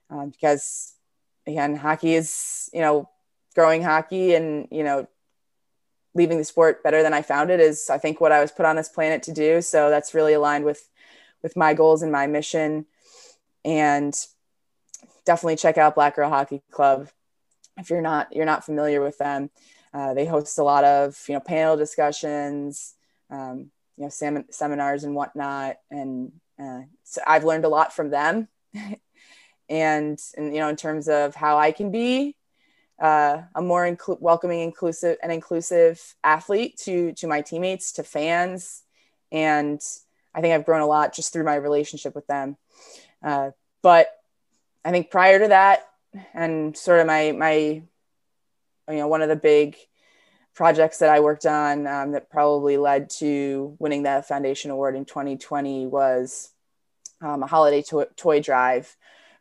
um, 0.09 0.29
because 0.29 0.93
again 1.47 1.75
hockey 1.75 2.13
is 2.13 2.69
you 2.73 2.81
know 2.81 3.09
growing 3.55 3.81
hockey 3.81 4.35
and 4.35 4.67
you 4.71 4.83
know 4.83 5.07
leaving 6.13 6.37
the 6.37 6.43
sport 6.43 6.83
better 6.83 7.03
than 7.03 7.13
I 7.13 7.21
found 7.21 7.49
it 7.49 7.59
is 7.59 7.89
I 7.89 7.97
think 7.97 8.19
what 8.19 8.31
I 8.31 8.41
was 8.41 8.51
put 8.51 8.65
on 8.65 8.75
this 8.75 8.89
planet 8.89 9.23
to 9.23 9.31
do. 9.31 9.61
So 9.61 9.89
that's 9.89 10.13
really 10.13 10.33
aligned 10.33 10.65
with 10.65 10.87
with 11.41 11.55
my 11.55 11.73
goals 11.73 12.01
and 12.01 12.11
my 12.11 12.27
mission. 12.27 12.85
And 13.63 14.13
definitely 15.25 15.55
check 15.55 15.77
out 15.77 15.95
Black 15.95 16.15
Girl 16.15 16.29
Hockey 16.29 16.61
Club 16.71 17.09
if 17.77 17.89
you're 17.89 18.01
not 18.01 18.35
you're 18.35 18.45
not 18.45 18.65
familiar 18.65 19.01
with 19.01 19.17
them. 19.17 19.49
Uh, 19.93 20.13
they 20.13 20.25
host 20.25 20.57
a 20.57 20.63
lot 20.63 20.83
of 20.83 21.21
you 21.27 21.33
know 21.33 21.39
panel 21.39 21.77
discussions, 21.77 22.93
um, 23.29 23.71
you 23.97 24.03
know 24.03 24.09
sem- 24.09 24.45
seminars 24.49 25.03
and 25.03 25.15
whatnot, 25.15 25.77
and 25.89 26.31
uh, 26.61 26.81
so 27.03 27.21
I've 27.25 27.43
learned 27.43 27.65
a 27.65 27.69
lot 27.69 27.93
from 27.93 28.09
them. 28.09 28.47
and, 29.69 30.19
and 30.37 30.53
you 30.53 30.59
know 30.59 30.69
in 30.69 30.75
terms 30.75 31.07
of 31.07 31.35
how 31.35 31.57
I 31.57 31.71
can 31.71 31.91
be 31.91 32.35
uh, 33.01 33.41
a 33.55 33.61
more 33.61 33.97
welcoming, 34.19 34.61
inclusive, 34.61 35.17
and 35.23 35.31
inclusive 35.31 36.15
athlete 36.23 36.77
to 36.77 37.13
to 37.13 37.27
my 37.27 37.41
teammates, 37.41 37.93
to 37.93 38.03
fans, 38.03 38.83
and 39.31 39.81
I 40.35 40.41
think 40.41 40.53
I've 40.53 40.65
grown 40.65 40.81
a 40.81 40.87
lot 40.87 41.13
just 41.13 41.33
through 41.33 41.43
my 41.43 41.55
relationship 41.55 42.13
with 42.13 42.27
them. 42.27 42.57
Uh, 43.23 43.51
but 43.81 44.07
I 44.85 44.91
think 44.91 45.09
prior 45.09 45.39
to 45.39 45.47
that, 45.47 45.87
and 46.33 46.77
sort 46.77 46.99
of 46.99 47.07
my 47.07 47.31
my 47.31 47.53
you 47.53 47.83
know 48.87 49.07
one 49.07 49.23
of 49.23 49.29
the 49.29 49.35
big 49.35 49.77
projects 50.53 50.99
that 50.99 51.09
I 51.09 51.21
worked 51.21 51.45
on 51.45 51.87
um, 51.87 52.11
that 52.11 52.29
probably 52.29 52.77
led 52.77 53.09
to 53.17 53.75
winning 53.79 54.03
the 54.03 54.23
foundation 54.27 54.69
award 54.69 54.95
in 54.95 55.05
2020 55.05 55.87
was 55.87 56.51
um, 57.21 57.41
a 57.41 57.47
holiday 57.47 57.81
to- 57.83 58.09
toy 58.15 58.41
drive 58.41 58.95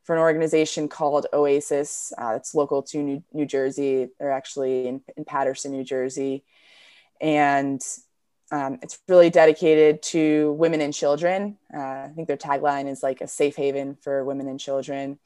for 0.05 0.15
an 0.15 0.21
organization 0.21 0.89
called 0.89 1.27
Oasis. 1.33 2.13
Uh, 2.17 2.35
it's 2.37 2.55
local 2.55 2.83
to 2.83 2.99
New, 2.99 3.23
New 3.33 3.47
Jersey. 3.47 4.09
They're 4.19 4.33
actually 4.33 4.89
in, 4.89 5.03
in 5.17 5.25
Paterson, 5.25 5.73
New 5.73 5.85
Jersey. 5.85 6.45
And 7.21 7.83
um, 8.53 8.79
it's 8.83 8.99
really 9.09 9.31
dedicated 9.31 10.03
to 10.03 10.53
women 10.53 10.81
and 10.81 10.93
children. 10.93 11.57
Uh, 11.73 11.79
I 11.79 12.13
think 12.15 12.27
their 12.27 12.37
tagline 12.37 12.89
is 12.89 13.03
like 13.03 13.21
a 13.21 13.29
safe 13.29 13.57
haven 13.57 13.97
for 14.03 14.25
women 14.25 14.49
and 14.49 14.59
children. 14.59 15.19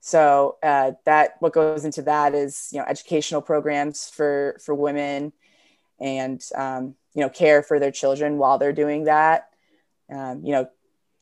So 0.00 0.56
uh, 0.62 0.92
that 1.04 1.36
what 1.40 1.52
goes 1.52 1.84
into 1.84 2.02
that 2.02 2.34
is 2.34 2.70
you 2.72 2.78
know 2.78 2.84
educational 2.88 3.40
programs 3.40 4.08
for 4.10 4.58
for 4.64 4.74
women, 4.74 5.32
and 6.00 6.42
um, 6.56 6.96
you 7.14 7.22
know 7.22 7.28
care 7.28 7.62
for 7.62 7.78
their 7.78 7.92
children 7.92 8.36
while 8.36 8.58
they're 8.58 8.72
doing 8.72 9.04
that. 9.04 9.48
Um, 10.12 10.44
you 10.44 10.52
know, 10.52 10.68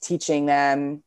teaching 0.02 0.46
them 0.46 1.02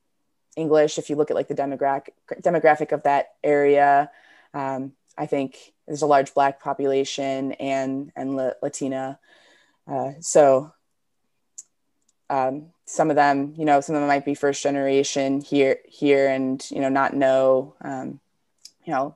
English. 0.55 0.97
If 0.97 1.09
you 1.09 1.15
look 1.15 1.31
at 1.31 1.35
like 1.35 1.47
the 1.47 1.55
demographic 1.55 2.09
demographic 2.41 2.91
of 2.91 3.03
that 3.03 3.33
area, 3.43 4.09
um, 4.53 4.93
I 5.17 5.25
think 5.25 5.73
there's 5.87 6.01
a 6.01 6.07
large 6.07 6.33
Black 6.33 6.61
population 6.61 7.53
and 7.53 8.11
and 8.15 8.35
Latina. 8.35 9.19
Uh, 9.87 10.11
so 10.19 10.71
um, 12.29 12.67
some 12.85 13.09
of 13.09 13.15
them, 13.15 13.53
you 13.57 13.65
know, 13.65 13.81
some 13.81 13.95
of 13.95 14.01
them 14.01 14.07
might 14.07 14.25
be 14.25 14.35
first 14.35 14.63
generation 14.63 15.41
here 15.41 15.79
here 15.87 16.27
and 16.27 16.65
you 16.71 16.81
know 16.81 16.89
not 16.89 17.13
know, 17.13 17.75
um, 17.81 18.19
you 18.85 18.93
know, 18.93 19.15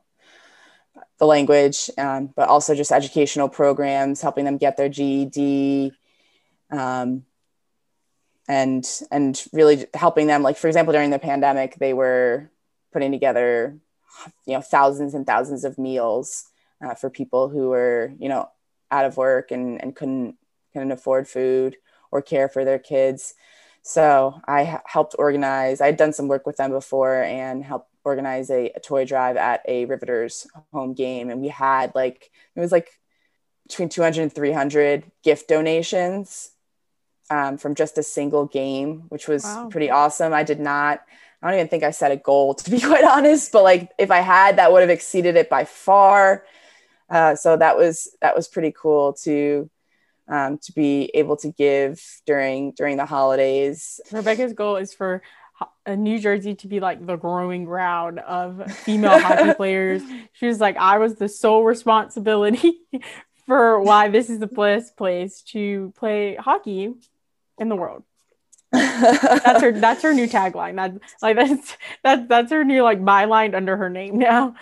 the 1.18 1.26
language, 1.26 1.90
um, 1.98 2.28
but 2.36 2.50
also 2.50 2.76
just 2.76 2.92
educational 2.92 3.50
programs 3.50 4.22
helping 4.22 4.46
them 4.46 4.58
get 4.58 4.78
their 4.78 4.90
GED. 4.90 5.94
Um, 6.70 7.24
and 8.48 9.02
and 9.12 9.44
really 9.52 9.86
helping 9.94 10.28
them 10.28 10.44
like 10.44 10.58
for 10.58 10.68
example 10.68 10.94
during 10.94 11.10
the 11.10 11.20
pandemic 11.20 11.76
they 11.76 11.94
were 11.94 12.50
putting 12.94 13.12
together 13.12 13.78
you 14.46 14.54
know 14.54 14.62
thousands 14.62 15.14
and 15.14 15.26
thousands 15.26 15.64
of 15.64 15.78
meals 15.78 16.46
uh, 16.84 16.94
for 16.96 17.10
people 17.10 17.50
who 17.50 17.70
were 17.70 18.14
you 18.20 18.30
know 18.30 18.50
out 18.90 19.06
of 19.06 19.18
work 19.18 19.52
and, 19.52 19.82
and 19.82 19.96
couldn't 19.96 20.36
couldn't 20.74 20.92
afford 20.92 21.28
food 21.28 21.76
or 22.12 22.22
care 22.22 22.48
for 22.48 22.64
their 22.64 22.80
kids. 22.80 23.34
So 23.82 24.42
i 24.46 24.82
helped 24.86 25.16
organize 25.18 25.80
i'd 25.80 25.96
done 25.96 26.12
some 26.12 26.28
work 26.28 26.46
with 26.46 26.58
them 26.58 26.72
before 26.72 27.24
and 27.24 27.64
helped 27.64 27.90
organize 28.08 28.50
a, 28.50 28.72
a 28.74 28.80
toy 28.80 29.06
drive 29.06 29.36
at 29.36 29.62
a 29.68 29.86
riveters 29.86 30.48
home 30.72 30.94
game. 30.94 31.30
And 31.30 31.42
we 31.42 31.50
had 31.50 31.94
like 31.94 32.32
it 32.56 32.60
was 32.60 32.72
like 32.72 32.90
between 33.68 33.90
200 33.90 34.22
and 34.22 34.34
300 34.34 35.12
gift 35.24 35.50
donations 35.50 36.52
um, 37.30 37.58
from 37.58 37.76
just 37.76 37.98
a 37.98 38.04
single 38.04 38.46
game, 38.46 39.04
which 39.10 39.28
was 39.28 39.44
wow. 39.44 39.68
pretty 39.70 39.90
awesome. 39.90 40.34
I 40.34 40.44
did 40.44 40.60
not, 40.60 41.02
I 41.42 41.48
don't 41.48 41.60
even 41.60 41.68
think 41.68 41.84
I 41.84 41.92
set 41.92 42.12
a 42.12 42.18
goal 42.18 42.54
to 42.56 42.72
be 42.72 42.80
quite 42.80 43.04
honest, 43.04 43.52
but 43.52 43.64
like 43.64 43.92
if 43.98 44.12
I 44.12 44.20
had, 44.20 44.58
that 44.58 44.72
would 44.72 44.82
have 44.82 44.90
exceeded 44.90 45.36
it 45.36 45.50
by 45.50 45.66
far. 45.66 46.46
Uh, 47.10 47.36
so 47.36 47.56
that 47.56 47.78
was 47.78 48.10
that 48.22 48.36
was 48.36 48.48
pretty 48.48 48.74
cool 48.78 49.14
to 49.14 49.70
um, 50.28 50.58
to 50.58 50.74
be 50.74 51.10
able 51.14 51.38
to 51.38 51.52
give 51.52 52.04
during 52.26 52.72
during 52.72 52.98
the 52.98 53.06
holidays. 53.06 54.02
Rebecca's 54.12 54.54
goal 54.54 54.76
is 54.76 54.94
for 54.94 55.22
New 55.88 56.20
Jersey 56.20 56.56
to 56.56 56.68
be 56.68 56.80
like 56.80 57.06
the 57.06 57.16
growing 57.16 57.64
ground 57.64 58.20
of 58.20 58.72
female 58.72 59.20
hockey 59.20 59.54
players. 59.56 60.02
She 60.34 60.48
was 60.48 60.60
like, 60.60 60.78
I 60.78 60.98
was 60.98 61.16
the 61.16 61.30
sole 61.30 61.64
responsibility 61.64 62.82
for 63.48 63.80
why 63.82 64.10
this 64.10 64.30
is 64.30 64.40
the 64.40 64.48
best 64.48 64.98
place 64.98 65.42
to 65.54 65.94
play 65.98 66.36
hockey 66.36 66.94
in 67.58 67.70
the 67.70 67.76
world. 67.76 68.04
that's 68.72 69.62
her 69.62 69.72
that's 69.72 70.04
her 70.04 70.14
new 70.14 70.28
tagline. 70.28 70.76
That 70.76 71.00
like 71.22 71.38
that's 71.38 71.78
that's 72.04 72.28
that's 72.28 72.52
her 72.52 72.64
new 72.66 72.84
like 72.84 73.02
byline 73.02 73.56
under 73.56 73.78
her 73.78 73.90
name 73.90 74.18
now. 74.18 74.56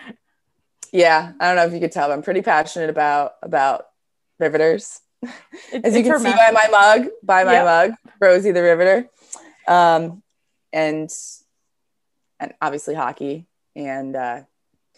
Yeah, 0.91 1.33
I 1.39 1.47
don't 1.47 1.55
know 1.55 1.65
if 1.65 1.73
you 1.73 1.79
could 1.79 1.91
tell, 1.91 2.07
but 2.07 2.13
I'm 2.13 2.21
pretty 2.21 2.41
passionate 2.41 2.89
about 2.89 3.33
about 3.41 3.87
riveters. 4.39 5.01
It's, 5.73 5.87
As 5.87 5.95
you 5.95 6.03
can 6.03 6.19
see 6.19 6.31
by 6.31 6.51
my 6.51 6.67
mug, 6.69 7.07
by 7.23 7.43
my 7.45 7.53
yep. 7.53 7.65
mug, 7.65 7.91
Rosie 8.21 8.51
the 8.51 8.61
Riveter, 8.61 9.09
um, 9.67 10.21
and 10.71 11.09
and 12.39 12.53
obviously 12.61 12.93
hockey 12.93 13.47
and 13.75 14.15
uh, 14.15 14.41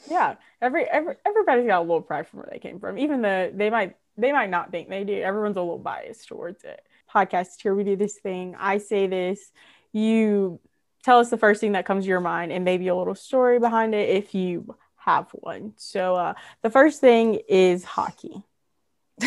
yeah, 0.10 0.36
every 0.62 0.86
every 0.86 1.16
everybody's 1.26 1.68
got 1.68 1.80
a 1.80 1.82
little 1.82 2.02
pride 2.02 2.28
from 2.28 2.40
where 2.40 2.50
they 2.52 2.60
came 2.60 2.80
from, 2.80 2.98
even 2.98 3.22
though 3.22 3.52
they 3.54 3.70
might 3.70 3.96
they 4.18 4.32
might 4.32 4.50
not 4.50 4.72
think 4.72 4.90
they 4.90 5.04
do. 5.04 5.22
Everyone's 5.22 5.58
a 5.58 5.62
little 5.62 5.80
biased 5.80 6.28
towards 6.28 6.64
it 6.64 6.82
podcast 7.14 7.62
here 7.62 7.76
we 7.76 7.84
do 7.84 7.96
this 7.96 8.16
thing 8.16 8.56
i 8.60 8.78
say 8.78 9.08
this 9.08 9.52
you 9.94 10.60
tell 11.04 11.20
us 11.20 11.30
the 11.30 11.38
first 11.38 11.62
thing 11.62 11.72
that 11.72 11.86
comes 11.86 12.04
to 12.04 12.10
your 12.10 12.20
mind 12.20 12.52
and 12.52 12.66
maybe 12.66 12.90
a 12.90 12.96
little 12.96 13.16
story 13.16 13.60
behind 13.60 13.96
it 13.96 14.10
if 14.10 14.36
you 14.36 14.76
have 14.98 15.28
one. 15.32 15.72
So 15.78 16.16
uh, 16.16 16.34
the 16.62 16.70
first 16.70 17.00
thing 17.00 17.40
is 17.48 17.84
hockey. 17.84 18.44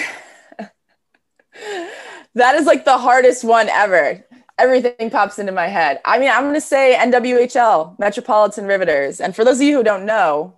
That 2.36 2.54
is 2.54 2.64
like 2.64 2.84
the 2.84 2.96
hardest 2.96 3.42
one 3.42 3.68
ever. 3.68 4.24
Everything 4.56 5.10
pops 5.10 5.40
into 5.40 5.50
my 5.50 5.66
head. 5.66 6.00
I 6.04 6.20
mean 6.20 6.30
i'm 6.30 6.42
going 6.42 6.54
to 6.54 6.60
say 6.60 6.96
nwhl 6.96 7.98
metropolitan 7.98 8.66
riveters. 8.66 9.20
And 9.20 9.34
for 9.34 9.44
those 9.44 9.56
of 9.56 9.62
you 9.62 9.76
who 9.76 9.82
don't 9.82 10.06
know 10.06 10.54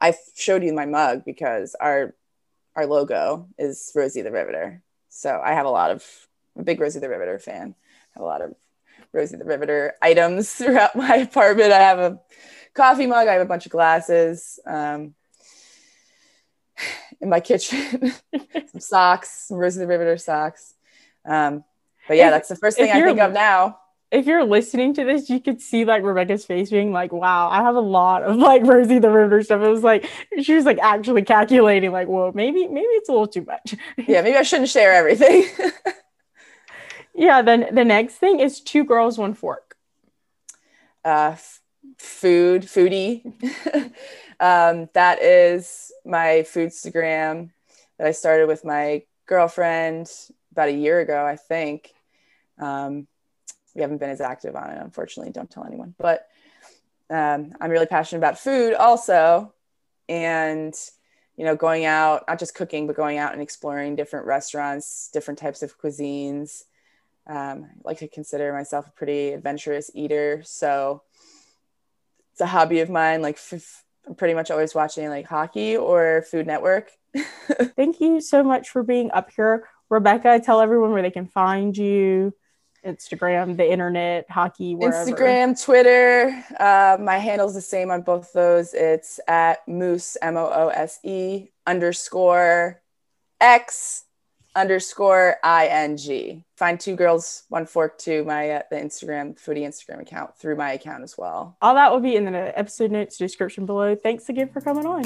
i 0.00 0.12
showed 0.34 0.64
you 0.64 0.72
my 0.72 0.84
mug 0.84 1.24
because 1.24 1.76
our 1.80 2.12
our 2.74 2.86
logo 2.86 3.46
is 3.56 3.92
rosie 3.94 4.22
the 4.22 4.32
riveter 4.32 4.82
so 5.18 5.40
I 5.44 5.52
have 5.52 5.66
a 5.66 5.70
lot 5.70 5.90
of 5.90 6.06
I'm 6.54 6.62
a 6.62 6.64
big 6.64 6.80
Rosie 6.80 7.00
the 7.00 7.08
Riveter 7.08 7.40
fan. 7.40 7.74
I 7.74 8.14
have 8.14 8.22
a 8.22 8.26
lot 8.26 8.40
of 8.40 8.54
Rosie 9.12 9.36
the 9.36 9.44
Riveter 9.44 9.94
items 10.00 10.52
throughout 10.54 10.94
my 10.94 11.16
apartment. 11.16 11.72
I 11.72 11.80
have 11.80 11.98
a 11.98 12.20
coffee 12.72 13.06
mug. 13.06 13.26
I 13.26 13.32
have 13.32 13.42
a 13.42 13.46
bunch 13.46 13.66
of 13.66 13.72
glasses. 13.72 14.60
Um, 14.64 15.14
in 17.20 17.28
my 17.28 17.40
kitchen, 17.40 18.12
some 18.70 18.80
socks, 18.80 19.46
some 19.48 19.56
Rosie 19.56 19.80
the 19.80 19.88
Riveter 19.88 20.16
socks. 20.18 20.74
Um, 21.24 21.64
but 22.06 22.16
yeah, 22.16 22.28
if, 22.28 22.32
that's 22.34 22.48
the 22.48 22.56
first 22.56 22.76
thing 22.76 22.92
I 22.92 23.02
think 23.02 23.18
of 23.18 23.32
now 23.32 23.78
if 24.10 24.26
you're 24.26 24.44
listening 24.44 24.94
to 24.94 25.04
this, 25.04 25.28
you 25.28 25.38
could 25.40 25.60
see 25.60 25.84
like 25.84 26.02
Rebecca's 26.02 26.46
face 26.46 26.70
being 26.70 26.92
like, 26.92 27.12
wow, 27.12 27.48
I 27.50 27.62
have 27.62 27.74
a 27.76 27.80
lot 27.80 28.22
of 28.22 28.36
like 28.36 28.62
Rosie 28.64 28.98
the 28.98 29.10
Riveter 29.10 29.42
stuff. 29.42 29.62
It 29.62 29.68
was 29.68 29.82
like 29.82 30.08
she 30.42 30.54
was 30.54 30.64
like 30.64 30.78
actually 30.78 31.22
calculating, 31.22 31.92
like, 31.92 32.08
well, 32.08 32.32
maybe, 32.34 32.66
maybe 32.66 32.86
it's 32.86 33.08
a 33.08 33.12
little 33.12 33.26
too 33.26 33.44
much. 33.44 33.74
yeah, 33.98 34.22
maybe 34.22 34.36
I 34.36 34.42
shouldn't 34.42 34.70
share 34.70 34.94
everything. 34.94 35.44
yeah, 37.14 37.42
then 37.42 37.68
the 37.72 37.84
next 37.84 38.14
thing 38.14 38.40
is 38.40 38.60
two 38.60 38.84
girls, 38.84 39.18
one 39.18 39.34
fork. 39.34 39.76
Uh 41.04 41.32
f- 41.32 41.60
food, 41.98 42.62
foodie. 42.62 43.24
um, 44.40 44.88
that 44.94 45.22
is 45.22 45.92
my 46.04 46.44
foodstagram 46.46 47.50
that 47.98 48.06
I 48.06 48.12
started 48.12 48.48
with 48.48 48.64
my 48.64 49.02
girlfriend 49.26 50.10
about 50.52 50.68
a 50.68 50.72
year 50.72 51.00
ago, 51.00 51.24
I 51.26 51.36
think. 51.36 51.92
Um, 52.58 53.06
we 53.74 53.82
haven't 53.82 53.98
been 53.98 54.10
as 54.10 54.20
active 54.20 54.56
on 54.56 54.70
it, 54.70 54.80
unfortunately. 54.80 55.32
Don't 55.32 55.50
tell 55.50 55.64
anyone. 55.64 55.94
But 55.98 56.26
um, 57.10 57.52
I'm 57.60 57.70
really 57.70 57.86
passionate 57.86 58.20
about 58.20 58.38
food 58.38 58.74
also, 58.74 59.52
and 60.08 60.74
you 61.36 61.44
know, 61.44 61.54
going 61.54 61.84
out, 61.84 62.24
not 62.26 62.38
just 62.38 62.54
cooking, 62.54 62.86
but 62.86 62.96
going 62.96 63.18
out 63.18 63.32
and 63.32 63.40
exploring 63.40 63.94
different 63.94 64.26
restaurants, 64.26 65.08
different 65.12 65.38
types 65.38 65.62
of 65.62 65.78
cuisines. 65.80 66.64
Um, 67.28 67.64
I 67.64 67.68
like 67.84 67.98
to 67.98 68.08
consider 68.08 68.52
myself 68.52 68.88
a 68.88 68.90
pretty 68.90 69.30
adventurous 69.30 69.90
eater, 69.94 70.42
so 70.44 71.02
it's 72.32 72.40
a 72.40 72.46
hobby 72.46 72.80
of 72.80 72.90
mine. 72.90 73.22
Like, 73.22 73.36
f- 73.36 73.84
I'm 74.06 74.14
pretty 74.14 74.34
much 74.34 74.50
always 74.50 74.74
watching 74.74 75.08
like 75.08 75.26
hockey 75.26 75.76
or 75.76 76.24
Food 76.30 76.46
Network. 76.46 76.90
Thank 77.76 78.00
you 78.00 78.20
so 78.20 78.42
much 78.42 78.70
for 78.70 78.82
being 78.82 79.10
up 79.12 79.30
here, 79.30 79.68
Rebecca. 79.88 80.40
Tell 80.40 80.60
everyone 80.60 80.92
where 80.92 81.02
they 81.02 81.10
can 81.10 81.26
find 81.26 81.76
you 81.76 82.34
Instagram, 82.84 83.56
the 83.56 83.70
internet, 83.70 84.30
hockey, 84.30 84.74
wherever. 84.74 85.10
Instagram, 85.10 85.62
Twitter. 85.62 86.44
Uh, 86.58 86.96
my 87.00 87.18
handle's 87.18 87.54
the 87.54 87.60
same 87.60 87.90
on 87.90 88.02
both 88.02 88.32
those. 88.32 88.74
It's 88.74 89.20
at 89.28 89.66
Moose 89.66 90.16
M 90.22 90.36
O 90.36 90.46
O 90.46 90.68
S 90.68 91.00
E 91.02 91.48
underscore 91.66 92.80
X 93.40 94.04
underscore 94.54 95.36
ing. 95.44 96.44
Find 96.58 96.80
two 96.80 96.96
girls, 96.96 97.44
one 97.50 97.66
fork 97.66 97.98
to 97.98 98.24
my 98.24 98.50
uh, 98.50 98.62
the 98.68 98.74
Instagram 98.74 99.38
footy 99.38 99.60
Instagram 99.60 100.02
account 100.02 100.36
through 100.36 100.56
my 100.56 100.72
account 100.72 101.04
as 101.04 101.16
well. 101.16 101.56
All 101.62 101.74
that 101.74 101.92
will 101.92 102.00
be 102.00 102.16
in 102.16 102.24
the 102.24 102.58
episode 102.58 102.90
notes 102.90 103.16
description 103.16 103.64
below. 103.64 103.94
Thanks 103.94 104.28
again 104.28 104.48
for 104.48 104.60
coming 104.60 104.84
on. 104.84 105.04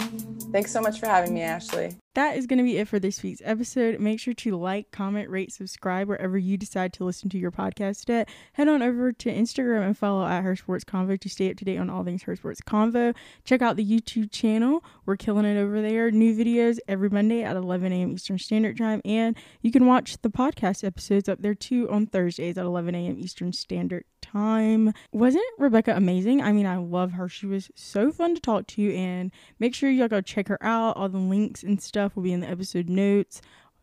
Thanks 0.50 0.72
so 0.72 0.80
much 0.80 0.98
for 0.98 1.04
having 1.04 1.34
me, 1.34 1.42
Ashley. 1.42 1.94
That 2.14 2.36
is 2.36 2.46
going 2.46 2.58
to 2.58 2.64
be 2.64 2.76
it 2.76 2.88
for 2.88 2.98
this 2.98 3.22
week's 3.22 3.40
episode. 3.42 3.98
Make 3.98 4.20
sure 4.20 4.34
to 4.34 4.56
like, 4.56 4.90
comment, 4.90 5.30
rate, 5.30 5.50
subscribe 5.50 6.08
wherever 6.08 6.36
you 6.36 6.58
decide 6.58 6.92
to 6.94 7.04
listen 7.04 7.30
to 7.30 7.38
your 7.38 7.50
podcast 7.50 8.08
at. 8.10 8.28
Head 8.52 8.68
on 8.68 8.82
over 8.82 9.12
to 9.12 9.32
Instagram 9.32 9.86
and 9.86 9.96
follow 9.96 10.26
at 10.26 10.42
Her 10.42 10.54
Sports 10.54 10.84
Convo 10.84 11.18
to 11.18 11.28
stay 11.30 11.50
up 11.50 11.56
to 11.56 11.64
date 11.64 11.78
on 11.78 11.88
all 11.88 12.04
things 12.04 12.22
Her 12.22 12.36
Sports 12.36 12.60
Convo. 12.60 13.14
Check 13.44 13.62
out 13.62 13.76
the 13.76 13.84
YouTube 13.84 14.30
channel. 14.30 14.84
We're 15.06 15.16
killing 15.16 15.46
it 15.46 15.58
over 15.58 15.80
there. 15.80 16.10
New 16.10 16.36
videos 16.36 16.78
every 16.86 17.08
Monday 17.08 17.42
at 17.42 17.56
11 17.56 17.92
a.m. 17.92 18.12
Eastern 18.12 18.38
Standard 18.38 18.76
Time. 18.76 19.00
And 19.06 19.34
you 19.62 19.72
can 19.72 19.86
watch 19.86 20.20
the 20.20 20.30
podcast 20.30 20.84
episodes 20.84 21.30
up 21.30 21.41
there 21.42 21.54
too 21.54 21.90
on 21.90 22.06
Thursdays 22.06 22.58
at 22.58 22.64
11 22.64 22.94
a.m. 22.94 23.18
Eastern 23.18 23.52
Standard 23.52 24.04
Time. 24.20 24.92
Wasn't 25.12 25.44
Rebecca 25.58 25.96
amazing? 25.96 26.42
I 26.42 26.52
mean, 26.52 26.66
I 26.66 26.76
love 26.76 27.12
her. 27.12 27.28
She 27.28 27.46
was 27.46 27.70
so 27.74 28.12
fun 28.12 28.34
to 28.34 28.40
talk 28.40 28.66
to. 28.68 28.94
And 28.94 29.30
make 29.58 29.74
sure 29.74 29.90
y'all 29.90 30.08
go 30.08 30.20
check 30.20 30.48
her 30.48 30.62
out. 30.62 30.96
All 30.96 31.08
the 31.08 31.18
links 31.18 31.62
and 31.62 31.80
stuff 31.80 32.02
stuff 32.02 32.16
will 32.16 32.22
be 32.22 32.32
in 32.32 32.40
the 32.40 32.48
episode 32.48 32.88
notes 32.88 33.40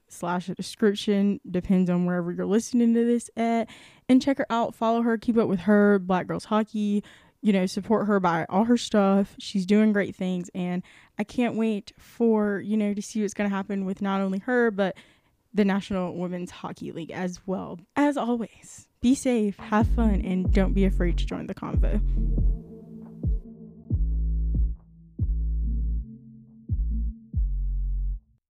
slash 0.09 0.47
description 0.47 1.39
depends 1.49 1.89
on 1.89 2.05
wherever 2.05 2.31
you're 2.31 2.45
listening 2.45 2.93
to 2.93 3.05
this 3.05 3.29
at 3.37 3.69
and 4.09 4.21
check 4.21 4.39
her 4.39 4.47
out 4.49 4.73
follow 4.75 5.01
her 5.03 5.17
keep 5.17 5.37
up 5.37 5.47
with 5.47 5.61
her 5.61 5.99
black 5.99 6.27
girls 6.27 6.45
hockey 6.45 7.03
you 7.41 7.53
know 7.53 7.65
support 7.65 8.07
her 8.07 8.19
by 8.19 8.45
all 8.49 8.65
her 8.65 8.77
stuff 8.77 9.35
she's 9.39 9.65
doing 9.65 9.93
great 9.93 10.15
things 10.15 10.49
and 10.55 10.83
i 11.19 11.23
can't 11.23 11.55
wait 11.55 11.93
for 11.97 12.59
you 12.59 12.75
know 12.75 12.93
to 12.93 13.01
see 13.01 13.21
what's 13.21 13.35
going 13.35 13.49
to 13.49 13.55
happen 13.55 13.85
with 13.85 14.01
not 14.01 14.19
only 14.19 14.39
her 14.39 14.71
but 14.71 14.97
the 15.53 15.65
national 15.65 16.15
women's 16.15 16.51
hockey 16.51 16.91
league 16.91 17.11
as 17.11 17.39
well. 17.45 17.79
As 17.95 18.17
always 18.17 18.87
be 19.01 19.15
safe 19.15 19.57
have 19.57 19.87
fun 19.87 20.21
and 20.21 20.51
don't 20.53 20.73
be 20.73 20.85
afraid 20.85 21.17
to 21.17 21.25
join 21.25 21.47
the 21.47 21.55
convo 21.55 22.01